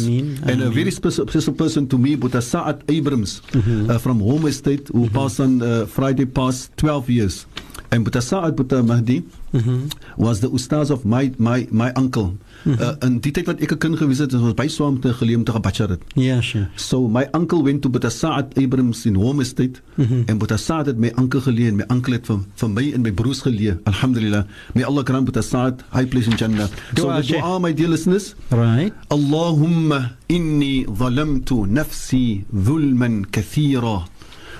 And 0.49 0.63
a 0.63 0.71
very 0.71 0.91
special, 0.91 1.27
special 1.29 1.53
person 1.55 1.87
to 1.89 1.99
me, 1.99 2.17
but 2.17 2.33
Sa'ad 2.43 2.83
Abrams 2.89 3.41
Mm-hmm. 3.53 3.91
uh, 3.91 3.99
from 3.99 4.21
Home 4.21 4.47
Estate, 4.47 4.89
who 4.89 5.09
passed 5.11 5.41
on 5.41 5.61
uh, 5.63 5.87
Friday 5.87 6.25
past 6.27 6.73
12 6.77 7.11
years. 7.11 7.47
And 7.91 8.05
Boeta 8.07 8.23
Sa'ad 8.23 8.57
Boeta 8.57 8.85
Mahdi 8.87 9.23
Mhm. 9.53 9.93
was 10.17 10.41
the 10.41 10.49
ustaz 10.51 10.91
of 10.91 11.05
my 11.05 11.33
my 11.39 11.67
my 11.71 11.91
uncle. 11.97 12.37
Mm-hmm. 12.64 12.82
Uh, 12.82 13.08
in 13.08 13.20
die 13.20 13.32
tyd 13.32 13.46
wat 13.48 13.60
ek 13.62 13.72
'n 13.74 13.78
kind 13.78 13.98
gewees 13.98 14.20
het, 14.20 14.34
ons 14.34 14.54
by 14.56 14.68
swam 14.68 15.00
te 15.00 15.14
geleem 15.14 15.44
te 15.44 15.52
gebachar 15.52 15.90
het. 15.90 16.02
Yeah, 16.16 16.42
sure. 16.42 16.68
So 16.76 17.08
my 17.08 17.26
uncle 17.34 17.64
went 17.64 17.82
to 17.84 17.90
Buta 17.90 18.10
Sa'ad 18.10 18.58
Abrams 18.58 19.06
in 19.06 19.16
Home 19.16 19.42
Estate 19.42 19.82
Mhm. 19.98 20.24
en 20.28 20.38
Buta 20.38 20.58
Sa'ad 20.58 20.86
het 20.88 20.98
my 20.98 21.12
uncle 21.18 21.42
geleen, 21.42 21.76
my 21.76 21.84
uncle 21.92 22.14
het 22.14 22.26
vir 22.26 22.40
vir 22.56 22.70
my 22.70 22.92
en 22.94 23.02
my 23.02 23.12
broers 23.12 23.42
gelee. 23.42 23.76
Alhamdulillah. 23.84 24.46
May 24.74 24.84
Allah 24.84 25.04
grant 25.04 25.26
Buta 25.26 25.42
Sa'ad 25.44 25.84
high 25.94 26.08
place 26.10 26.28
in 26.28 26.38
Jannah. 26.38 26.68
So 26.68 27.04
Dua, 27.04 27.16
the 27.18 27.24
Sheikh. 27.24 27.42
dua 27.42 27.60
my 27.60 27.74
dear 27.74 27.90
listeners, 27.90 28.36
Right. 28.52 28.94
اللهم 29.12 29.94
إني 30.32 30.86
ظلمت 30.90 31.54
نفسي 31.54 32.42
ظلما 32.56 33.22
كثيرا 33.32 34.06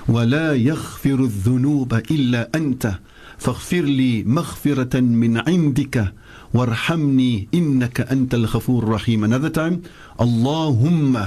ولا 0.08 0.52
يغفر 0.54 1.18
الذنوب 1.24 1.94
إلا 2.10 2.48
أنت 2.54 2.94
فاغفر 3.38 3.82
لي 3.82 4.22
مغفرة 4.24 5.00
من 5.00 5.36
عندك 5.48 6.12
وارحمني 6.53 7.47
إنك 7.53 8.01
أنت 8.01 8.33
الغفور 8.33 8.83
الرحيم. 8.83 9.25
Another 9.25 9.49
time. 9.49 9.77
اللهم 10.21 11.25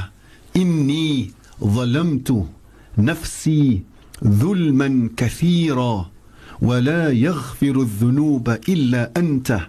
إني 0.56 1.30
ظلمت 1.64 2.46
نفسي 2.98 3.82
ظلما 4.24 5.10
كثيرا 5.16 6.10
ولا 6.62 7.10
يغفر 7.10 7.80
الذنوب 7.80 8.48
إلا 8.68 9.10
أنت. 9.16 9.60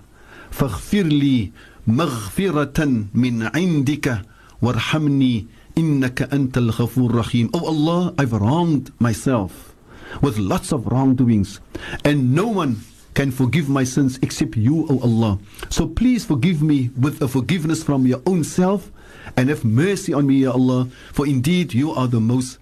فاغفر 0.51 1.04
لي 1.04 1.51
مغفرة 1.88 3.06
من 3.14 3.43
عندك. 3.56 4.22
وارحمني 4.62 5.45
إنك 5.78 6.22
أنت 6.34 6.58
الغفور 6.58 7.10
الرحيم. 7.10 7.49
Oh 7.54 7.66
Allah, 7.68 8.14
I've 8.18 8.34
wronged 8.34 8.91
myself 8.99 9.74
with 10.22 10.38
lots 10.38 10.72
of 10.72 10.86
wrongdoings. 10.88 11.60
And 12.06 12.34
no 12.34 12.47
one 12.47 12.78
can 13.14 13.32
forgive 13.32 13.70
my 13.70 13.84
sins 13.84 14.20
except 14.22 14.57
you, 14.57 14.88
O 14.89 14.99
Allah. 14.99 15.39
So 15.70 15.88
please 15.88 16.26
forgive 16.26 16.61
me 16.61 16.89
with 16.99 17.22
a 17.22 17.28
forgiveness 17.28 17.84
from 17.84 18.07
your 18.07 18.22
own 18.26 18.43
self 18.43 18.91
and 19.38 19.49
have 19.49 19.64
mercy 19.64 20.14
on 20.14 20.28
me, 20.28 20.43
Ya 20.43 20.51
Allah, 20.51 20.88
for 21.11 21.28
indeed 21.28 21.74
you 21.74 21.91
are 21.91 22.07
the 22.07 22.20
most 22.20 22.59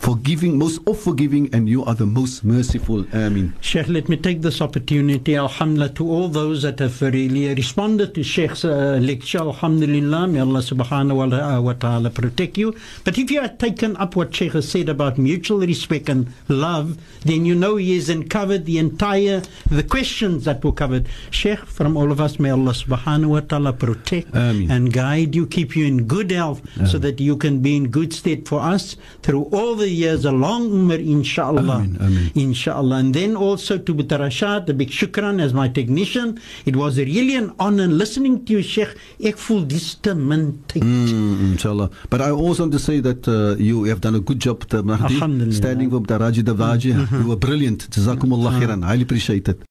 forgiving, 0.00 0.58
most 0.58 0.80
of 0.86 0.98
forgiving, 0.98 1.54
and 1.54 1.68
you 1.68 1.84
are 1.84 1.94
the 1.94 2.06
most 2.06 2.42
merciful. 2.42 3.04
Ameen. 3.12 3.52
Sheikh, 3.60 3.86
let 3.88 4.08
me 4.08 4.16
take 4.16 4.40
this 4.40 4.60
opportunity, 4.62 5.36
Alhamdulillah, 5.36 5.90
to 5.90 6.08
all 6.10 6.28
those 6.28 6.62
that 6.62 6.78
have 6.78 7.00
really 7.02 7.54
responded 7.54 8.14
to 8.14 8.22
Sheikh's 8.22 8.64
uh, 8.64 8.98
lecture, 9.00 9.38
Alhamdulillah, 9.38 10.26
may 10.28 10.40
Allah 10.40 10.60
subhanahu 10.60 11.62
wa, 11.62 11.72
ta'ala 11.74 12.08
protect 12.10 12.56
you. 12.56 12.74
But 13.04 13.18
if 13.18 13.30
you 13.30 13.42
have 13.42 13.58
taken 13.58 13.94
up 13.98 14.16
what 14.16 14.34
Sheikh 14.34 14.54
has 14.54 14.68
said 14.68 14.88
about 14.88 15.18
mutual 15.18 15.60
respect 15.60 16.08
and 16.08 16.32
love, 16.48 16.96
then 17.22 17.44
you 17.44 17.54
know 17.54 17.76
he 17.76 17.94
has 17.96 18.08
uncovered 18.08 18.64
the 18.64 18.78
entire, 18.78 19.42
the 19.70 19.82
questions 19.82 20.46
that 20.46 20.64
were 20.64 20.72
covered. 20.72 21.08
Sheikh, 21.30 21.58
from 21.58 21.96
all 21.98 22.10
of 22.10 22.20
us, 22.20 22.38
may 22.38 22.50
Allah 22.50 22.72
subhanahu 22.72 23.28
wa 23.28 23.40
ta'ala 23.40 23.74
protect 23.74 24.34
Ameen. 24.34 24.70
and 24.70 24.92
guide 24.92 25.34
you, 25.34 25.46
keep 25.46 25.76
you 25.76 25.84
in 25.84 26.06
good 26.06 26.30
health, 26.30 26.62
so 26.88 26.96
that 26.98 27.20
you 27.20 27.36
can 27.36 27.60
be 27.60 27.76
in 27.76 27.90
good 27.90 28.14
state 28.14 28.48
for 28.48 28.60
us 28.60 28.96
through 29.22 29.44
all 29.52 29.74
the 29.74 29.89
years, 29.90 30.24
a 30.24 30.32
long 30.32 30.70
umr, 30.70 30.98
inshallah. 30.98 31.86
Inshallah. 32.34 32.96
And 32.96 33.14
then 33.14 33.36
also 33.36 33.78
to 33.78 33.94
Boeta 33.94 34.18
Rashad, 34.18 34.66
the 34.66 34.74
big 34.74 34.90
shukran 34.90 35.40
as 35.42 35.52
my 35.52 35.68
technician. 35.68 36.40
It 36.64 36.76
was 36.76 36.98
really 36.98 37.36
an 37.36 37.52
honor 37.58 37.86
listening 37.86 38.44
to 38.46 38.54
you, 38.54 38.62
Sheikh. 38.62 38.96
Ek 39.20 39.36
voel 39.36 39.66
dis 39.66 39.94
te 39.96 40.14
min 40.14 40.62
tyd. 40.68 40.82
Mm, 40.82 41.52
inshallah. 41.52 41.90
But 42.08 42.20
I 42.20 42.30
also 42.30 42.64
want 42.64 42.72
to 42.72 42.78
say 42.78 43.00
that 43.00 43.28
uh, 43.28 43.56
you 43.56 43.84
have 43.84 44.00
done 44.00 44.14
a 44.14 44.20
good 44.20 44.40
job, 44.40 44.64
Mahdi, 44.72 45.52
standing 45.52 45.90
for 45.90 46.00
Daraji 46.00 46.42
Davaji. 46.42 47.20
You 47.22 47.28
were 47.28 47.36
brilliant. 47.36 47.90
Jazakumullah 47.90 48.60
khairan. 48.60 48.84
Highly 48.84 49.02
appreciate 49.02 49.48
it. 49.48 49.62